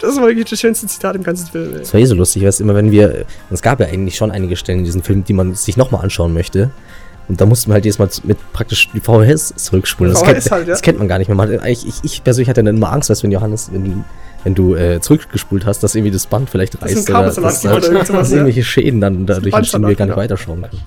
Das 0.00 0.16
war 0.16 0.26
wirklich 0.26 0.48
das 0.48 0.60
schönste 0.60 0.86
Zitat 0.86 1.16
im 1.16 1.22
ganzen 1.22 1.46
Film. 1.48 1.72
ey. 1.72 1.78
Das 1.80 1.92
war 1.92 2.00
eh 2.00 2.04
so 2.04 2.14
lustig, 2.14 2.44
weißt 2.44 2.60
du, 2.60 2.64
immer 2.64 2.74
wenn 2.74 2.90
wir, 2.90 3.24
es 3.50 3.62
gab 3.62 3.80
ja 3.80 3.86
eigentlich 3.86 4.16
schon 4.16 4.30
einige 4.30 4.56
Stellen 4.56 4.80
in 4.80 4.84
diesem 4.84 5.02
Film, 5.02 5.24
die 5.24 5.32
man 5.32 5.54
sich 5.54 5.76
nochmal 5.76 6.02
anschauen 6.02 6.32
möchte. 6.34 6.70
Und 7.26 7.40
da 7.40 7.46
mussten 7.46 7.70
wir 7.70 7.74
halt 7.74 7.84
jedes 7.84 7.98
Mal 7.98 8.08
mit 8.24 8.36
praktisch 8.52 8.90
die 8.92 9.00
VHS 9.00 9.54
zurückspulen. 9.56 10.12
Das, 10.12 10.22
VHS 10.22 10.26
kennt, 10.26 10.50
halt, 10.50 10.66
ja. 10.66 10.72
das 10.74 10.82
kennt 10.82 10.98
man 10.98 11.08
gar 11.08 11.18
nicht 11.18 11.28
mehr. 11.28 11.36
Man 11.36 11.60
hat, 11.60 11.66
ich, 11.66 11.86
ich 12.02 12.22
persönlich 12.22 12.48
hatte 12.48 12.62
dann 12.62 12.76
immer 12.76 12.92
Angst, 12.92 13.08
weißt, 13.08 13.22
du, 13.22 13.24
wenn 13.24 13.32
Johannes, 13.32 13.70
wenn, 13.72 14.04
wenn 14.44 14.54
du 14.54 14.74
äh, 14.74 15.00
zurückgespult 15.00 15.64
hast, 15.64 15.82
dass 15.82 15.94
irgendwie 15.94 16.12
das 16.12 16.26
Band 16.26 16.50
vielleicht 16.50 16.74
ist 16.74 16.82
reißt 16.82 17.08
oder 17.08 17.18
Kabelsalat 17.18 17.52
dass, 17.52 17.64
halt, 17.64 17.88
oder 17.88 18.04
dass 18.04 18.30
ja. 18.30 18.36
irgendwelche 18.36 18.62
Schäden 18.62 19.00
dann 19.00 19.24
dadurch 19.24 19.54
entstehen, 19.54 19.80
wir 19.80 19.94
gar 19.94 20.06
nicht 20.06 20.14
Bandsalat, 20.14 20.16
weiterschauen 20.16 20.62
können. 20.62 20.82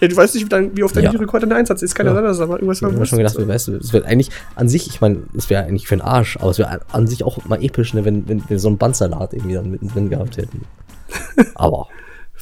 Ja, 0.00 0.08
du 0.08 0.16
weißt 0.16 0.34
nicht, 0.34 0.50
wie, 0.74 0.82
oft 0.82 0.96
dein 0.96 1.04
Ja. 1.04 1.12
Videorekorder 1.12 1.46
in 1.46 1.52
Einsatz 1.52 1.82
ist. 1.82 1.94
Keine 1.94 2.10
Ja. 2.10 2.16
Ahnung, 2.16 2.40
aber 2.40 2.54
irgendwas 2.54 2.78
Ich 2.78 2.82
habe 2.84 3.06
schon 3.06 3.18
gedacht, 3.18 3.36
weißt 3.48 3.68
du, 3.68 3.76
es 3.76 3.92
wird 3.92 4.04
eigentlich 4.06 4.30
an 4.56 4.68
sich, 4.68 4.86
ich 4.88 5.00
meine, 5.00 5.22
es 5.36 5.48
wäre 5.50 5.64
eigentlich 5.64 5.86
für 5.88 5.96
den 5.96 6.02
Arsch, 6.02 6.36
aber 6.38 6.50
es 6.50 6.58
wäre 6.58 6.80
an 6.92 7.06
sich 7.06 7.24
auch 7.24 7.44
mal 7.46 7.62
episch, 7.62 7.94
ne, 7.94 8.04
wenn, 8.04 8.28
wenn 8.28 8.42
wir 8.48 8.58
so 8.58 8.68
einen 8.68 8.78
Bandsalat 8.78 9.32
irgendwie 9.34 9.54
dann 9.54 9.70
mittendrin 9.70 10.10
gehabt 10.10 10.36
hätten. 10.36 10.62
Aber 11.54 11.88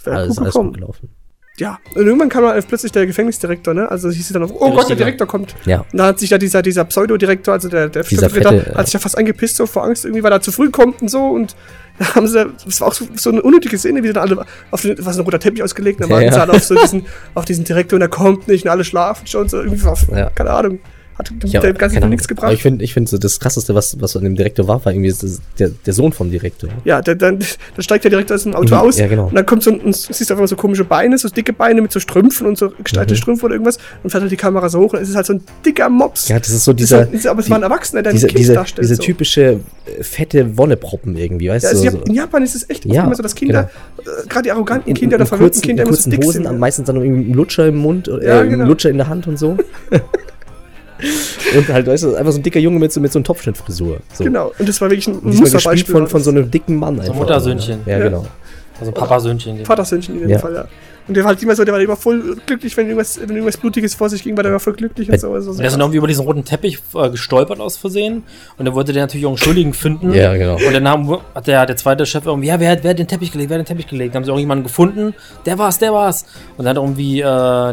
Wäre 0.04 0.16
alles, 0.16 0.38
alles 0.38 0.52
gekommen. 0.52 0.70
gut 0.70 0.80
gelaufen. 0.80 1.08
Ja, 1.58 1.78
und 1.94 2.06
irgendwann 2.06 2.30
kam 2.30 2.44
dann 2.44 2.60
plötzlich 2.62 2.92
der 2.92 3.06
Gefängnisdirektor, 3.06 3.74
ne? 3.74 3.90
Also 3.90 4.08
hieß 4.08 4.26
es 4.26 4.32
dann 4.32 4.42
auf, 4.42 4.50
oh 4.54 4.72
Gott, 4.74 4.88
der. 4.88 4.96
Direktor 4.96 5.26
kommt. 5.26 5.54
Ja. 5.66 5.80
Und 5.92 5.98
da 5.98 6.06
hat 6.06 6.18
sich 6.18 6.30
da 6.30 6.38
dieser, 6.38 6.62
dieser 6.62 6.84
Pseudodirektor, 6.86 7.52
also 7.52 7.68
der, 7.68 7.90
der 7.90 8.04
Dieser 8.04 8.30
fette, 8.30 8.70
äh, 8.70 8.74
hat 8.74 8.86
sich 8.86 8.94
ja 8.94 9.00
fast 9.00 9.18
angepisst, 9.18 9.56
so 9.56 9.66
vor 9.66 9.84
Angst 9.84 10.06
irgendwie, 10.06 10.22
weil 10.22 10.32
er 10.32 10.40
zu 10.40 10.50
früh 10.50 10.70
kommt 10.70 11.02
und 11.02 11.08
so. 11.08 11.26
Und 11.26 11.54
da 12.02 12.14
haben 12.14 12.26
sie, 12.26 12.46
das 12.64 12.80
war 12.80 12.88
auch 12.88 12.92
so, 12.94 13.06
so 13.14 13.30
eine 13.30 13.42
unnötige 13.42 13.78
Szene, 13.78 14.02
wie 14.02 14.08
sie 14.08 14.12
dann 14.12 14.28
alle 14.28 14.46
auf 14.70 14.82
den, 14.82 14.96
was 15.04 15.18
ein 15.18 15.24
roter 15.24 15.38
Teppich 15.38 15.62
ausgelegt, 15.62 16.00
dann 16.00 16.10
warten 16.10 16.26
Ja. 16.26 16.32
sie 16.32 16.40
alle 16.40 16.52
auf 16.52 16.62
so 16.64 16.74
diesen, 16.74 17.06
auf 17.34 17.44
diesen 17.44 17.64
Direktor 17.64 17.96
und 17.96 18.02
er 18.02 18.08
kommt 18.08 18.48
nicht 18.48 18.64
und 18.64 18.70
alle 18.70 18.84
schlafen 18.84 19.26
schon, 19.26 19.48
so 19.48 19.58
irgendwie 19.58 19.82
war, 19.84 19.96
Ja. 20.16 20.30
keine 20.30 20.50
Ahnung. 20.50 20.78
Hat 21.18 21.30
Ja, 21.44 21.60
dem 21.60 21.74
ganzen 21.76 21.78
keine 21.78 22.00
Film 22.00 22.10
nichts 22.10 22.26
Aber 22.26 22.34
gebracht. 22.34 22.52
ich 22.54 22.62
finde, 22.62 22.84
ich 22.84 22.94
find 22.94 23.08
so 23.08 23.18
das 23.18 23.38
krasseste, 23.38 23.74
was, 23.74 24.00
was 24.00 24.16
an 24.16 24.24
dem 24.24 24.34
Direktor 24.34 24.66
war, 24.66 24.82
war 24.84 24.92
irgendwie 24.92 25.10
das, 25.10 25.40
der, 25.58 25.68
der 25.84 25.92
Sohn 25.92 26.12
vom 26.12 26.30
Direktor. 26.30 26.70
Ja, 26.84 27.02
der, 27.02 27.14
dann, 27.16 27.38
dann 27.38 27.82
steigt 27.82 28.04
er 28.06 28.10
direkt 28.10 28.32
aus 28.32 28.44
dem 28.44 28.54
Auto 28.54 28.74
Mhm, 28.74 28.80
aus. 28.80 28.98
ja, 28.98 29.06
genau. 29.08 29.26
Und 29.26 29.34
dann 29.34 29.44
kommt 29.44 29.62
so 29.62 29.70
ein, 29.72 29.92
siehst 29.92 30.18
du 30.30 30.34
einfach 30.34 30.36
mal 30.40 30.46
so 30.48 30.56
komische 30.56 30.84
Beine, 30.84 31.18
so 31.18 31.28
dicke 31.28 31.52
Beine 31.52 31.82
mit 31.82 31.92
so 31.92 32.00
Strümpfen 32.00 32.46
und 32.46 32.56
so 32.56 32.70
gestaltete 32.82 33.14
Mhm. 33.14 33.18
Strümpfe 33.22 33.44
oder 33.46 33.54
irgendwas. 33.56 33.78
Und 34.02 34.10
fährt 34.10 34.22
halt 34.22 34.32
die 34.32 34.36
Kamera 34.36 34.68
so 34.70 34.80
hoch 34.80 34.94
und 34.94 35.00
es 35.02 35.10
ist 35.10 35.16
halt 35.16 35.26
so 35.26 35.34
ein 35.34 35.42
dicker 35.66 35.88
Mops. 35.90 36.28
Ja, 36.28 36.38
das 36.38 36.48
ist 36.48 36.64
so 36.64 36.72
dieser. 36.72 37.02
ist 37.12 37.24
halt, 37.24 37.26
aber 37.26 37.40
es 37.40 37.50
war 37.50 37.58
ein 37.58 37.62
Erwachsener, 37.62 38.02
der 38.02 38.12
ein 38.12 38.16
diese, 38.16 38.26
Kind 38.28 38.38
diese, 38.38 38.54
darstellt. 38.54 38.84
diese 38.84 38.96
so. 38.96 39.02
typische 39.02 39.60
äh, 39.86 40.02
fette 40.02 40.56
Wonneproppen 40.56 41.14
irgendwie, 41.16 41.50
weißt 41.50 41.64
Ja, 41.64 41.72
du? 41.72 41.76
also 41.78 41.90
so, 41.90 41.98
Jap- 41.98 42.06
in 42.08 42.14
Japan 42.14 42.42
ist 42.42 42.54
es 42.54 42.70
echt 42.70 42.86
Ja, 42.86 43.04
immer 43.04 43.14
so, 43.14 43.22
dass 43.22 43.34
Kinder, 43.34 43.70
äh, 43.98 44.26
gerade 44.28 44.44
die 44.44 44.52
arroganten 44.52 44.88
in, 44.88 44.94
Kinder 44.96 45.16
in, 45.16 45.22
oder 45.22 45.24
in 45.24 45.28
verwirrten 45.28 45.52
kurzen, 45.60 45.66
Kinder 45.66 45.82
in 45.82 45.88
immer 45.88 45.96
so 45.96 46.10
dick 46.10 46.24
Hosen, 46.24 46.44
sind. 46.44 46.58
meistens 46.58 46.86
dann 46.86 46.96
irgendwie 46.96 47.24
einen 47.26 47.34
Lutscher 47.34 47.66
im 47.66 47.76
Mund, 47.76 48.08
äh, 48.08 48.26
Ja, 48.26 48.42
genau. 48.44 48.64
Lutscher 48.64 48.88
in 48.90 48.96
der 48.96 49.08
Hand 49.08 49.26
und 49.26 49.38
so. 49.38 49.58
und 51.56 51.68
halt, 51.68 51.86
weißt 51.86 52.04
du, 52.04 52.14
einfach 52.14 52.32
so 52.32 52.38
ein 52.38 52.42
dicker 52.42 52.60
Junge 52.60 52.78
mit 52.78 52.92
so, 52.92 53.00
mit 53.00 53.12
so 53.12 53.18
einer 53.18 53.24
Topfschnittfrisur. 53.24 53.98
So. 54.12 54.24
Genau, 54.24 54.52
und 54.58 54.68
das 54.68 54.80
war 54.80 54.88
wirklich 54.90 55.06
ein 55.08 55.14
Und 55.18 55.30
diesmal 55.32 55.50
gespielt 55.50 55.54
Musterbeispiel. 55.54 55.92
von, 55.94 56.06
von 56.08 56.18
das. 56.20 56.24
so 56.24 56.30
einem 56.30 56.50
dicken 56.50 56.76
Mann 56.76 57.00
einfach. 57.00 57.14
Muttersöhnchen. 57.14 57.80
Ja, 57.86 57.98
Ja. 57.98 58.04
genau. 58.04 58.26
Also 58.80 58.90
Papa-Söhnchen. 58.92 59.56
den- 59.58 59.66
Vatersöhnchen 59.66 60.14
in 60.16 60.20
dem 60.22 60.30
Ja. 60.30 60.38
Fall, 60.38 60.54
ja. 60.54 60.64
Und 61.06 61.16
der 61.16 61.24
war 61.24 61.30
halt 61.30 61.42
immer 61.42 61.54
so, 61.54 61.64
der 61.64 61.74
war 61.74 61.80
immer 61.80 61.96
voll 61.96 62.36
glücklich, 62.46 62.76
wenn 62.76 62.86
irgendwas, 62.86 63.20
wenn 63.20 63.30
irgendwas 63.30 63.56
Blutiges 63.56 63.94
vor 63.94 64.08
sich 64.08 64.22
ging, 64.22 64.36
war 64.36 64.42
der 64.44 64.50
immer 64.52 64.60
voll 64.60 64.72
glücklich 64.72 65.10
und 65.10 65.20
so. 65.20 65.32
Also, 65.32 65.50
Und 65.50 65.58
der 65.58 65.66
ist 65.66 65.72
dann 65.72 65.80
irgendwie 65.80 65.98
über 65.98 66.06
diesen 66.06 66.24
roten 66.24 66.44
Teppich 66.44 66.78
äh, 66.94 67.10
gestolpert 67.10 67.58
aus 67.60 67.76
Versehen. 67.76 68.22
Und 68.56 68.66
er 68.66 68.74
wollte 68.74 68.92
den 68.92 69.02
natürlich 69.02 69.26
auch 69.26 69.30
einen 69.30 69.38
Schuldigen 69.38 69.72
finden. 69.74 70.12
Ja, 70.14 70.32
genau. 70.36 70.54
Und 70.56 70.72
dann 70.72 70.88
haben, 70.88 71.16
hat 71.34 71.46
der, 71.48 71.66
der 71.66 71.76
zweite 71.76 72.06
Chef 72.06 72.24
irgendwie, 72.26 72.48
ja, 72.48 72.58
wer, 72.60 72.70
hat- 72.70 72.82
wer 72.82 72.90
hat 72.90 72.98
den 73.00 73.08
Teppich 73.08 73.30
gelegt, 73.32 73.50
wer 73.50 73.58
hat 73.58 73.66
den 73.66 73.68
Teppich 73.68 73.88
gelegt? 73.88 74.14
Dann 74.14 74.20
haben 74.20 74.24
sie 74.24 74.30
irgendjemanden 74.30 74.64
gefunden, 74.64 75.14
der 75.44 75.58
war's, 75.58 75.78
der 75.78 75.92
war's. 75.92 76.24
Und 76.56 76.64
dann 76.64 76.76
hat 76.76 76.82
irgendwie 76.82 77.20
äh, 77.20 77.24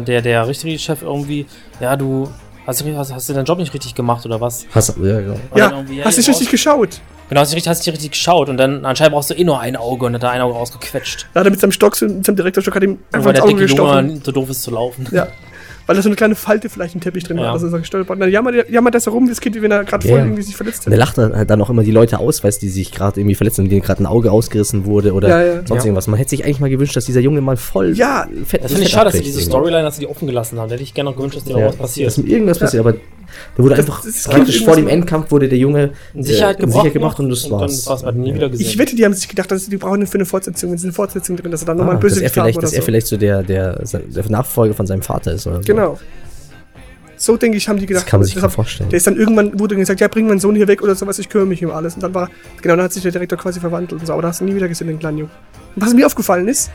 der, 0.02 0.22
der 0.22 0.46
richtige 0.48 0.76
Chef 0.78 1.02
irgendwie, 1.02 1.46
ja, 1.80 1.94
du 1.96 2.28
hast, 2.66 2.80
du- 2.80 2.96
hast, 2.96 3.12
hast 3.12 3.28
du 3.28 3.32
deinen 3.32 3.44
Job 3.44 3.58
nicht 3.58 3.72
richtig 3.74 3.94
gemacht 3.94 4.24
oder 4.26 4.40
was? 4.40 4.66
Hast, 4.74 4.96
ja, 4.96 5.20
genau. 5.20 5.36
Ja, 5.54 5.70
irgendwie, 5.70 6.02
hast 6.02 6.16
nicht 6.16 6.28
richtig 6.28 6.50
geschaut? 6.50 7.00
Genau, 7.28 7.40
hast 7.42 7.52
du 7.52 7.56
hast 7.70 7.86
nicht 7.86 7.94
richtig 7.94 8.10
geschaut. 8.10 8.48
Und 8.48 8.56
dann 8.56 8.84
anscheinend 8.84 9.14
brauchst 9.14 9.30
du 9.30 9.34
eh 9.34 9.44
nur 9.44 9.60
ein 9.60 9.76
Auge 9.76 10.06
und 10.06 10.14
hat 10.14 10.22
da 10.22 10.30
ein 10.30 10.40
Auge 10.40 10.54
rausgequetscht. 10.54 11.28
Da 11.32 11.40
hat 11.40 11.46
er 11.46 11.50
mit 11.50 11.60
seinem 11.60 11.70
Stock, 11.72 12.00
mit 12.02 12.26
seinem 12.26 12.36
Direktorstock, 12.36 12.74
hat 12.74 12.82
ihm 12.82 12.90
Nur 12.90 12.98
einfach 13.12 13.24
weil 13.26 13.30
ins 13.30 13.34
der 13.36 13.44
Auge 13.44 13.52
dicke 13.54 13.62
gestochen. 13.66 14.08
Junge 14.08 14.20
so 14.24 14.32
doof 14.32 14.50
ist 14.50 14.62
zu 14.62 14.70
laufen. 14.72 15.06
Ja. 15.12 15.28
Weil 15.90 15.96
da 15.96 16.02
so 16.02 16.08
eine 16.08 16.14
kleine 16.14 16.36
Falte 16.36 16.68
vielleicht 16.68 16.94
im 16.94 17.00
Teppich 17.00 17.24
drin 17.24 17.36
war, 17.38 17.46
Ja. 17.46 17.52
dass 17.52 17.64
er 17.64 17.70
so 17.70 17.76
gestolpert. 17.78 18.14
Und 18.14 18.20
dann 18.20 18.30
jammert, 18.30 18.70
jammert 18.70 18.94
das 18.94 19.06
herum, 19.06 19.28
das 19.28 19.40
Kind, 19.40 19.56
wie 19.56 19.62
wenn 19.62 19.72
er 19.72 19.82
gerade 19.82 20.06
Ja. 20.06 20.14
voll 20.14 20.24
irgendwie 20.24 20.42
sich 20.42 20.54
verletzt 20.54 20.86
Und 20.86 20.92
er 20.92 21.00
hat. 21.00 21.16
lacht 21.16 21.18
halt 21.36 21.50
dann 21.50 21.60
auch 21.60 21.68
immer 21.68 21.82
die 21.82 21.90
Leute 21.90 22.20
aus, 22.20 22.44
weißt, 22.44 22.62
die 22.62 22.68
sich 22.68 22.92
gerade 22.92 23.18
irgendwie 23.18 23.34
verletzt 23.34 23.58
haben, 23.58 23.68
denen 23.68 23.82
gerade 23.82 24.00
ein 24.00 24.06
Auge 24.06 24.30
ausgerissen 24.30 24.84
wurde 24.84 25.12
oder 25.12 25.28
Ja, 25.28 25.42
ja. 25.42 25.52
sonst 25.66 25.70
Ja. 25.82 25.86
irgendwas. 25.86 26.06
Man 26.06 26.16
hätte 26.16 26.30
sich 26.30 26.44
eigentlich 26.44 26.60
mal 26.60 26.70
gewünscht, 26.70 26.94
dass 26.94 27.06
dieser 27.06 27.18
Junge 27.18 27.40
mal 27.40 27.56
voll 27.56 27.92
Ja, 27.96 28.28
fett 28.46 28.62
Das 28.62 28.70
finde 28.70 28.86
ich 28.86 28.92
schade, 28.92 29.06
dass 29.06 29.14
sie 29.14 29.22
diese. 29.22 29.40
Storyline, 29.40 29.82
dass 29.82 29.96
sie 29.96 30.02
die 30.02 30.06
offen 30.06 30.28
gelassen 30.28 30.60
haben. 30.60 30.68
Da 30.68 30.74
hätte 30.74 30.84
ich 30.84 30.94
gerne 30.94 31.10
noch 31.10 31.16
gewünscht, 31.16 31.38
dass 31.38 31.42
dir 31.44 31.54
noch 31.56 31.66
was 31.70 31.74
passiert. 31.76 32.06
Dass 32.06 32.18
mir 32.18 32.28
irgendwas 32.30 32.60
passiert, 32.60 32.86
aber 32.86 32.96
da 33.56 33.62
wurde 33.62 33.74
Das- 33.76 33.86
einfach 33.86 34.04
das 34.04 34.22
praktisch 34.24 34.56
ist 34.56 34.64
vor 34.64 34.76
dem 34.76 34.88
Endkampf 34.88 35.30
wurde 35.30 35.48
der 35.48 35.58
Junge 35.58 35.90
in 36.14 36.22
Sicherheit 36.22 36.56
äh, 36.56 36.60
gebracht, 36.60 36.72
Sicherheit 36.74 36.92
gebracht 36.94 37.20
und 37.20 37.30
das 37.30 37.44
und 37.44 37.50
dann 37.52 37.60
war's. 37.60 37.86
war's. 37.86 38.02
Ihn 38.02 38.24
gesehen. 38.38 38.54
Ich 38.60 38.78
wette, 38.78 38.96
die 38.96 39.04
haben 39.04 39.14
sich 39.14 39.28
gedacht, 39.28 39.50
dass 39.50 39.68
die 39.68 39.76
brauchen 39.76 40.06
für 40.06 40.14
eine 40.18 40.26
Fortsetzung, 40.26 40.70
wenn 40.70 40.78
sie 40.78 40.86
eine 40.86 40.92
Fortsetzung 40.92 41.36
drin, 41.36 41.50
dass 41.50 41.62
er 41.62 41.66
dann 41.66 41.76
nochmal 41.78 41.96
Ah, 41.96 41.98
dass 42.00 42.16
er 42.16 42.24
haben 42.24 42.32
vielleicht, 42.32 42.56
oder 42.58 42.62
dass 42.62 42.72
er 42.72 42.80
so. 42.80 42.84
vielleicht 42.86 43.06
so 43.06 43.16
der, 43.16 43.42
der, 43.42 43.82
der 43.84 44.30
Nachfolger 44.30 44.74
von 44.74 44.86
seinem 44.86 45.02
Vater 45.02 45.32
ist 45.32 45.46
oder 45.46 45.56
so. 45.56 45.62
Genau. 45.62 45.98
So 47.16 47.36
denke 47.36 47.58
ich, 47.58 47.68
haben 47.68 47.78
die 47.78 47.84
gedacht. 47.84 48.04
Das 48.06 48.10
kann 48.10 48.20
man 48.20 48.24
sich 48.24 48.34
deshalb- 48.34 48.50
gut 48.52 48.54
vorstellen. 48.64 48.88
Der 48.88 48.96
ist 48.96 49.06
dann 49.06 49.16
irgendwann, 49.16 49.58
wurde 49.60 49.76
gesagt, 49.76 50.00
ja, 50.00 50.08
bring 50.08 50.26
meinen 50.26 50.40
Sohn 50.40 50.54
hier 50.56 50.66
weg 50.68 50.82
oder 50.82 50.94
sowas, 50.94 51.18
ich 51.18 51.28
kümmere 51.28 51.46
mich 51.48 51.62
um 51.62 51.70
alles. 51.70 51.94
Und 51.94 52.02
dann 52.02 52.14
war, 52.14 52.30
genau, 52.62 52.76
dann 52.76 52.84
hat 52.86 52.94
sich 52.94 53.02
der 53.02 53.12
Direktor 53.12 53.38
quasi 53.38 53.60
verwandelt 53.60 53.92
und 54.00 54.06
so, 54.06 54.14
aber 54.14 54.22
da 54.22 54.28
hast 54.28 54.40
du 54.40 54.46
nie 54.46 54.54
wieder 54.54 54.68
gesehen, 54.68 54.86
den 54.88 54.98
kleinen 54.98 55.18
Jungen. 55.18 55.30
Und 55.76 55.82
was 55.84 55.92
mir 55.92 56.06
aufgefallen 56.06 56.48
ist, 56.48 56.70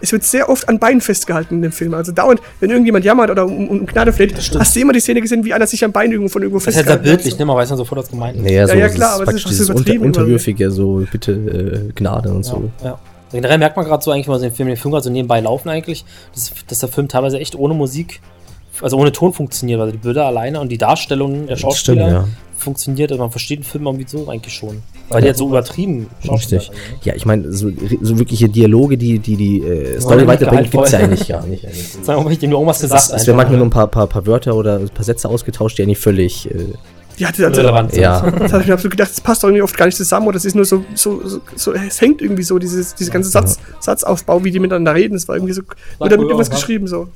es 0.00 0.12
wird 0.12 0.24
sehr 0.24 0.48
oft 0.48 0.68
an 0.68 0.78
Beinen 0.78 1.00
festgehalten 1.00 1.56
in 1.56 1.62
dem 1.62 1.72
Film. 1.72 1.94
Also 1.94 2.12
dauernd, 2.12 2.40
wenn 2.60 2.70
irgendjemand 2.70 3.04
jammert 3.04 3.30
oder 3.30 3.46
um, 3.46 3.68
um 3.68 3.86
Gnade 3.86 4.12
fleht, 4.12 4.34
hast 4.58 4.76
du 4.76 4.80
immer 4.80 4.92
die 4.92 5.00
Szene 5.00 5.20
gesehen, 5.20 5.44
wie 5.44 5.54
einer 5.54 5.66
sich 5.66 5.84
am 5.84 5.92
Bein 5.92 6.12
irgendwo 6.12 6.28
von 6.30 6.42
irgendwo 6.42 6.64
Das 6.64 6.68
ist 6.68 6.76
halt 6.76 6.86
sehr 6.86 6.96
festgehalten 6.96 7.10
hat. 7.10 7.16
bildlich, 7.22 7.38
ne? 7.38 7.44
Man 7.44 7.56
weiß 7.56 7.68
dann 7.70 7.78
sofort, 7.78 8.00
was 8.02 8.10
gemeint 8.10 8.36
ist. 8.36 8.44
Naja, 8.44 8.66
so, 8.66 8.74
ja, 8.74 8.86
das 8.86 8.94
klar, 8.94 9.08
ist 9.08 9.14
aber 9.14 9.24
das 9.24 9.34
praktisch 9.34 9.44
ist 9.44 9.50
dieses 9.50 9.66
so 9.68 9.74
unter, 9.74 10.00
unterwürfige, 10.00 10.70
so 10.70 11.06
bitte 11.10 11.32
äh, 11.32 11.92
Gnade 11.94 12.30
und 12.32 12.44
so. 12.44 12.70
Ja, 12.80 12.86
ja. 12.86 12.98
Also 13.26 13.38
generell 13.38 13.58
merkt 13.58 13.76
man 13.76 13.86
gerade 13.86 14.02
so 14.04 14.10
eigentlich, 14.12 14.26
wenn 14.26 14.32
man 14.32 14.40
so 14.40 14.46
den 14.46 14.54
Film, 14.54 14.68
den 14.68 14.76
Film 14.76 14.92
gerade 14.92 15.04
so 15.04 15.10
nebenbei 15.10 15.40
laufen 15.40 15.68
eigentlich, 15.68 16.04
dass, 16.34 16.52
dass 16.68 16.78
der 16.78 16.88
Film 16.88 17.08
teilweise 17.08 17.38
echt 17.38 17.56
ohne 17.56 17.74
Musik, 17.74 18.20
also 18.82 18.96
ohne 18.98 19.12
Ton 19.12 19.32
funktioniert. 19.32 19.80
Also 19.80 19.92
die 19.92 19.98
Bilder 19.98 20.26
alleine 20.26 20.60
und 20.60 20.68
die 20.70 20.78
Darstellung 20.78 21.46
der 21.46 21.56
Schauspieler 21.56 22.08
Stimmt, 22.08 22.28
ja. 22.28 22.28
funktioniert. 22.56 23.10
Also 23.10 23.22
man 23.22 23.30
versteht 23.30 23.60
den 23.60 23.64
Film 23.64 23.86
irgendwie 23.86 24.06
so 24.06 24.28
eigentlich 24.28 24.54
schon. 24.54 24.82
Weil 25.08 25.22
die 25.22 25.28
halt 25.28 25.36
so 25.36 25.48
übertrieben 25.48 26.08
Richtig. 26.30 26.70
ne? 26.70 26.76
Ja, 27.04 27.14
ich 27.14 27.26
meine, 27.26 27.52
so, 27.52 27.70
so 28.00 28.18
wirkliche 28.18 28.48
Dialoge, 28.48 28.98
die 28.98 29.18
die, 29.18 29.36
die 29.36 29.60
äh, 29.62 29.94
Ja, 29.94 30.00
Story 30.00 30.16
nicht 30.16 30.26
weiterbringen, 30.26 30.70
gibt's 30.70 30.90
ja 30.92 30.98
gehaltweil. 30.98 31.04
eigentlich 31.04 31.28
gar 31.28 31.46
nicht. 31.46 32.04
Sagen 32.04 32.20
wir 32.20 32.24
mal, 32.24 32.32
ich 32.32 32.38
dir 32.38 32.48
nur 32.48 32.58
irgendwas 32.58 32.80
gesagt. 32.80 33.12
Es 33.14 33.26
werden 33.26 33.36
manchmal 33.36 33.58
nur 33.58 33.66
ein 33.66 33.70
paar, 33.70 33.86
paar, 33.86 34.06
paar 34.06 34.26
Wörter 34.26 34.54
oder 34.56 34.78
ein 34.78 34.88
paar 34.88 35.04
Sätze 35.04 35.28
ausgetauscht, 35.28 35.78
die 35.78 35.82
eigentlich 35.82 35.98
völlig. 35.98 36.50
Äh, 36.50 36.72
Die 37.18 37.26
hatte 37.26 37.46
also, 37.46 37.60
relevant 37.60 37.92
sind. 37.92 38.02
ja, 38.02 38.30
Das 38.30 38.52
habe 38.52 38.62
ich 38.62 38.68
mir 38.68 38.74
absolut 38.74 38.90
gedacht, 38.92 39.10
das 39.10 39.20
passt 39.20 39.42
doch 39.42 39.48
irgendwie 39.48 39.62
oft 39.62 39.76
gar 39.76 39.86
nicht 39.86 39.96
zusammen 39.96 40.26
oder 40.26 40.36
es 40.36 40.44
ist 40.44 40.54
nur 40.56 40.64
so, 40.64 40.84
so, 40.94 41.26
so, 41.26 41.40
so 41.54 41.72
es 41.72 42.00
hängt 42.00 42.20
irgendwie 42.20 42.42
so, 42.42 42.58
dieses, 42.58 42.94
diese 42.94 43.10
ganze 43.10 43.30
Satz, 43.30 43.58
Satzaufbau, 43.80 44.44
wie 44.44 44.50
die 44.50 44.58
miteinander 44.58 44.94
reden, 44.94 45.14
das 45.14 45.28
war 45.28 45.36
irgendwie 45.36 45.54
so, 45.54 45.62
nur 46.00 46.08
damit 46.08 46.26
irgendwas 46.26 46.50
was. 46.50 46.56
geschrieben 46.60 46.86
so. 46.88 47.08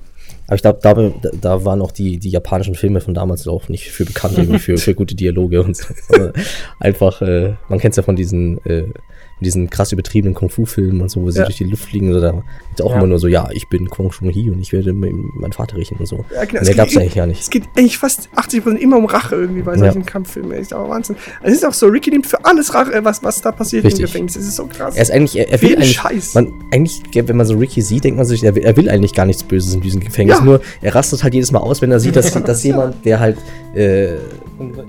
Aber 0.50 0.56
ich 0.56 0.62
glaube, 0.62 0.80
da, 0.82 1.30
da, 1.40 1.64
waren 1.64 1.80
auch 1.80 1.92
die, 1.92 2.18
die 2.18 2.30
japanischen 2.30 2.74
Filme 2.74 3.00
von 3.00 3.14
damals 3.14 3.46
auch 3.46 3.68
nicht 3.68 3.92
für 3.92 4.04
bekannt, 4.04 4.36
irgendwie 4.36 4.58
für, 4.58 4.78
für 4.78 4.94
gute 4.96 5.14
Dialoge 5.14 5.62
und 5.62 5.76
so. 5.76 5.94
sondern 6.08 6.32
Einfach, 6.80 7.22
äh, 7.22 7.54
man 7.68 7.78
kennt 7.78 7.92
es 7.92 7.98
ja 7.98 8.02
von 8.02 8.16
diesen, 8.16 8.58
äh, 8.66 8.86
diesen 9.44 9.70
krass 9.70 9.92
übertriebenen 9.92 10.34
Kung-Fu-Filmen 10.34 11.00
und 11.00 11.08
so, 11.10 11.22
wo 11.22 11.30
sie 11.30 11.38
Ja. 11.40 11.44
durch 11.44 11.56
die 11.58 11.64
Luft 11.64 11.84
fliegen, 11.84 12.10
oder 12.10 12.20
da 12.20 12.42
ist 12.74 12.82
auch 12.82 12.90
Ja. 12.90 12.98
immer 12.98 13.06
nur 13.06 13.18
so, 13.18 13.26
ja, 13.28 13.48
ich 13.52 13.68
bin 13.68 13.88
Kwang 13.90 14.10
Shung 14.12 14.30
Hee 14.30 14.50
und 14.50 14.60
ich 14.60 14.72
werde 14.72 14.92
meinen 14.92 15.52
Vater 15.52 15.76
riechen 15.76 15.96
und 15.98 16.06
so. 16.06 16.24
Ja, 16.34 16.44
genau. 16.44 16.60
Mehr 16.62 16.70
Es 16.70 16.76
gab's 16.76 16.90
geht- 16.92 17.00
eigentlich 17.00 17.14
gar 17.14 17.26
nicht. 17.26 17.40
Es 17.40 17.50
geht 17.50 17.64
eigentlich 17.76 17.98
fast 17.98 18.28
80% 18.36 18.78
immer 18.78 18.96
um 18.98 19.06
Rache 19.06 19.34
irgendwie 19.36 19.62
bei 19.62 19.72
Ja. 19.72 19.78
solchen 19.78 20.04
Kampffilmen. 20.06 20.52
Ist 20.58 20.72
aber 20.72 20.88
Wahnsinn. 20.88 21.16
Es 21.42 21.52
ist 21.54 21.64
auch 21.66 21.72
so, 21.72 21.86
Ricky 21.86 22.10
nimmt 22.10 22.26
für 22.26 22.44
alles 22.44 22.72
Rache, 22.74 22.92
äh, 22.94 23.04
was, 23.04 23.22
was 23.22 23.40
da 23.40 23.52
passiert 23.52 23.84
Richtig. 23.84 24.00
im 24.00 24.06
Gefängnis. 24.06 24.36
Es 24.36 24.46
ist 24.46 24.56
so 24.56 24.66
krass. 24.66 24.94
Er 24.96 25.02
ist 25.02 25.10
eigentlich, 25.10 25.38
er, 25.38 25.48
er 25.50 25.62
will 25.62 25.74
eigentlich, 25.76 25.92
Scheiß. 25.92 26.34
man, 26.34 26.52
eigentlich, 26.72 27.00
wenn 27.14 27.36
man 27.36 27.46
so 27.46 27.56
Ricky 27.56 27.82
sieht, 27.82 28.04
denkt 28.04 28.16
man 28.18 28.26
sich, 28.26 28.44
er 28.44 28.54
will, 28.54 28.62
er 28.64 28.76
will 28.76 28.88
eigentlich 28.88 29.14
gar 29.14 29.26
nichts 29.26 29.42
Böses 29.42 29.74
in 29.74 29.80
diesem 29.80 30.00
Gefängnis. 30.00 30.38
Ja. 30.38 30.44
Nur, 30.44 30.60
er 30.82 30.94
rastet 30.94 31.22
halt 31.22 31.34
jedes 31.34 31.50
Mal 31.52 31.60
aus, 31.60 31.80
wenn 31.82 31.90
er 31.90 32.00
sieht, 32.00 32.16
dass, 32.16 32.30
dass 32.44 32.62
jemand, 32.64 33.04
der 33.04 33.20
halt 33.20 33.38
äh, 33.74 34.16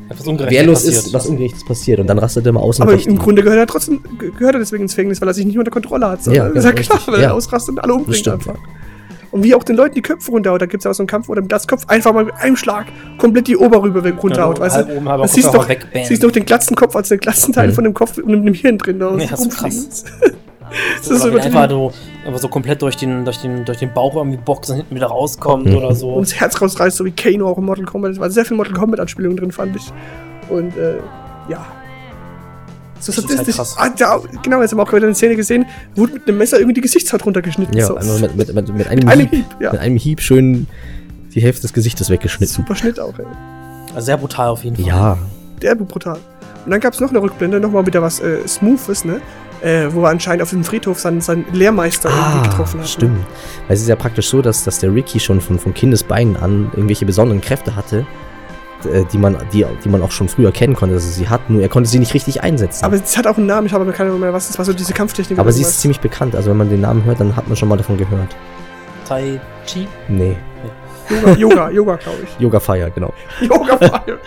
Etwas 0.10 0.28
Ungerechtes 0.28 0.60
wehrlos 0.60 0.84
passiert. 0.86 1.06
ist, 1.06 1.14
was 1.14 1.26
Ungerechtes 1.28 1.66
passiert. 1.66 2.00
Und 2.00 2.08
dann 2.08 2.20
rastet 2.20 2.46
er 2.46 2.52
mal 2.52 2.60
aus 2.62 2.80
aber 2.82 2.94
im. 2.94 3.18
Grunde 3.18 3.42
gehört 3.44 3.60
er 3.60 3.68
trotzdem 3.68 4.02
ge- 4.20 4.32
gehört 4.38 4.56
er 4.56 4.60
deswegen 4.60 4.84
ins 4.84 4.94
Gefängnis, 4.94 5.22
weil 5.22 5.28
er 5.28 5.34
sich 5.34 5.46
nicht 5.46 5.58
unter 5.58 5.72
Kontrolle 5.72 6.08
hat. 6.10 6.24
So. 6.24 6.32
Ja, 6.32 6.48
das 6.50 6.58
ist 6.58 6.64
ja 6.66 6.72
genau, 6.72 6.82
klar, 6.84 6.98
richtig. 6.98 7.14
weil 7.14 7.20
er 7.22 7.28
Ja. 7.30 7.34
ausrastet 7.34 7.76
und 7.76 7.80
alle 7.84 7.94
umbringt 7.94 8.28
einfach. 8.28 8.56
Und 9.32 9.44
wie 9.46 9.56
auch 9.56 9.64
den 9.64 9.78
Leuten 9.78 9.96
die 9.96 10.02
Köpfe 10.02 10.30
runterhaut. 10.32 10.62
Da 10.62 10.66
gibt 10.66 10.82
es 10.82 10.84
ja 10.84 10.92
auch 10.92 10.96
so 10.96 11.04
einen 11.04 11.08
Kampf, 11.08 11.30
wo 11.30 11.34
der 11.34 11.42
mit 11.42 11.52
das 11.54 11.66
Kopf 11.66 11.86
einfach 11.88 12.12
mal 12.14 12.26
mit 12.26 12.34
einem 12.36 12.58
Schlag 12.58 12.88
komplett 13.18 13.48
die 13.48 13.56
Oberrübe 13.56 14.04
weg 14.04 14.16
runterhaut. 14.22 14.58
Ja, 14.58 14.66
weißt 14.66 14.76
halb 14.76 14.88
du? 14.90 15.00
Das 15.06 15.34
siehst 15.34 15.54
doch, 15.54 15.68
siehst 16.04 16.22
doch 16.24 16.32
den 16.32 16.44
glatzen 16.46 16.76
Kopf 16.76 16.96
als 16.98 17.08
den 17.08 17.20
glatzen 17.20 17.54
Teil 17.54 17.70
Mhm. 17.70 17.74
von 17.74 17.84
dem 17.86 17.94
Kopf 17.94 18.18
und 18.18 18.30
dem 18.44 18.54
Hirn 18.54 18.78
drin. 18.78 19.00
Da 19.00 19.12
Ja, 19.12 19.28
das 19.28 19.40
ist 19.40 19.40
rumfliegen. 19.64 19.90
krass. 19.90 20.04
Das 20.98 21.08
ist 21.08 21.08
so 21.08 21.14
Oder 21.16 21.24
wie 21.26 21.28
übertrieben. 21.36 21.58
einfach 21.58 21.70
so, 21.70 21.94
einfach 22.26 22.40
so 22.40 22.48
komplett 22.48 22.82
durch 22.82 22.96
den, 22.98 23.26
durch, 23.26 23.40
den, 23.42 23.66
durch 23.66 23.78
den 23.80 23.94
Bauch 23.94 24.16
irgendwie 24.16 24.38
boxen 24.38 24.74
und 24.74 24.78
hinten 24.82 24.96
wieder 24.96 25.08
rauskommt 25.08 25.66
Mhm. 25.68 25.76
oder 25.76 25.94
so. 25.96 26.14
und 26.14 26.28
das 26.28 26.36
Herz 26.40 26.62
rausreißt, 26.62 26.98
so 26.98 27.06
wie 27.06 27.12
Kano 27.12 27.48
auch 27.50 27.58
im 27.58 27.66
Mortal 27.66 27.86
Kombat. 27.86 28.12
Es 28.12 28.20
war 28.20 28.30
sehr 28.30 28.46
viel 28.46 28.56
Mortal 28.58 28.74
Kombat-Anspielungen 28.74 29.38
drin, 29.38 29.52
fand 29.52 29.76
ich. 29.76 29.92
Und 30.50 30.76
äh, 30.78 30.98
ja. 31.50 31.66
So 33.00 33.12
Das 33.12 33.48
ist 33.48 33.58
halt 33.58 33.70
ah, 33.78 33.90
da, 33.98 34.22
genau, 34.44 34.62
jetzt 34.62 34.72
haben 34.72 34.78
wir 34.78 34.84
auch 34.84 34.94
wieder 34.94 35.08
eine 35.08 35.16
Szene 35.16 35.36
gesehen, 35.36 35.66
wurde 35.96 36.14
mit 36.14 36.28
einem 36.28 36.38
Messer 36.38 36.58
irgendwie 36.58 36.76
die 36.76 36.82
Gesichtshaut 36.82 37.26
runtergeschnitten. 37.26 37.76
Ja, 37.76 37.88
so. 37.88 37.96
mit, 38.20 38.36
mit, 38.36 38.54
mit, 38.54 38.74
mit 38.76 38.88
einem, 38.88 39.08
einem 39.10 39.22
Hieb, 39.22 39.32
Hieb, 39.32 39.46
ja. 39.60 39.72
mit 39.72 39.82
einem 39.82 39.98
Hieb 39.98 40.22
schön 40.22 40.68
die 41.34 41.42
Hälfte 41.42 41.64
des 41.64 41.74
Gesichtes 41.74 42.10
weggeschnitten. 42.12 42.54
Super 42.56 42.76
Schnitt 42.76 43.00
auch, 43.00 43.18
ey. 43.18 43.26
Also 43.96 44.06
sehr 44.06 44.18
brutal 44.18 44.50
auf 44.50 44.64
jeden 44.64 44.76
Fall. 44.76 44.86
Ja, 44.86 45.18
Derbe 45.62 45.84
brutal. 45.84 46.20
Und 46.66 46.70
dann 46.72 46.80
gab 46.80 46.94
es 46.94 47.00
noch 47.00 47.10
eine 47.10 47.22
Rückblende, 47.24 47.60
nochmal 47.60 47.86
wieder 47.88 48.04
was 48.04 48.20
äh, 48.20 48.48
Smoothes, 48.48 49.04
ne? 49.04 49.20
Äh, 49.62 49.93
wo 49.93 50.04
er 50.04 50.10
anscheinend 50.10 50.41
auf 50.41 50.50
dem 50.50 50.63
Friedhof 50.63 51.00
seinen, 51.00 51.21
seinen 51.21 51.45
Lehrmeister 51.54 52.10
irgendwie 52.10 52.50
getroffen 52.50 52.80
hat. 52.80 52.86
Ah, 52.88 52.89
stimmt. 52.89 53.26
Weil 53.67 53.76
es 53.76 53.82
ist 53.82 53.89
ja 53.89 53.95
praktisch 53.95 54.28
so, 54.28 54.41
dass, 54.41 54.63
dass 54.63 54.80
der 54.80 54.93
Ricky 54.93 55.19
schon 55.19 55.39
von, 55.39 55.60
von 55.60 55.74
Kindesbeinen 55.74 56.36
an 56.36 56.71
irgendwelche 56.74 57.06
besonderen 57.06 57.41
Kräfte 57.41 57.76
hatte, 57.76 58.08
äh, 58.91 59.04
die 59.12 59.19
man, 59.19 59.38
die, 59.54 59.63
die 59.84 59.89
man 59.89 60.02
auch 60.02 60.12
schon 60.12 60.30
früher 60.30 60.52
kennen 60.52 60.76
konnte, 60.76 60.95
dass 60.95 61.06
er 61.06 61.12
sie 61.12 61.30
hat, 61.30 61.50
nur 61.50 61.62
er 61.62 61.69
konnte 61.69 61.89
sie 61.89 62.00
nicht 62.00 62.15
richtig 62.15 62.41
einsetzen. 62.41 62.84
Aber 62.84 62.95
es 62.95 63.15
hat 63.15 63.28
auch 63.28 63.38
einen 63.38 63.45
Namen, 63.45 63.67
ich 63.67 63.74
habe 63.74 63.84
aber 63.84 63.93
keine 63.93 64.10
Ahnung 64.10 64.21
mehr, 64.21 64.34
was 64.34 64.47
das 64.47 64.58
war, 64.58 64.65
so 64.65 64.74
diese 64.74 64.93
Kampftechnik. 64.93 65.38
Aber 65.38 65.52
sie 65.52 65.62
ist 65.62 65.80
ziemlich 65.80 66.00
bekannt, 66.00 66.36
also 66.36 66.50
wenn 66.50 66.58
man 66.58 66.69
den 66.69 66.82
Namen 66.82 67.04
hört, 67.04 67.19
dann 67.19 67.36
hat 67.36 67.47
man 67.47 67.56
schon 67.56 67.69
mal 67.69 67.78
davon 67.78 67.97
gehört. 67.97 68.36
Tai 69.08 69.39
Chi. 69.67 69.88
Nee. 70.08 70.38
Yoga, 71.10 71.36
Yoga, 71.36 71.69
Yoga 71.69 71.95
glaube 71.97 72.19
ich. 72.24 72.39
Yoga 72.39 72.60
Fire, 72.60 72.89
genau. 72.89 73.13
Yoga 73.41 73.78
Fire. 73.78 74.17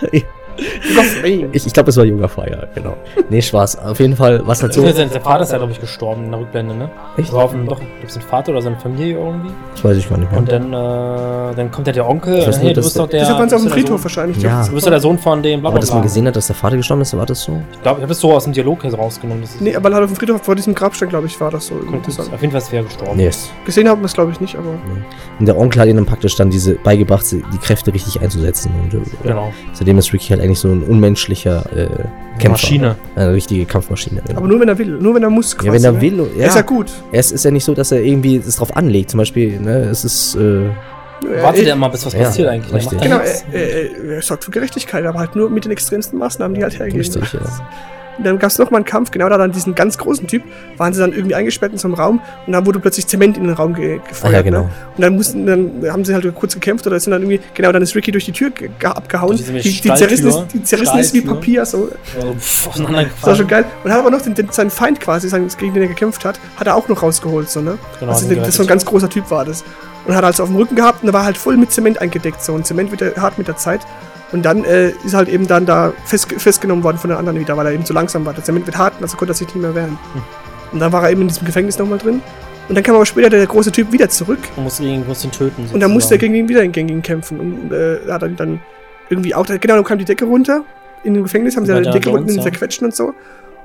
Ich, 1.52 1.66
ich 1.66 1.72
glaube, 1.72 1.90
es 1.90 1.96
war 1.96 2.04
Yoga 2.04 2.28
Fire, 2.28 2.68
genau. 2.74 2.96
Nee, 3.28 3.42
Spaß. 3.42 3.78
Auf 3.78 3.98
jeden 4.00 4.16
Fall, 4.16 4.40
was 4.44 4.62
halt 4.62 4.72
so. 4.72 4.82
Der 4.82 5.08
Vater 5.20 5.42
ist 5.42 5.52
ja, 5.52 5.58
glaube 5.58 5.72
ich, 5.72 5.80
gestorben 5.80 6.24
in 6.26 6.30
der 6.30 6.40
Rückblende, 6.40 6.74
ne? 6.74 6.90
Echt? 7.16 7.32
War 7.32 7.44
auf 7.44 7.50
dem, 7.52 7.66
doch, 7.66 7.80
gibt's 8.00 8.16
einen 8.16 8.24
Vater 8.26 8.52
oder 8.52 8.62
seine 8.62 8.76
Familie 8.76 9.18
irgendwie? 9.18 9.50
Das 9.74 9.84
weiß 9.84 9.96
ich 9.96 10.08
gar 10.08 10.18
nicht 10.18 10.30
mehr. 10.30 10.38
Und 10.40 10.50
dann, 10.50 10.72
äh, 10.72 11.54
dann 11.56 11.70
kommt 11.70 11.86
ja 11.86 11.92
der 11.92 12.08
Onkel. 12.08 12.38
Ich 12.38 12.46
weiß 12.46 12.56
und, 12.56 12.60
nur, 12.62 12.68
hey, 12.68 12.74
du 12.74 12.80
bist 12.82 12.98
doch 12.98 13.08
der. 13.08 13.20
Deshalb 13.20 13.38
waren 13.38 13.48
sie 13.48 13.56
auf 13.56 13.62
dem 13.62 13.70
Friedhof 13.70 14.02
wahrscheinlich. 14.04 14.42
Ja. 14.42 14.64
Du 14.66 14.72
bist 14.74 14.86
doch 14.86 14.90
der 14.90 15.00
Sohn 15.00 15.18
von 15.18 15.42
dem, 15.42 15.60
bla 15.60 15.68
aber 15.70 15.74
bla 15.76 15.80
dass 15.80 15.90
man 15.90 16.00
bla. 16.00 16.04
gesehen 16.08 16.26
hat, 16.26 16.36
dass 16.36 16.46
der 16.46 16.56
Vater 16.56 16.76
gestorben 16.76 17.02
ist, 17.02 17.16
war 17.16 17.26
das 17.26 17.42
so? 17.42 17.60
Ich 17.72 17.82
glaube, 17.82 17.98
ich 17.98 18.02
habe 18.02 18.08
das 18.08 18.20
so 18.20 18.32
aus 18.32 18.44
dem 18.44 18.52
Dialog 18.52 18.82
hier 18.82 18.94
rausgenommen. 18.94 19.42
Das 19.42 19.54
ist 19.54 19.60
Nee, 19.60 19.74
aber 19.74 19.92
halt 19.92 20.04
auf 20.04 20.10
dem 20.10 20.16
Friedhof 20.16 20.42
vor 20.42 20.54
diesem 20.54 20.74
Grabstein, 20.74 21.08
glaube 21.08 21.26
ich, 21.26 21.40
war 21.40 21.50
das 21.50 21.66
so. 21.66 21.74
Könnte 21.76 22.10
auf 22.10 22.40
jeden 22.42 22.52
Fall 22.52 22.62
wäre 22.72 22.84
gestorben. 22.84 23.16
Nee. 23.16 23.26
es- 23.26 23.50
Gesehen 23.64 23.88
haben 23.88 24.00
wir 24.02 24.06
es, 24.06 24.12
glaube 24.14 24.32
ich, 24.32 24.40
nicht, 24.40 24.56
aber. 24.56 24.68
Und 25.38 25.46
der 25.46 25.58
Onkel 25.58 25.80
hat 25.80 25.88
ihnen 25.88 25.96
dann 25.96 26.06
praktisch 26.06 26.36
dann 26.36 26.50
diese 26.50 26.74
beigebracht, 26.74 27.24
die 27.30 27.42
Kräfte 27.62 27.92
richtig 27.92 28.20
einzusetzen. 28.20 28.70
Und, 28.82 28.94
äh, 28.94 29.00
Genau. 29.22 29.52
Seitdem 29.72 29.98
ist 29.98 30.12
Ricky 30.12 30.28
halt 30.28 30.40
eigentlich 30.44 30.58
so 30.60 30.68
ein 30.68 30.82
unmenschlicher 30.82 31.64
äh, 31.74 31.86
Kämpfer. 32.38 32.50
Maschine. 32.50 32.96
Eine 33.16 33.32
richtige 33.32 33.64
Kampfmaschine. 33.64 34.22
Genau. 34.26 34.38
Aber 34.38 34.48
nur 34.48 34.60
wenn 34.60 34.68
er 34.68 34.78
will, 34.78 34.98
nur 35.00 35.14
wenn 35.14 35.22
er 35.22 35.30
muss. 35.30 35.56
ja, 35.62 35.72
wenn 35.72 35.82
er 35.84 35.92
ne? 35.92 36.00
will. 36.00 36.20
und- 36.20 36.36
Er 36.38 36.46
ist 36.48 36.54
ja 36.54 36.60
Ja, 36.60 36.66
gut. 36.66 36.90
es 37.12 37.32
ist 37.32 37.44
ja 37.44 37.50
nicht 37.50 37.64
so, 37.64 37.74
dass 37.74 37.90
er 37.92 38.02
irgendwie 38.02 38.36
es 38.36 38.56
drauf 38.56 38.76
anlegt. 38.76 39.10
Zum 39.10 39.18
Beispiel, 39.18 39.58
ne, 39.60 39.78
es 39.90 40.04
ist. 40.04 40.34
Äh, 40.36 40.68
Wartet 41.42 41.62
er, 41.62 41.68
er 41.68 41.74
immer, 41.74 41.88
bis 41.88 42.04
was 42.04 42.12
Ja, 42.12 42.20
passiert 42.24 42.48
eigentlich. 42.48 42.74
Richtig. 42.74 43.00
Genau, 43.00 43.18
er, 43.18 43.54
er, 43.54 44.04
er 44.16 44.22
sorgt 44.22 44.44
für 44.44 44.50
Gerechtigkeit, 44.50 45.04
aber 45.06 45.18
halt 45.20 45.34
nur 45.36 45.48
mit 45.48 45.64
den 45.64 45.72
extremsten 45.72 46.18
Maßnahmen, 46.18 46.54
die 46.54 46.62
halt 46.62 46.78
hergehen. 46.78 46.98
Richtig, 46.98 47.32
ja. 47.32 47.40
Und 48.16 48.24
dann 48.24 48.38
gab 48.38 48.50
es 48.50 48.58
nochmal 48.58 48.78
einen 48.78 48.84
Kampf, 48.84 49.10
genau 49.10 49.28
da 49.28 49.36
dann 49.38 49.52
diesen 49.52 49.74
ganz 49.74 49.98
großen 49.98 50.26
Typ, 50.26 50.42
waren 50.76 50.92
sie 50.94 51.00
dann 51.00 51.12
irgendwie 51.12 51.34
eingesperrt 51.34 51.72
in 51.72 51.78
so 51.78 51.88
einem 51.88 51.94
Raum 51.94 52.20
und 52.46 52.52
dann 52.52 52.64
wurde 52.66 52.78
plötzlich 52.78 53.06
Zement 53.06 53.36
in 53.36 53.44
den 53.44 53.54
Raum 53.54 53.74
ge 53.74 53.98
gefeuert. 54.08 54.34
Ah, 54.34 54.36
ja, 54.36 54.42
genau. 54.42 54.60
Ne? 54.62 54.68
Und 54.96 55.02
dann 55.02 55.14
mussten, 55.16 55.46
dann 55.46 55.90
haben 55.90 56.04
sie 56.04 56.14
halt 56.14 56.32
kurz 56.34 56.54
gekämpft 56.54 56.86
oder 56.86 56.98
sind 57.00 57.10
dann 57.10 57.22
irgendwie, 57.22 57.40
genau, 57.54 57.72
dann 57.72 57.82
ist 57.82 57.94
Ricky 57.94 58.12
durch 58.12 58.24
die 58.24 58.32
Tür 58.32 58.50
ge 58.50 58.70
ge- 58.78 58.88
abgehauen. 58.88 59.36
Die, 59.36 59.42
die 59.82 59.88
zerrissen 59.98 60.26
ist, 60.28 60.52
die 60.52 60.62
zerrissen 60.62 60.98
ist 61.00 61.14
wie. 61.14 61.20
Papier, 61.34 61.66
so. 61.66 61.88
Pff, 62.38 62.68
Das 63.20 63.26
war 63.26 63.34
schon 63.36 63.46
geil. 63.48 63.64
Und 63.82 63.90
hat 63.92 63.98
aber 63.98 64.10
noch 64.10 64.22
den, 64.22 64.34
den, 64.34 64.48
seinen 64.50 64.70
Feind 64.70 65.00
quasi, 65.00 65.28
seinen, 65.28 65.48
gegen 65.48 65.74
den 65.74 65.82
er 65.82 65.88
gekämpft 65.88 66.24
hat, 66.24 66.38
hat 66.56 66.66
er 66.66 66.76
auch 66.76 66.88
noch 66.88 67.02
rausgeholt, 67.02 67.50
so, 67.50 67.60
ne? 67.60 67.78
Genau, 68.00 68.12
also, 68.12 68.28
den 68.28 68.38
das 68.42 68.54
so 68.54 68.62
ein 68.62 68.68
ganz 68.68 68.84
großer 68.84 69.08
Typ 69.10 69.30
war 69.30 69.44
das. 69.44 69.64
Und 70.06 70.14
hat 70.14 70.22
er 70.22 70.26
also 70.28 70.42
auf 70.42 70.50
dem 70.50 70.56
Rücken 70.56 70.76
gehabt 70.76 71.02
und 71.02 71.08
er 71.08 71.14
war 71.14 71.24
halt 71.24 71.36
voll 71.38 71.56
mit 71.56 71.72
Zement 71.72 72.00
eingedeckt, 72.00 72.44
so. 72.44 72.52
Und 72.52 72.66
Zement 72.66 72.90
wird 72.90 73.00
ja 73.00 73.08
hart 73.20 73.38
mit 73.38 73.48
der 73.48 73.56
Zeit. 73.56 73.80
Und 74.34 74.42
dann 74.42 74.64
äh, 74.64 74.88
ist 75.04 75.14
halt 75.14 75.28
eben 75.28 75.46
dann 75.46 75.64
da 75.64 75.92
fest, 76.06 76.26
festgenommen 76.38 76.82
worden 76.82 76.98
von 76.98 77.08
den 77.08 77.16
anderen 77.16 77.38
wieder, 77.38 77.56
weil 77.56 77.66
er 77.66 77.72
eben 77.72 77.84
zu 77.84 77.92
langsam 77.92 78.26
war. 78.26 78.34
Der 78.34 78.42
Zement 78.42 78.66
wird 78.66 78.76
hart, 78.76 78.94
also 79.00 79.16
konnte 79.16 79.30
er 79.30 79.36
sich 79.36 79.46
nicht 79.46 79.62
mehr 79.62 79.76
wehren. 79.76 79.96
Hm. 80.12 80.22
Und 80.72 80.80
dann 80.80 80.90
war 80.90 81.04
er 81.04 81.12
eben 81.12 81.22
in 81.22 81.28
diesem 81.28 81.46
Gefängnis 81.46 81.78
nochmal 81.78 81.98
drin. 81.98 82.20
Und 82.68 82.74
dann 82.74 82.82
kam 82.82 82.96
aber 82.96 83.06
später 83.06 83.30
der 83.30 83.46
große 83.46 83.70
Typ 83.70 83.92
wieder 83.92 84.08
zurück. 84.08 84.40
Man 84.56 84.64
muss 84.64 84.80
ihn, 84.80 85.06
muss 85.06 85.24
ihn 85.24 85.30
töten. 85.30 85.68
Und 85.72 85.78
dann 85.78 85.92
musste 85.92 86.14
er 86.14 86.18
sozusagen. 86.18 86.32
gegen 86.32 86.34
ihn 86.34 86.48
wieder 86.48 86.66
gegen 86.66 86.88
ihn 86.88 87.00
kämpfen. 87.00 87.38
Und 87.38 87.72
äh, 87.72 87.98
hat 88.10 88.22
dann, 88.22 88.34
dann 88.34 88.60
irgendwie 89.08 89.36
auch, 89.36 89.46
genau, 89.46 89.76
dann 89.76 89.84
kam 89.84 89.98
die 89.98 90.04
Decke 90.04 90.24
runter. 90.24 90.64
In 91.04 91.14
dem 91.14 91.22
Gefängnis 91.22 91.56
haben 91.56 91.64
sie 91.64 91.72
dann 91.72 91.84
die 91.84 91.90
Decke 91.90 92.10
unten 92.10 92.26
Jones, 92.30 92.36
ja. 92.38 92.42
zerquetscht 92.42 92.82
und 92.82 92.92
so. 92.92 93.14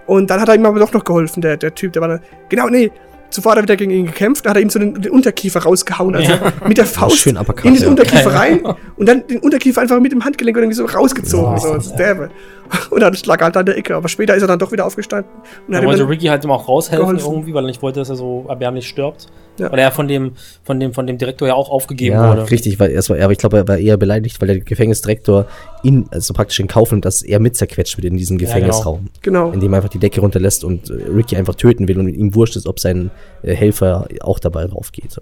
Und 0.05 0.29
dann 0.29 0.39
hat 0.39 0.49
er 0.49 0.53
ihm 0.53 0.67
aber 0.67 0.77
doch 0.77 0.93
noch 0.93 1.03
geholfen, 1.03 1.41
der, 1.41 1.57
der 1.57 1.73
Typ. 1.73 1.93
Der 1.93 2.03
war 2.03 2.09
dann, 2.09 2.19
genau, 2.47 2.69
nee. 2.69 2.91
Zuvor 3.29 3.51
hat 3.51 3.59
er 3.59 3.63
wieder 3.63 3.75
gegen 3.75 3.91
ihn 3.91 4.05
gekämpft, 4.07 4.45
da 4.45 4.49
hat 4.51 4.57
er 4.57 4.61
ihm 4.63 4.69
so 4.69 4.79
den, 4.79 5.01
den 5.01 5.11
Unterkiefer 5.11 5.61
rausgehauen, 5.61 6.15
also 6.15 6.31
Ja. 6.31 6.53
mit 6.67 6.77
der 6.77 6.85
Faust 6.85 7.25
in 7.27 7.35
den 7.35 7.83
ja. 7.83 7.87
Unterkiefer 7.87 8.33
rein 8.33 8.61
und 8.95 9.07
dann 9.07 9.27
den 9.27 9.39
Unterkiefer 9.39 9.81
einfach 9.81 9.99
mit 9.99 10.11
dem 10.11 10.25
Handgelenk 10.25 10.57
irgendwie 10.57 10.75
so 10.75 10.85
rausgezogen. 10.85 11.51
Ja. 11.53 11.59
so, 11.59 11.73
das 11.75 11.85
ist 11.87 11.95
derbe. 11.95 12.29
Und 12.89 13.01
dann 13.01 13.15
lag 13.25 13.39
er 13.39 13.45
halt 13.45 13.57
an 13.57 13.65
der 13.65 13.77
Ecke. 13.77 13.95
Aber 13.95 14.07
später 14.09 14.35
ist 14.35 14.41
er 14.41 14.47
dann 14.47 14.59
doch 14.59 14.71
wieder 14.71 14.85
aufgestanden 14.85 15.31
und 15.67 15.71
Da 15.73 15.77
hat 15.77 15.83
ihm 15.83 15.87
wollte 15.87 15.99
dann, 16.01 16.09
Ricky 16.09 16.27
halt 16.27 16.43
ihm 16.43 16.51
auch 16.51 16.67
raushelfen 16.67 17.05
geholfen. 17.07 17.31
irgendwie, 17.33 17.53
weil 17.53 17.63
er 17.63 17.67
nicht 17.67 17.81
wollte, 17.81 17.99
dass 17.99 18.09
er 18.09 18.15
so 18.15 18.45
erbärmlich 18.47 18.87
stirbt. 18.87 19.27
Ja. 19.57 19.71
Weil 19.71 19.79
er 19.79 19.91
von 19.91 20.07
dem, 20.07 20.33
von 20.63 20.79
dem, 20.79 20.93
von 20.93 21.05
dem 21.05 21.17
Direktor 21.17 21.47
ja 21.47 21.53
auch 21.53 21.69
aufgegeben 21.69 22.15
Ja, 22.15 22.29
wurde. 22.29 22.49
richtig, 22.49 22.79
weil 22.79 22.91
erst 22.91 23.09
war, 23.09 23.19
aber 23.19 23.31
ich 23.33 23.37
glaube, 23.39 23.57
er 23.57 23.67
war 23.67 23.77
eher 23.77 23.97
beleidigt, 23.97 24.39
weil 24.39 24.47
der 24.47 24.59
Gefängnisdirektor 24.61 25.47
ihn 25.83 26.07
also 26.11 26.33
praktisch 26.33 26.59
in 26.59 26.67
Kauf 26.67 26.91
nimmt, 26.91 27.03
dass 27.05 27.21
er 27.21 27.39
mit 27.39 27.57
zerquetscht 27.57 27.97
wird 27.97 28.05
in 28.05 28.17
diesem 28.17 28.37
genau. 28.37 28.49
Gefängnisraum. 28.53 29.07
genau. 29.21 29.51
Indem 29.51 29.73
er 29.73 29.77
einfach 29.77 29.89
die 29.89 29.99
Decke 29.99 30.21
runterlässt 30.21 30.63
und 30.63 30.89
äh, 30.89 30.93
Ricky 31.13 31.35
einfach 31.35 31.55
töten 31.55 31.87
will 31.87 31.99
und 31.99 32.07
ihm 32.07 32.33
wurscht 32.35 32.55
ist, 32.55 32.67
ob 32.67 32.79
sein 32.79 33.11
äh, 33.43 33.53
Helfer 33.53 34.07
auch 34.21 34.39
dabei 34.39 34.65
drauf 34.67 34.91
geht. 34.91 35.11
So. 35.11 35.21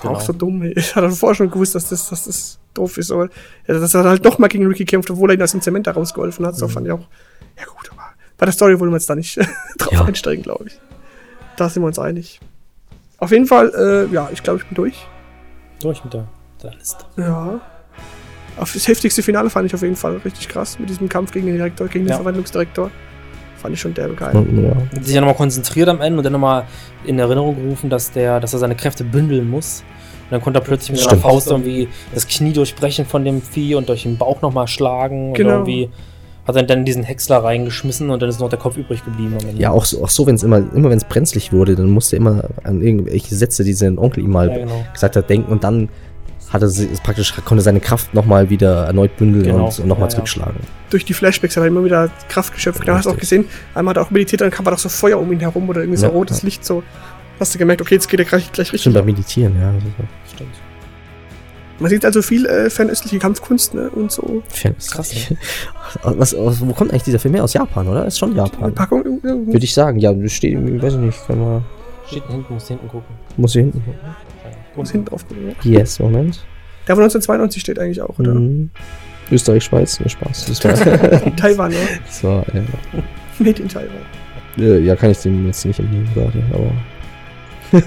Genau. 0.00 0.14
Auch 0.14 0.20
so 0.20 0.32
dumm. 0.32 0.62
Ich 0.76 0.94
hatte 0.94 1.10
vorher 1.10 1.34
schon 1.34 1.50
gewusst, 1.50 1.74
dass 1.74 1.88
das, 1.88 2.08
dass 2.08 2.24
das 2.24 2.58
doof 2.74 2.98
ist. 2.98 3.10
Aber 3.10 3.28
ja, 3.66 3.78
dass 3.78 3.94
er 3.94 4.04
halt 4.04 4.24
doch 4.24 4.38
mal 4.38 4.48
gegen 4.48 4.66
Ricky 4.66 4.84
kämpft, 4.84 5.10
obwohl 5.10 5.30
er 5.30 5.34
ihn 5.34 5.42
aus 5.42 5.52
dem 5.52 5.60
Zement 5.62 5.86
da 5.86 5.92
rausgeholfen 5.92 6.46
hat. 6.46 6.56
So 6.56 6.68
fand 6.68 6.86
ich 6.86 6.92
auch. 6.92 7.06
Ja, 7.58 7.64
gut, 7.64 7.90
aber 7.92 8.02
bei 8.36 8.46
der 8.46 8.52
Story 8.52 8.78
wollen 8.78 8.90
wir 8.90 8.96
jetzt 8.96 9.10
da 9.10 9.14
nicht 9.14 9.36
drauf 9.78 9.92
Ja. 9.92 10.04
einsteigen, 10.04 10.42
glaube 10.42 10.66
ich. 10.68 10.80
Da 11.56 11.68
sind 11.68 11.82
wir 11.82 11.86
uns 11.88 11.98
einig. 11.98 12.40
Auf 13.18 13.32
jeden 13.32 13.46
Fall, 13.46 13.72
äh, 14.10 14.14
ja, 14.14 14.28
ich 14.32 14.42
glaube, 14.44 14.60
ich 14.60 14.66
bin 14.66 14.76
durch. 14.76 15.06
Durch 15.80 16.04
mit 16.04 16.14
der, 16.14 16.28
der 16.62 16.72
Liste. 16.74 17.04
Ja. 17.16 17.60
Auf 18.56 18.72
das 18.72 18.86
heftigste 18.88 19.22
Finale 19.22 19.50
fand 19.50 19.66
ich 19.66 19.74
auf 19.74 19.82
jeden 19.82 19.96
Fall 19.96 20.16
richtig 20.24 20.48
krass 20.48 20.78
mit 20.78 20.88
diesem 20.88 21.08
Kampf 21.08 21.32
gegen 21.32 21.46
den 21.46 21.56
Direktor, 21.56 21.88
gegen 21.88 22.04
den 22.04 22.10
Ja. 22.10 22.16
Verwandlungsdirektor. 22.16 22.90
Fand 23.60 23.74
ich 23.74 23.80
schon 23.80 23.94
derbe 23.94 24.14
geil. 24.14 24.32
Ja. 24.34 25.02
Sich 25.02 25.14
ja 25.14 25.20
nochmal 25.20 25.36
konzentriert 25.36 25.88
am 25.88 26.00
Ende 26.00 26.18
und 26.18 26.24
dann 26.24 26.32
nochmal 26.32 26.64
in 27.04 27.18
Erinnerung 27.18 27.56
gerufen, 27.56 27.90
dass 27.90 28.12
der, 28.12 28.40
dass 28.40 28.52
er 28.52 28.58
seine 28.60 28.76
Kräfte 28.76 29.04
bündeln 29.04 29.50
muss. 29.50 29.82
Und 30.26 30.32
dann 30.32 30.40
konnte 30.40 30.60
er 30.60 30.62
plötzlich 30.62 30.92
mit 30.92 31.00
seiner. 31.00 31.20
Faust 31.20 31.50
irgendwie 31.50 31.88
das 32.14 32.28
Knie 32.28 32.52
durchbrechen 32.52 33.04
von 33.06 33.24
dem 33.24 33.42
Vieh 33.42 33.74
und 33.74 33.88
durch 33.88 34.04
den 34.04 34.16
Bauch 34.16 34.42
nochmal 34.42 34.68
schlagen. 34.68 35.32
Genau. 35.34 35.48
Und 35.60 35.68
irgendwie 35.68 35.90
hat 36.46 36.56
er 36.56 36.62
dann 36.62 36.84
diesen 36.84 37.02
Häcksler 37.02 37.44
reingeschmissen 37.44 38.08
und 38.08 38.22
dann 38.22 38.28
ist 38.30 38.40
noch 38.40 38.48
der 38.48 38.58
Kopf 38.58 38.76
übrig 38.76 39.04
geblieben. 39.04 39.36
am 39.40 39.46
Ende. 39.46 39.60
ja, 39.60 39.70
auch 39.70 39.84
so, 39.84 40.02
auch 40.02 40.08
so 40.08 40.26
wenn 40.26 40.36
es 40.36 40.42
immer, 40.42 40.58
immer 40.74 40.88
wenn 40.88 40.96
es 40.96 41.04
brenzlig 41.04 41.52
wurde, 41.52 41.76
dann 41.76 41.90
musste 41.90 42.16
er 42.16 42.20
immer 42.20 42.44
an 42.64 42.80
irgendwelche 42.80 43.34
Sätze, 43.34 43.64
die 43.64 43.74
sein 43.74 43.98
Onkel 43.98 44.24
ihm 44.24 44.30
mal 44.30 44.48
Ja, 44.48 44.58
genau. 44.58 44.84
gesagt 44.92 45.16
hat, 45.16 45.28
denken 45.28 45.52
und 45.52 45.62
dann 45.62 45.90
hat 46.50 46.62
er 46.62 46.68
sie, 46.68 46.86
praktisch, 47.02 47.34
konnte 47.44 47.62
seine 47.62 47.80
Kraft 47.80 48.14
nochmal 48.14 48.48
wieder 48.50 48.86
erneut 48.86 49.16
bündeln 49.16 49.44
Genau. 49.44 49.66
und, 49.66 49.78
und 49.80 49.86
nochmal 49.88 50.06
Ja, 50.06 50.12
ja. 50.12 50.16
zurückschlagen. 50.16 50.56
Durch 50.90 51.04
die 51.04 51.12
Flashbacks 51.14 51.56
hat 51.56 51.62
er 51.64 51.66
immer 51.68 51.84
wieder 51.84 52.10
Kraft 52.28 52.54
geschöpft. 52.54 52.80
Genau, 52.80 52.94
hast 52.94 53.06
du 53.06 53.10
auch 53.10 53.16
gesehen. 53.18 53.44
Einmal 53.74 53.92
hat 53.92 53.98
er 53.98 54.02
auch 54.06 54.10
meditiert, 54.10 54.40
dann 54.40 54.50
kam 54.50 54.64
da 54.64 54.70
doch 54.70 54.78
so 54.78 54.88
Feuer 54.88 55.18
um 55.18 55.30
ihn 55.32 55.40
herum 55.40 55.68
oder 55.68 55.80
irgendwie 55.82 55.98
so 55.98 56.06
Ja, 56.06 56.12
rotes 56.12 56.38
ja. 56.42 56.46
Licht 56.46 56.64
so. 56.64 56.82
Hast 57.38 57.54
du 57.54 57.58
gemerkt, 57.58 57.80
okay, 57.82 57.94
jetzt 57.94 58.08
geht 58.08 58.18
er 58.18 58.26
gleich, 58.26 58.50
gleich 58.50 58.66
richtig 58.68 58.80
Stimmt, 58.80 58.96
beim 58.96 59.04
Meditieren, 59.06 59.54
ja. 59.60 59.72
Stimmt. 60.34 60.50
Man 61.80 61.90
sieht 61.90 62.04
also 62.04 62.22
viel 62.22 62.44
äh, 62.46 62.70
fernöstliche 62.70 63.18
Kampfkunst 63.20 63.74
ne? 63.74 63.88
und 63.90 64.10
so. 64.10 64.42
Krass. 64.50 64.90
Krass, 64.90 65.14
Was, 66.02 66.34
aus, 66.34 66.60
wo 66.60 66.72
kommt 66.72 66.90
eigentlich 66.90 67.04
dieser 67.04 67.20
Film 67.20 67.34
her? 67.34 67.44
Aus 67.44 67.52
Japan, 67.52 67.86
oder? 67.86 68.04
Ist 68.06 68.18
schon 68.18 68.30
Eine 68.30 68.38
Japan. 68.38 68.74
Packung 68.74 69.04
irgendwie. 69.04 69.52
Würde 69.52 69.64
ich 69.64 69.72
sagen. 69.74 69.98
Ja, 70.00 70.12
das 70.12 70.32
steht 70.32 70.54
irgendwie, 70.54 70.82
weiß 70.82 70.94
ich 70.94 70.98
nicht, 70.98 71.26
kann 71.28 71.38
man, 71.38 71.64
Steht 72.08 72.24
hinten, 72.26 72.52
muss 72.54 72.66
hinten 72.66 72.88
gucken. 72.88 73.14
muss 73.36 73.52
hier 73.52 73.62
hinten. 73.62 73.84
Muss 74.78 74.90
hinten 74.92 75.06
drauf 75.06 75.26
gucken. 75.26 75.54
Ja. 75.62 75.80
Yes, 75.80 75.98
Moment. 75.98 76.44
Der 76.86 76.94
von 76.94 77.02
1992 77.04 77.60
steht 77.60 77.78
eigentlich 77.78 78.00
auch, 78.00 78.18
oder? 78.18 78.34
Mhm. 78.34 78.70
Österreich, 79.30 79.64
Schweiz, 79.64 80.00
ne 80.00 80.08
Spaß. 80.08 80.46
Das 80.46 80.64
war, 80.64 80.74
Taiwan, 81.36 81.72
ja. 81.72 81.78
das 82.06 82.24
war 82.24 82.42
äh, 82.54 82.62
Made 83.38 83.60
in 83.60 83.68
Taiwan. 83.68 83.90
äh, 84.58 84.78
ja, 84.78 84.96
kann 84.96 85.10
ich 85.10 85.18
dem 85.18 85.46
jetzt 85.46 85.64
nicht 85.66 85.78
entnehmen 85.78 86.08
gerade, 86.14 86.42
aber 86.52 87.80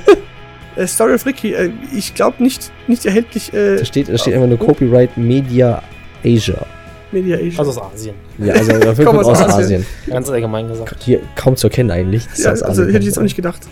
Äh, 0.76 0.88
Story 0.88 1.14
of 1.14 1.26
Ricky, 1.26 1.54
äh, 1.54 1.70
ich 1.94 2.14
glaube 2.14 2.42
nicht, 2.42 2.72
nicht 2.88 3.06
erhältlich 3.06 3.54
äh, 3.54 3.78
da 3.78 3.86
steht, 3.86 4.08
da 4.08 4.18
steht 4.18 4.36
einfach 4.36 4.48
nur 4.48 4.58
Copyright 4.58 5.18
Media 5.18 5.82
Asia. 6.24 6.66
Media 7.12 7.38
Asia. 7.38 7.60
Also 7.60 7.72
aus 7.72 7.94
Asien. 7.94 8.16
Ja, 8.38 8.54
also 8.54 8.72
Komm 9.04 9.06
kommt 9.06 9.20
aus 9.20 9.28
aus 9.28 9.40
Asien. 9.42 9.82
Asien. 9.82 9.86
Ganz 10.08 10.30
allgemein 10.30 10.70
gesagt. 10.70 10.96
Hier 11.04 11.20
kaum 11.36 11.58
zu 11.58 11.68
erkennen 11.68 11.92
eigentlich. 11.92 12.26
ja, 12.38 12.52
also 12.52 12.84
hätte 12.84 13.00
ich 13.00 13.06
jetzt 13.06 13.18
auch 13.18 13.24
nicht 13.24 13.36
gedacht. 13.36 13.68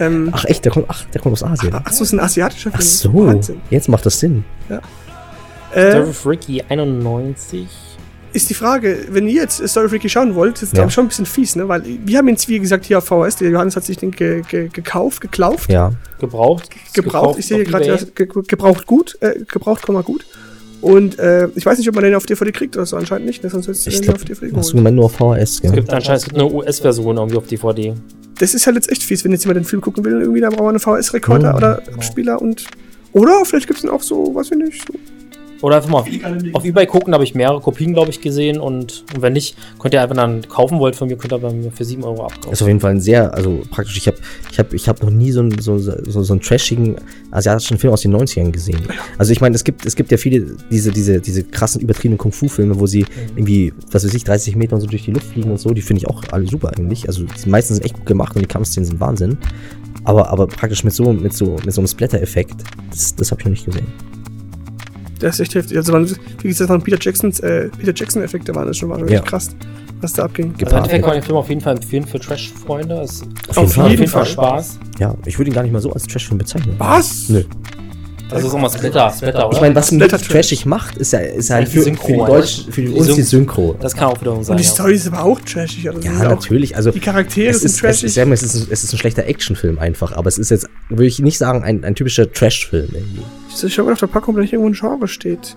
Ähm, 0.00 0.30
Ach 0.32 0.44
echt, 0.46 0.64
der 0.64 0.72
kommt, 0.72 0.86
ach, 0.88 1.04
der 1.12 1.20
kommt 1.20 1.34
aus 1.34 1.42
Asien. 1.44 1.72
ach 1.74 1.92
so, 1.92 2.02
ist 2.04 2.12
ein 2.12 2.20
asiatischer 2.20 2.70
Film. 2.70 2.74
Ach 2.76 2.80
so, 2.82 3.14
Wahnsinn. 3.14 3.60
jetzt 3.70 3.88
macht 3.88 4.04
das 4.06 4.18
Sinn. 4.18 4.44
Äh, 5.74 5.90
Story 5.92 6.08
of 6.10 6.26
Ricky 6.26 6.62
91. 6.68 7.66
ist 8.34 8.48
die 8.50 8.54
Frage, 8.54 9.06
wenn 9.10 9.26
ihr 9.28 9.42
jetzt 9.42 9.66
Story 9.68 9.86
of 9.86 9.92
Ricky 9.92 10.08
schauen 10.08 10.34
wollt, 10.34 10.54
ist 10.54 10.62
das 10.62 10.70
Ja. 10.72 10.74
glaub 10.76 10.88
ich 10.88 10.94
schon 10.94 11.04
ein 11.04 11.08
bisschen 11.08 11.26
fies, 11.26 11.56
ne? 11.56 11.68
Weil 11.68 11.82
wir 12.04 12.18
haben 12.18 12.28
ihn, 12.28 12.36
wie 12.46 12.58
gesagt, 12.58 12.84
hier 12.86 12.98
auf 12.98 13.04
VHS, 13.04 13.36
der 13.36 13.50
Johannes 13.50 13.76
hat 13.76 13.84
sich 13.84 13.96
den 13.98 14.10
ge 14.10 14.42
ge 14.48 14.68
gekauft, 14.72 15.20
geklauft, 15.20 15.70
Ja. 15.70 15.92
Gebraucht. 16.20 16.70
gebraucht. 16.94 17.38
Ich 17.38 17.46
sehe 17.46 17.58
hier 17.58 17.66
gerade, 17.66 17.86
ja, 17.86 17.96
ge 18.14 18.26
gebraucht 18.46 18.86
gut, 18.86 19.16
äh, 19.20 19.38
gebraucht, 19.50 19.82
Komma 19.82 20.00
gut. 20.02 20.24
Und 20.80 21.18
äh, 21.20 21.48
ich 21.54 21.64
weiß 21.64 21.78
nicht, 21.78 21.88
ob 21.88 21.94
man 21.94 22.02
den 22.04 22.14
auf 22.16 22.26
DVD 22.26 22.50
kriegt 22.50 22.76
oder 22.76 22.86
so, 22.86 22.96
anscheinend 22.96 23.26
nicht, 23.26 23.42
ne? 23.44 23.50
sonst 23.50 23.68
hättest 23.68 23.86
du 23.86 23.90
Ich 23.90 23.96
den 23.96 24.04
glaube, 24.04 24.18
auf 24.18 24.24
DVD 24.24 24.46
hast 24.46 24.50
du 24.50 24.56
geholt. 24.56 24.74
gemeint 24.74 24.96
nur 24.96 25.04
auf 25.04 25.12
VHS, 25.14 25.42
Es 25.54 25.62
gell? 25.62 25.70
gibt 25.72 25.90
anscheinend 25.92 26.18
es 26.22 26.24
gibt 26.24 26.36
eine 26.38 26.50
US-Version 26.52 27.16
irgendwie 27.18 27.36
auf 27.36 27.46
DVD. 27.46 27.94
Das 28.42 28.54
ist 28.54 28.66
halt 28.66 28.74
jetzt 28.74 28.90
echt 28.90 29.04
fies, 29.04 29.22
wenn 29.22 29.30
jetzt 29.30 29.44
jemand 29.44 29.58
den 29.58 29.64
Film 29.64 29.80
gucken 29.80 30.04
will, 30.04 30.20
irgendwie, 30.20 30.40
da 30.40 30.48
braucht 30.48 30.62
man 30.64 30.70
einen 30.70 30.80
VHS-Rekorder 30.80 31.50
Mhm, 31.50 31.56
oder 31.56 31.82
genau. 31.84 31.96
Abspieler 31.96 32.42
und. 32.42 32.66
Oder 33.12 33.44
vielleicht 33.44 33.68
gibt 33.68 33.76
es 33.76 33.82
den 33.82 33.90
auch 33.90 34.02
so, 34.02 34.34
weiß 34.34 34.50
ich 34.50 34.58
nicht, 34.58 34.84
so 34.84 34.94
Oder 35.62 35.76
einfach 35.76 35.88
mal 35.88 35.98
auf, 36.00 36.08
auf 36.54 36.64
Ebay 36.64 36.86
gucken, 36.86 37.12
da 37.12 37.14
habe 37.14 37.24
ich 37.24 37.34
mehrere 37.34 37.60
Kopien, 37.60 37.94
glaube 37.94 38.10
ich, 38.10 38.20
gesehen. 38.20 38.58
Und, 38.60 39.04
und 39.14 39.22
wenn 39.22 39.32
nicht, 39.32 39.56
könnt 39.78 39.94
ihr 39.94 40.02
einfach 40.02 40.16
dann 40.16 40.46
kaufen 40.48 40.78
wollt 40.78 40.96
von 40.96 41.08
mir, 41.08 41.16
könnt 41.16 41.32
ihr 41.32 41.38
bei 41.38 41.52
mir 41.52 41.70
für 41.72 41.84
7 41.84 42.02
Euro 42.04 42.24
abkaufen. 42.24 42.52
Ist 42.52 42.60
auf 42.62 42.68
jeden 42.68 42.80
Fall 42.80 42.90
ein 42.92 43.00
sehr, 43.00 43.32
also 43.32 43.62
praktisch, 43.70 43.96
ich 43.96 44.06
habe 44.08 44.18
ich 44.50 44.58
hab, 44.58 44.74
ich 44.74 44.88
hab 44.88 45.02
noch 45.02 45.10
nie 45.10 45.30
so, 45.32 45.40
einen- 45.40 45.58
so, 45.60 45.78
so, 45.78 45.92
so 46.22 46.32
einen 46.32 46.42
trashigen 46.42 46.96
asiatischen 47.30 47.78
Film 47.78 47.92
aus 47.92 48.02
den 48.02 48.14
90ern 48.14 48.50
gesehen. 48.50 48.80
Also 49.18 49.32
ich 49.32 49.40
meine, 49.40 49.54
es 49.54 49.64
gibt, 49.64 49.86
es 49.86 49.96
gibt 49.96 50.10
ja 50.10 50.18
viele 50.18 50.56
diese, 50.70 50.90
diese, 50.90 51.20
diese 51.20 51.44
krassen, 51.44 51.80
übertriebenen 51.80 52.18
Kung-Fu-Filme, 52.18 52.78
wo 52.78 52.86
sie 52.86 53.06
irgendwie, 53.36 53.72
was 53.90 54.04
weiß 54.04 54.12
ich, 54.14 54.24
30 54.24 54.56
Meter 54.56 54.74
und 54.74 54.80
so 54.80 54.86
durch 54.88 55.04
die 55.04 55.12
Luft 55.12 55.26
fliegen 55.26 55.50
und 55.50 55.60
so, 55.60 55.70
die 55.70 55.82
finde 55.82 56.02
ich 56.02 56.08
auch 56.08 56.22
alle 56.32 56.46
super 56.46 56.72
eigentlich. 56.76 57.06
Also 57.06 57.24
die 57.24 57.48
meisten 57.48 57.74
sind 57.74 57.84
echt 57.84 57.94
gut 57.94 58.06
gemacht 58.06 58.34
und 58.34 58.42
die 58.42 58.48
Kampfszenen 58.48 58.84
sind 58.86 59.00
Wahnsinn. 59.00 59.38
Aber, 60.04 60.28
aber 60.30 60.48
praktisch 60.48 60.82
mit 60.82 60.92
so, 60.92 61.12
mit 61.12 61.32
so, 61.32 61.56
mit 61.64 61.72
so 61.72 61.80
einem 61.80 61.86
Splatter-Effekt, 61.88 62.56
das, 62.90 63.14
das 63.14 63.30
habe 63.30 63.40
ich 63.40 63.44
noch 63.46 63.50
nicht 63.52 63.64
gesehen. 63.66 63.86
Das 65.22 65.34
ist 65.36 65.40
echt 65.40 65.54
heftig. 65.54 65.76
Also, 65.76 65.92
man, 65.92 66.08
wie 66.42 66.48
gesagt, 66.48 66.68
von 66.68 66.82
Peter 66.82 66.98
Jacksons, 67.00 67.40
äh, 67.40 67.68
Peter 67.78 67.92
Jackson-Effekte 67.94 68.54
waren 68.54 68.66
das 68.66 68.76
schon 68.76 68.88
mal 68.90 68.98
wirklich 68.98 69.18
Ja. 69.18 69.24
krass, 69.24 69.50
was 70.00 70.12
da 70.12 70.24
abging. 70.24 70.52
Also 70.54 70.66
im 70.66 70.76
Endeffekt 70.76 70.90
kann 70.90 70.98
mit- 71.00 71.06
man 71.06 71.14
den 71.16 71.22
Film 71.22 71.36
auf 71.38 71.48
jeden 71.48 71.60
Fall 71.60 71.76
empfehlen 71.76 72.06
für 72.06 72.18
Trash-Freunde. 72.20 73.00
Es 73.02 73.22
Auf 73.22 73.56
jeden 73.56 73.68
Fall. 73.70 73.84
auf 73.86 73.90
jeden 73.92 74.06
Fall 74.08 74.26
Spaß. 74.26 74.78
Ja, 74.98 75.14
ich 75.24 75.38
würde 75.38 75.50
ihn 75.50 75.54
gar 75.54 75.62
nicht 75.62 75.72
mal 75.72 75.80
so 75.80 75.92
als 75.92 76.02
Trashfilm 76.04 76.38
bezeichnen. 76.38 76.74
Was? 76.78 77.28
Nö. 77.28 77.44
Das 78.30 78.42
ist 78.44 78.54
auch 78.54 78.58
mal 78.58 78.70
Splitter, 78.70 79.12
Splitter, 79.14 79.46
oder? 79.46 79.54
Ich 79.56 79.60
meine, 79.60 79.74
was 79.74 79.92
wirklich 79.92 80.22
trashig 80.22 80.64
macht, 80.64 80.96
ist 80.96 81.12
ja, 81.12 81.18
ist 81.18 81.50
ja 81.50 81.56
halt 81.56 81.68
für, 81.68 81.82
Synchro 81.82 82.06
für 82.06 82.12
die 82.14 82.20
einfach. 82.20 82.28
Deutsch, 82.34 82.64
für 82.70 82.80
die, 82.80 82.86
Die 82.88 82.92
uns 82.94 83.06
die 83.08 83.12
Syn- 83.16 83.24
Synchro. 83.26 83.76
das 83.78 83.94
kann 83.94 84.04
auch 84.08 84.18
wiederum 84.22 84.42
sein. 84.42 84.54
Und 84.54 84.60
die. 84.60 84.64
Story 84.66 84.94
ist 84.94 85.06
aber 85.06 85.22
auch 85.22 85.38
trashig. 85.42 85.86
Also 85.86 86.00
Ja, 86.00 86.12
natürlich. 86.12 86.74
Also 86.74 86.90
Die 86.92 87.00
Charaktere 87.00 87.50
es 87.50 87.58
sind 87.60 87.66
ist, 87.66 87.74
es, 87.74 87.80
trashig. 88.14 88.16
mal, 88.26 88.32
es, 88.32 88.42
ist, 88.42 88.68
es 88.72 88.84
ist 88.84 88.92
ein 88.94 88.98
schlechter 88.98 89.26
Actionfilm 89.26 89.78
einfach, 89.78 90.12
aber 90.12 90.28
es 90.28 90.38
ist 90.38 90.50
jetzt, 90.50 90.66
würde 90.88 91.04
ich 91.06 91.18
nicht 91.18 91.36
sagen, 91.36 91.62
ein, 91.62 91.84
ein 91.84 91.94
typischer 91.94 92.32
Trash-Film 92.32 92.88
irgendwie. 92.94 93.22
Ich 93.62 93.78
habe 93.78 93.92
auf 93.92 93.98
der 94.00 94.06
Packung, 94.06 94.34
ob 94.34 94.36
da 94.36 94.42
nicht 94.42 94.52
irgendwo 94.52 94.70
ein 94.70 94.74
Genre 94.74 95.08
steht. 95.08 95.56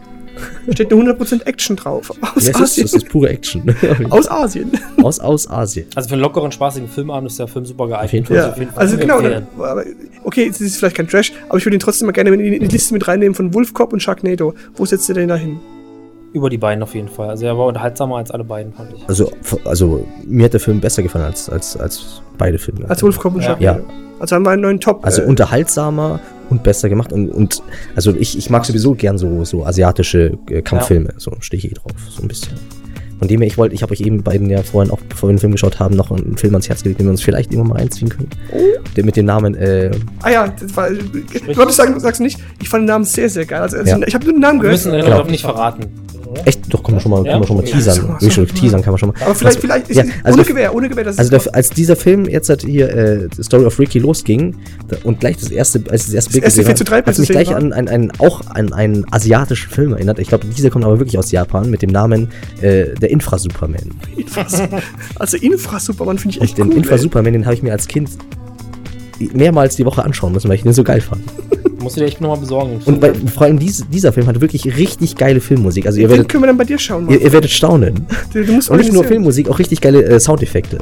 Steht 0.69 0.91
eine 0.91 1.01
100% 1.13 1.45
Action 1.45 1.77
drauf. 1.77 2.09
Aus 2.09 2.19
Ja, 2.19 2.31
es 2.37 2.47
ist, 2.49 2.55
Asien. 2.61 2.85
es 2.85 2.93
ist 2.93 3.09
pure 3.09 3.29
Action. 3.29 3.73
aus 4.09 4.29
Asien. 4.29 4.71
aus, 5.01 5.19
aus 5.21 5.49
Asien. 5.49 5.85
Also 5.95 6.09
für 6.09 6.15
einen 6.15 6.23
lockeren, 6.23 6.51
spaßigen 6.51 6.89
Filmabend 6.89 7.29
ist 7.31 7.39
der 7.39 7.47
Film 7.47 7.65
super 7.65 7.87
geeignet. 7.87 8.05
Auf 8.05 8.13
jeden 8.13 8.25
Fall. 8.27 8.37
Also 8.37 8.47
Ja, 8.47 8.51
auf 8.51 8.57
jeden 8.59 8.71
Fall 8.73 8.81
also 8.81 8.97
genau. 8.97 9.17
empfehlen. 9.19 9.47
aber- 9.57 9.83
Okay, 10.25 10.47
es 10.49 10.59
ist 10.59 10.75
vielleicht 10.77 10.97
kein 10.97 11.07
Trash, 11.07 11.31
aber 11.47 11.57
ich 11.57 11.65
würde 11.65 11.77
ihn 11.77 11.79
trotzdem 11.79 12.07
mal 12.07 12.11
gerne 12.11 12.31
in 12.31 12.59
die, 12.59 12.67
Liste 12.67 12.93
mit 12.93 13.07
reinnehmen 13.07 13.33
von 13.33 13.53
Wolf 13.53 13.73
Cop 13.73 13.93
und 13.93 14.01
Sharknado. 14.01 14.53
Wo 14.75 14.85
setzt 14.85 15.07
ihr 15.07 15.15
den 15.15 15.29
da 15.29 15.35
hin? 15.35 15.59
über 16.33 16.49
die 16.49 16.57
beiden 16.57 16.83
auf 16.83 16.93
jeden 16.93 17.07
Fall. 17.07 17.29
Also 17.29 17.45
er 17.45 17.57
war 17.57 17.67
unterhaltsamer 17.67 18.17
als 18.17 18.29
alle 18.29 18.43
beiden, 18.43 18.73
fand 18.73 18.91
ich. 18.93 19.07
Also, 19.07 19.31
also 19.63 20.05
mir 20.25 20.43
hat 20.43 20.51
der 20.51 20.59
Film 20.59 20.81
besser 20.81 21.01
gefallen 21.01 21.23
als, 21.23 21.49
als, 21.49 21.77
als 21.77 22.21
beide 22.37 22.57
Filme. 22.57 22.89
Als 22.89 23.01
Wolf 23.03 23.23
und 23.23 23.37
Ja. 23.37 23.41
Schafft. 23.41 23.61
Ja. 23.61 23.79
Also 24.25 24.35
haben 24.37 24.43
wir 24.43 24.49
einen 24.51 24.63
neuen 24.63 24.79
Top. 24.79 25.05
Also 25.05 25.21
äh, 25.21 25.25
unterhaltsamer 25.25 26.19
und 26.49 26.63
besser 26.63 26.89
gemacht 26.89 27.13
und, 27.13 27.29
und 27.29 27.61
also 27.95 28.11
ich, 28.15 28.35
ich 28.37 28.49
mag 28.49 28.65
sowieso 28.65 28.95
gern 28.95 29.17
so, 29.19 29.45
so 29.45 29.65
asiatische 29.65 30.37
äh, 30.49 30.61
Kampffilme, 30.63 31.13
so 31.17 31.31
stehe 31.41 31.59
ich 31.59 31.69
eh 31.71 31.73
drauf, 31.75 31.91
so 32.09 32.23
ein 32.23 32.27
bisschen. 32.27 32.53
Von 33.19 33.27
dem 33.27 33.39
her, 33.41 33.47
ich 33.47 33.57
wollte, 33.57 33.73
ich 33.75 33.81
habe 33.83 33.93
euch 33.93 34.01
eben 34.01 34.23
beiden 34.23 34.49
ja 34.49 34.61
vorhin 34.63 34.91
auch, 34.91 34.99
bevor 35.07 35.29
wir 35.29 35.33
den 35.35 35.39
Film 35.39 35.51
geschaut 35.53 35.79
haben, 35.79 35.95
noch 35.95 36.09
einen 36.11 36.37
Film 36.37 36.53
ans 36.55 36.67
Herz 36.67 36.81
gelegt, 36.83 36.99
den 36.99 37.07
wir 37.07 37.11
uns 37.11 37.21
vielleicht 37.21 37.51
irgendwann 37.51 37.69
mal 37.73 37.77
reinziehen 37.79 38.09
können. 38.09 38.29
Der 38.95 39.05
mit 39.05 39.15
dem 39.15 39.25
Namen, 39.27 39.53
äh, 39.55 39.91
Ah 40.21 40.31
ja, 40.31 40.47
das 40.47 40.75
war. 40.75 40.89
Du 40.89 41.55
wolltest 41.55 41.77
sagen, 41.77 41.97
sagst 41.99 42.19
du 42.19 42.23
nicht? 42.23 42.39
Ich 42.61 42.67
fand 42.67 42.81
den 42.81 42.87
Namen 42.87 43.05
sehr, 43.05 43.29
sehr 43.29 43.45
geil. 43.45 43.61
Also, 43.61 43.77
also 43.77 43.89
Ja. 43.89 44.05
ich 44.05 44.13
habe 44.15 44.25
nur 44.25 44.33
den 44.33 44.41
Namen 44.41 44.57
Wir 44.59 44.63
gehört. 44.63 44.73
müssen 44.73 44.91
den 44.91 45.05
Genau. 45.05 45.23
nicht 45.23 45.41
verraten. 45.43 45.85
Echt, 46.45 46.73
doch, 46.73 46.83
kann 46.83 46.93
man 46.93 47.01
schon 47.01 47.11
mal, 47.11 47.25
Ja? 47.25 47.31
kann 47.31 47.39
man 47.39 47.47
schon 47.47 47.57
mal 47.57 47.65
Ja, 47.65 47.75
teasern. 47.75 48.07
Wirklich 48.09 48.33
schon 48.33 48.47
teasern 48.47 48.81
kann 48.81 48.91
man 48.91 48.97
schon 48.97 49.09
mal. 49.09 49.15
Aber 49.23 49.35
vielleicht, 49.35 49.57
Was- 49.57 49.61
vielleicht 49.61 49.89
ist 49.89 49.97
ja, 49.97 50.03
es 50.03 50.09
also 50.23 50.37
ohne 50.39 50.47
Gewehr, 50.47 50.75
ohne 50.75 50.89
Gewehr. 50.89 51.03
Das 51.05 51.17
Also 51.17 51.35
ist 51.35 51.45
der, 51.45 51.55
als 51.55 51.69
dieser 51.69 51.95
Film 51.95 52.25
jetzt 52.27 52.49
halt 52.49 52.61
hier 52.63 52.89
äh, 52.89 53.27
Story 53.41 53.65
of 53.65 53.79
Ricky 53.79 53.99
losging 53.99 54.55
da, 54.87 54.97
und 55.03 55.19
gleich 55.19 55.37
das 55.37 55.49
erste, 55.49 55.83
als 55.89 56.05
das 56.05 56.13
erste 56.13 56.31
Bild 56.33 56.43
gesehen 56.45 56.65
4 56.65 56.75
zu 56.75 56.83
3 56.83 56.97
habe, 56.97 57.11
hat 57.11 57.17
mich 57.19 57.29
gleich 57.29 57.55
an, 57.55 57.73
an, 57.73 57.87
einen 57.87 58.11
auch 58.19 58.41
an 58.47 58.73
einen 58.73 59.05
asiatischen 59.13 59.69
Film 59.69 59.93
erinnert. 59.93 60.19
Ich 60.19 60.27
glaube, 60.27 60.45
dieser 60.47 60.69
kommt 60.69 60.85
aber 60.85 60.99
wirklich 60.99 61.17
aus 61.17 61.31
Japan 61.31 61.69
mit 61.69 61.81
dem 61.81 61.89
Namen 61.91 62.29
äh, 62.61 62.93
der 62.95 63.09
Infra-Superman. 63.11 63.91
Infra, 64.17 64.45
also 65.17 65.37
Infra-Superman 65.37 66.17
finde 66.17 66.37
ich 66.37 66.41
echt 66.43 66.51
Und 66.53 66.57
den 66.59 66.67
cool. 66.67 66.73
ey. 66.73 66.77
Infra-Superman, 66.79 67.33
den 67.33 67.45
habe 67.45 67.55
ich 67.55 67.63
mir 67.63 67.71
als 67.71 67.87
Kind 67.87 68.09
mehrmals 69.33 69.75
die 69.75 69.85
Woche 69.85 70.03
anschauen 70.03 70.33
müssen, 70.33 70.49
weil 70.49 70.55
ich 70.55 70.63
den 70.63 70.73
so 70.73 70.83
geil 70.83 71.01
fand. 71.01 71.21
Musst 71.85 71.95
du 71.97 72.01
dir 72.01 72.07
echt 72.07 72.19
nochmal 72.19 72.39
besorgen. 72.39 72.81
Und 72.85 73.01
weil, 73.01 73.13
vor 73.15 73.43
allem 73.43 73.59
dies, 73.59 73.85
dieser 73.91 74.11
Film 74.11 74.25
hatte 74.27 74.41
wirklich 74.41 74.65
richtig 74.77 75.15
geile 75.15 75.39
Filmmusik. 75.39 75.85
Also 75.85 75.99
ihr 75.99 76.07
Den 76.07 76.11
werdet, 76.17 76.29
können 76.29 76.43
wir 76.43 76.47
dann 76.47 76.57
bei 76.57 76.63
dir 76.65 76.79
schauen. 76.79 77.07
ihr, 77.09 77.21
ihr 77.21 77.31
werdet 77.31 77.51
staunen. 77.51 78.05
Du, 78.33 78.43
du 78.43 78.51
musst 78.53 78.69
Und 78.71 78.77
nicht 78.79 78.91
nur. 78.91 79.03
Filmmusik, 79.03 79.47
auch 79.49 79.59
richtig 79.59 79.81
geile 79.81 80.03
äh, 80.03 80.19
Soundeffekte. 80.19 80.79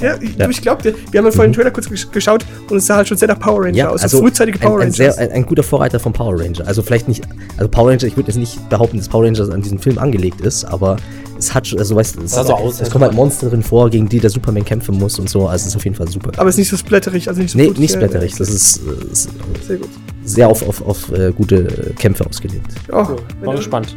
Ja, 0.00 0.16
ich, 0.20 0.36
Ja. 0.38 0.48
ich 0.48 0.62
glaube, 0.62 0.82
wir 0.84 1.18
haben 1.18 1.26
ja 1.26 1.30
vorhin 1.30 1.52
den 1.52 1.56
Trailer 1.56 1.70
kurz 1.70 1.86
gesch- 1.88 2.10
geschaut 2.10 2.44
und 2.70 2.78
es 2.78 2.86
sah 2.86 2.96
halt 2.96 3.06
schon 3.08 3.18
sehr 3.18 3.28
nach 3.28 3.38
Power 3.38 3.64
Ranger 3.66 3.90
aus. 3.92 4.02
Also 4.02 4.18
frühzeitige 4.20 4.58
Power 4.58 4.80
ein, 4.80 4.88
ein, 4.88 4.92
Rangers. 4.94 4.96
sehr, 4.96 5.18
ein, 5.18 5.30
ein 5.32 5.46
guter 5.46 5.62
Vorreiter 5.62 6.00
von 6.00 6.12
Power 6.14 6.40
Ranger. 6.40 6.66
Also 6.66 6.82
vielleicht 6.82 7.06
nicht, 7.06 7.22
also 7.58 7.68
Power 7.68 7.90
Ranger, 7.90 8.04
ich 8.04 8.16
würde 8.16 8.28
jetzt 8.28 8.38
nicht 8.38 8.68
behaupten, 8.70 8.96
dass 8.96 9.08
Power 9.08 9.24
Ranger 9.26 9.52
an 9.52 9.60
diesen 9.60 9.78
Film 9.78 9.98
angelegt 9.98 10.40
ist, 10.40 10.64
aber 10.64 10.96
es 11.38 11.54
hat 11.54 11.66
schon, 11.66 11.78
also 11.78 11.96
weißt 11.96 12.16
du, 12.16 12.22
es, 12.22 12.32
Sah 12.32 12.44
so 12.44 12.54
aus, 12.54 12.74
es 12.80 12.88
ja. 12.88 12.92
kommen 12.92 13.04
halt 13.04 13.14
Monster 13.14 13.48
drin 13.48 13.62
vor, 13.62 13.88
gegen 13.90 14.08
die 14.08 14.20
der 14.20 14.28
Superman 14.30 14.64
kämpfen 14.64 14.98
muss 14.98 15.18
und 15.18 15.28
so, 15.30 15.46
also 15.48 15.62
es 15.62 15.68
ist 15.68 15.76
auf 15.76 15.84
jeden 15.84 15.96
Fall 15.96 16.08
super. 16.08 16.32
aber 16.36 16.48
es 16.48 16.54
ist 16.56 16.58
nicht 16.58 16.68
so 16.68 16.76
splatterig, 16.76 17.28
also 17.28 17.40
nicht 17.40 17.52
so 17.52 17.58
nee, 17.58 17.68
nicht 17.68 17.94
ja, 17.94 17.96
splatterig, 18.00 18.32
ja. 18.32 18.38
das 18.38 18.48
ist, 18.50 18.78
äh, 18.78 19.12
ist 19.12 19.28
Sehr 19.66 19.76
gut. 19.78 19.88
Sehr 20.34 20.48
auf, 20.48 20.66
auf, 20.68 20.80
auf 20.86 21.12
äh, 21.12 21.32
gute 21.32 21.92
Kämpfe 21.98 22.26
ausgelegt. 22.26 22.66
Oh, 22.92 22.96
Cool. 23.08 23.16
War 23.42 23.52
er- 23.52 23.56
gespannt. 23.56 23.94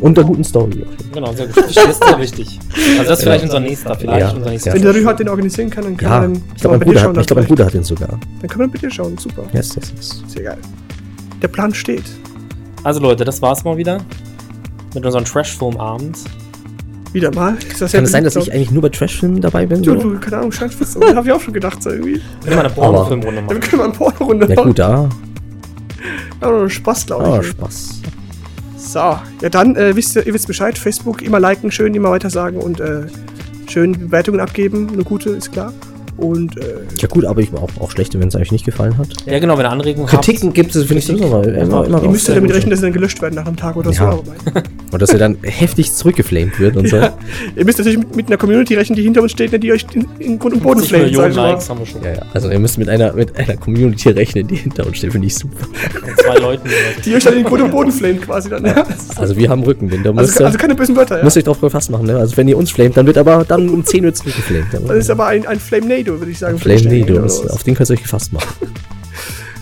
Und 0.00 0.18
einer 0.18 0.26
guten 0.26 0.44
Story. 0.44 0.84
Genau, 1.12 1.32
sehr 1.32 1.46
gut. 1.46 1.56
Das 1.56 1.66
ist 1.76 2.04
sehr 2.04 2.18
wichtig. 2.18 2.58
Also 2.98 3.10
das 3.10 3.18
ist 3.18 3.24
vielleicht 3.24 3.44
unser 3.44 3.60
nächster, 3.60 3.94
vielleicht 3.96 4.20
Ja. 4.20 4.32
unser 4.36 4.50
nächster. 4.50 4.72
wenn 4.74 4.82
der 4.82 4.94
Rühard 4.94 5.18
den 5.20 5.28
organisieren 5.28 5.70
kann, 5.70 5.84
dann 5.84 5.96
kann 5.96 6.10
Ja, 6.10 6.20
man 6.20 6.34
dann, 6.34 6.42
ich 6.54 6.60
glaube, 6.62 6.78
mein 6.78 6.78
man 6.78 6.78
bei 6.78 6.84
dir 6.84 6.84
Bruder 6.84 7.00
schauen. 7.00 7.08
hat, 7.08 7.16
dann 7.16 7.20
ich 7.22 7.26
glaube, 7.26 7.40
mein. 7.40 7.48
Bruder 7.48 7.64
hat 7.66 7.74
den 7.74 7.84
sogar. 7.84 8.08
Dann 8.40 8.48
kann 8.50 8.58
man 8.60 8.70
bei 8.70 8.78
dir 8.78 8.90
schauen, 8.90 9.18
super. 9.18 9.42
Yes, 9.52 9.74
yes, 9.76 9.92
yes. 9.96 10.22
Sehr 10.28 10.42
geil. 10.42 10.58
Der 11.42 11.48
Plan 11.48 11.72
steht. 11.74 12.04
Also 12.84 13.00
Leute, 13.00 13.24
das 13.24 13.40
war's 13.42 13.64
mal 13.64 13.76
wieder. 13.76 13.98
Mit 14.94 15.04
unserem 15.04 15.24
Trash-Film-Abend. 15.24 16.18
Wieder 17.12 17.34
mal. 17.34 17.56
Ist 17.56 17.80
das 17.80 17.92
Kann 17.92 18.02
ja 18.02 18.04
es 18.04 18.12
sein, 18.12 18.24
dass 18.24 18.36
ich 18.36 18.52
eigentlich 18.52 18.70
nur 18.70 18.82
bei 18.82 18.90
Trashfilmen 18.90 19.40
dabei 19.40 19.64
bin? 19.64 19.80
glaub. 19.80 20.02
Du, 20.02 20.10
du, 20.10 20.18
keine 20.20 20.38
Ahnung, 20.38 20.52
scheint 20.52 20.72
so. 20.74 21.00
Das 21.00 21.14
habe 21.16 21.26
ich 21.26 21.32
auch 21.32 21.40
schon 21.40 21.54
gedacht, 21.54 21.82
so 21.82 21.88
irgendwie. 21.90 22.14
Wir 22.16 22.20
können 22.44 22.56
mal 22.56 22.64
eine 22.66 22.70
Pornofilmrunde 22.74 23.40
Ja, 23.40 23.48
wir 23.48 23.54
machen. 23.54 23.60
können 23.60 23.78
mal 23.78 23.84
eine 23.84 23.92
Porno-Runde 23.94 24.46
Ja 24.46 24.54
machen. 24.56 24.66
gut, 24.68 24.78
da. 24.78 25.08
Ja, 26.40 26.50
nur 26.50 26.70
Spaß, 26.70 27.06
glaube 27.06 27.40
ich. 27.42 27.48
Spaß. 27.50 28.00
So, 28.76 28.98
ja 28.98 29.48
dann 29.50 29.76
äh, 29.76 29.94
wisst 29.96 30.16
ihr, 30.16 30.26
ihr 30.26 30.32
wisst 30.34 30.46
Bescheid. 30.46 30.78
Facebook 30.78 31.22
immer 31.22 31.40
liken, 31.40 31.70
schön 31.70 31.94
immer 31.94 32.10
weiter 32.10 32.30
sagen 32.30 32.58
und 32.58 32.80
äh, 32.80 33.06
schön 33.68 33.92
Bewertungen 33.92 34.40
abgeben. 34.40 34.88
Eine 34.92 35.04
gute 35.04 35.30
ist 35.30 35.52
klar. 35.52 35.72
Und 36.16 36.56
äh, 36.58 36.78
Ja 37.00 37.06
gut, 37.08 37.24
aber 37.24 37.40
ich 37.40 37.52
auch, 37.54 37.68
auch 37.80 37.90
schlechte, 37.90 38.18
wenn 38.18 38.28
es 38.28 38.34
euch 38.34 38.50
nicht 38.50 38.64
gefallen 38.64 38.96
hat. 38.98 39.08
Ja 39.26 39.38
genau, 39.38 39.56
wenn 39.58 39.66
ihr 39.66 39.70
Anregungen 39.70 40.08
Kritiken 40.08 40.52
gibt 40.52 40.74
es, 40.74 40.84
finde 40.84 40.98
ich 40.98 41.06
sowieso 41.06 41.26
immer, 41.26 41.46
immer, 41.46 41.84
immer 41.86 42.02
ihr 42.02 42.08
müsst 42.10 42.26
ja 42.28 42.34
damit 42.34 42.52
rechnen, 42.52 42.70
dass 42.70 42.80
sie 42.80 42.86
dann 42.86 42.92
gelöscht 42.92 43.20
werden 43.22 43.34
nach 43.36 43.46
einem 43.46 43.56
Tag 43.56 43.76
oder 43.76 43.90
Ja. 43.92 44.12
so. 44.12 44.24
Und 44.90 45.02
dass 45.02 45.10
er 45.10 45.18
dann 45.18 45.36
heftig 45.42 45.92
zurückgeflamed 45.92 46.58
wird 46.58 46.76
und 46.76 46.88
so. 46.88 46.96
ja. 46.96 47.12
Ihr 47.56 47.64
müsst 47.64 47.78
natürlich 47.78 47.98
mit, 47.98 48.16
mit 48.16 48.26
einer 48.28 48.38
Community 48.38 48.74
rechnen, 48.74 48.96
die 48.96 49.02
hinter 49.02 49.20
uns 49.22 49.32
steht, 49.32 49.52
ne, 49.52 49.58
die 49.58 49.70
euch 49.72 49.84
in, 49.92 50.06
in 50.18 50.38
Grund 50.38 50.54
und 50.54 50.62
Boden 50.62 50.80
50 50.80 51.14
flamet. 51.14 51.34
Likes 51.36 51.68
haben 51.68 51.80
wir 51.80 51.86
schon. 51.86 52.02
Ja, 52.02 52.12
ja. 52.14 52.22
Also 52.32 52.50
ihr 52.50 52.58
müsst 52.58 52.78
mit 52.78 52.88
einer, 52.88 53.12
mit 53.12 53.36
einer 53.36 53.56
Community 53.56 54.08
rechnen, 54.10 54.46
die 54.48 54.56
hinter 54.56 54.86
uns 54.86 54.96
steht, 54.96 55.12
finde 55.12 55.26
ich 55.26 55.34
super. 55.34 55.66
Mit 56.06 56.20
zwei 56.20 56.36
Leuten. 56.38 56.68
Die 57.04 57.14
euch 57.14 57.24
dann 57.24 57.36
in 57.36 57.44
Grund 57.44 57.62
und 57.62 57.70
Boden 57.70 57.92
flamet 57.92 58.22
quasi 58.22 58.48
dann. 58.48 58.64
Ja. 58.64 58.86
Also 59.16 59.36
wir 59.36 59.48
haben 59.50 59.62
Rückenwind, 59.62 60.06
da 60.06 60.12
müsst 60.12 60.30
Also, 60.30 60.40
ihr, 60.42 60.46
also 60.46 60.58
keine 60.58 60.74
bösen 60.74 60.96
Wörter, 60.96 61.18
ja. 61.18 61.24
müsst 61.24 61.36
ihr 61.36 61.40
euch 61.40 61.44
drauf 61.44 61.60
gefasst 61.60 61.90
machen, 61.90 62.06
ne? 62.06 62.16
Also 62.16 62.36
wenn 62.36 62.48
ihr 62.48 62.56
uns 62.56 62.70
flamet, 62.70 62.96
dann 62.96 63.06
wird 63.06 63.18
aber 63.18 63.44
dann 63.46 63.68
um 63.68 63.84
10 63.84 64.04
Uhr 64.06 64.14
zurückgeflamed. 64.14 64.66
Das 64.88 64.96
ist 64.96 65.10
aber 65.10 65.26
ein, 65.26 65.46
ein 65.46 65.60
Flamenado, 65.60 66.18
würde 66.18 66.30
ich 66.30 66.38
sagen. 66.38 66.58
Flame 66.58 66.78
Flame 66.80 66.94
Nedo, 66.94 67.22
auf 67.24 67.62
den 67.64 67.74
könnt 67.74 67.90
ihr 67.90 67.94
euch 67.94 68.02
gefasst 68.02 68.32
machen. 68.32 68.48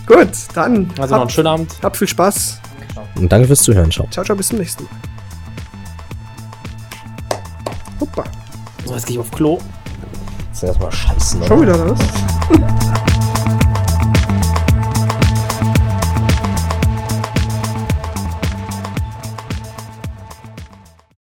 Gut, 0.05 0.29
dann 0.53 0.89
Also 0.97 1.15
noch 1.15 1.21
einen 1.21 1.29
schönen 1.29 1.47
Abend. 1.47 1.73
habt 1.83 1.97
viel 1.97 2.07
Spaß. 2.07 2.61
Und 3.19 3.31
danke 3.31 3.47
fürs 3.47 3.63
Zuhören, 3.63 3.91
ciao. 3.91 4.07
Ciao, 4.11 4.23
ciao, 4.23 4.37
bis 4.37 4.47
zum 4.47 4.59
nächsten 4.59 4.83
Mal. 4.83 5.16
Hoppa. 7.99 8.23
So, 8.85 8.93
jetzt 8.93 9.05
gehe 9.05 9.15
ich 9.15 9.19
auf 9.19 9.31
Klo. 9.31 9.57
Das 10.49 10.63
ist 10.63 10.69
erstmal 10.69 10.91
scheiße, 10.91 11.45
Schon 11.45 11.61
wieder 11.61 11.89
was? 11.89 11.99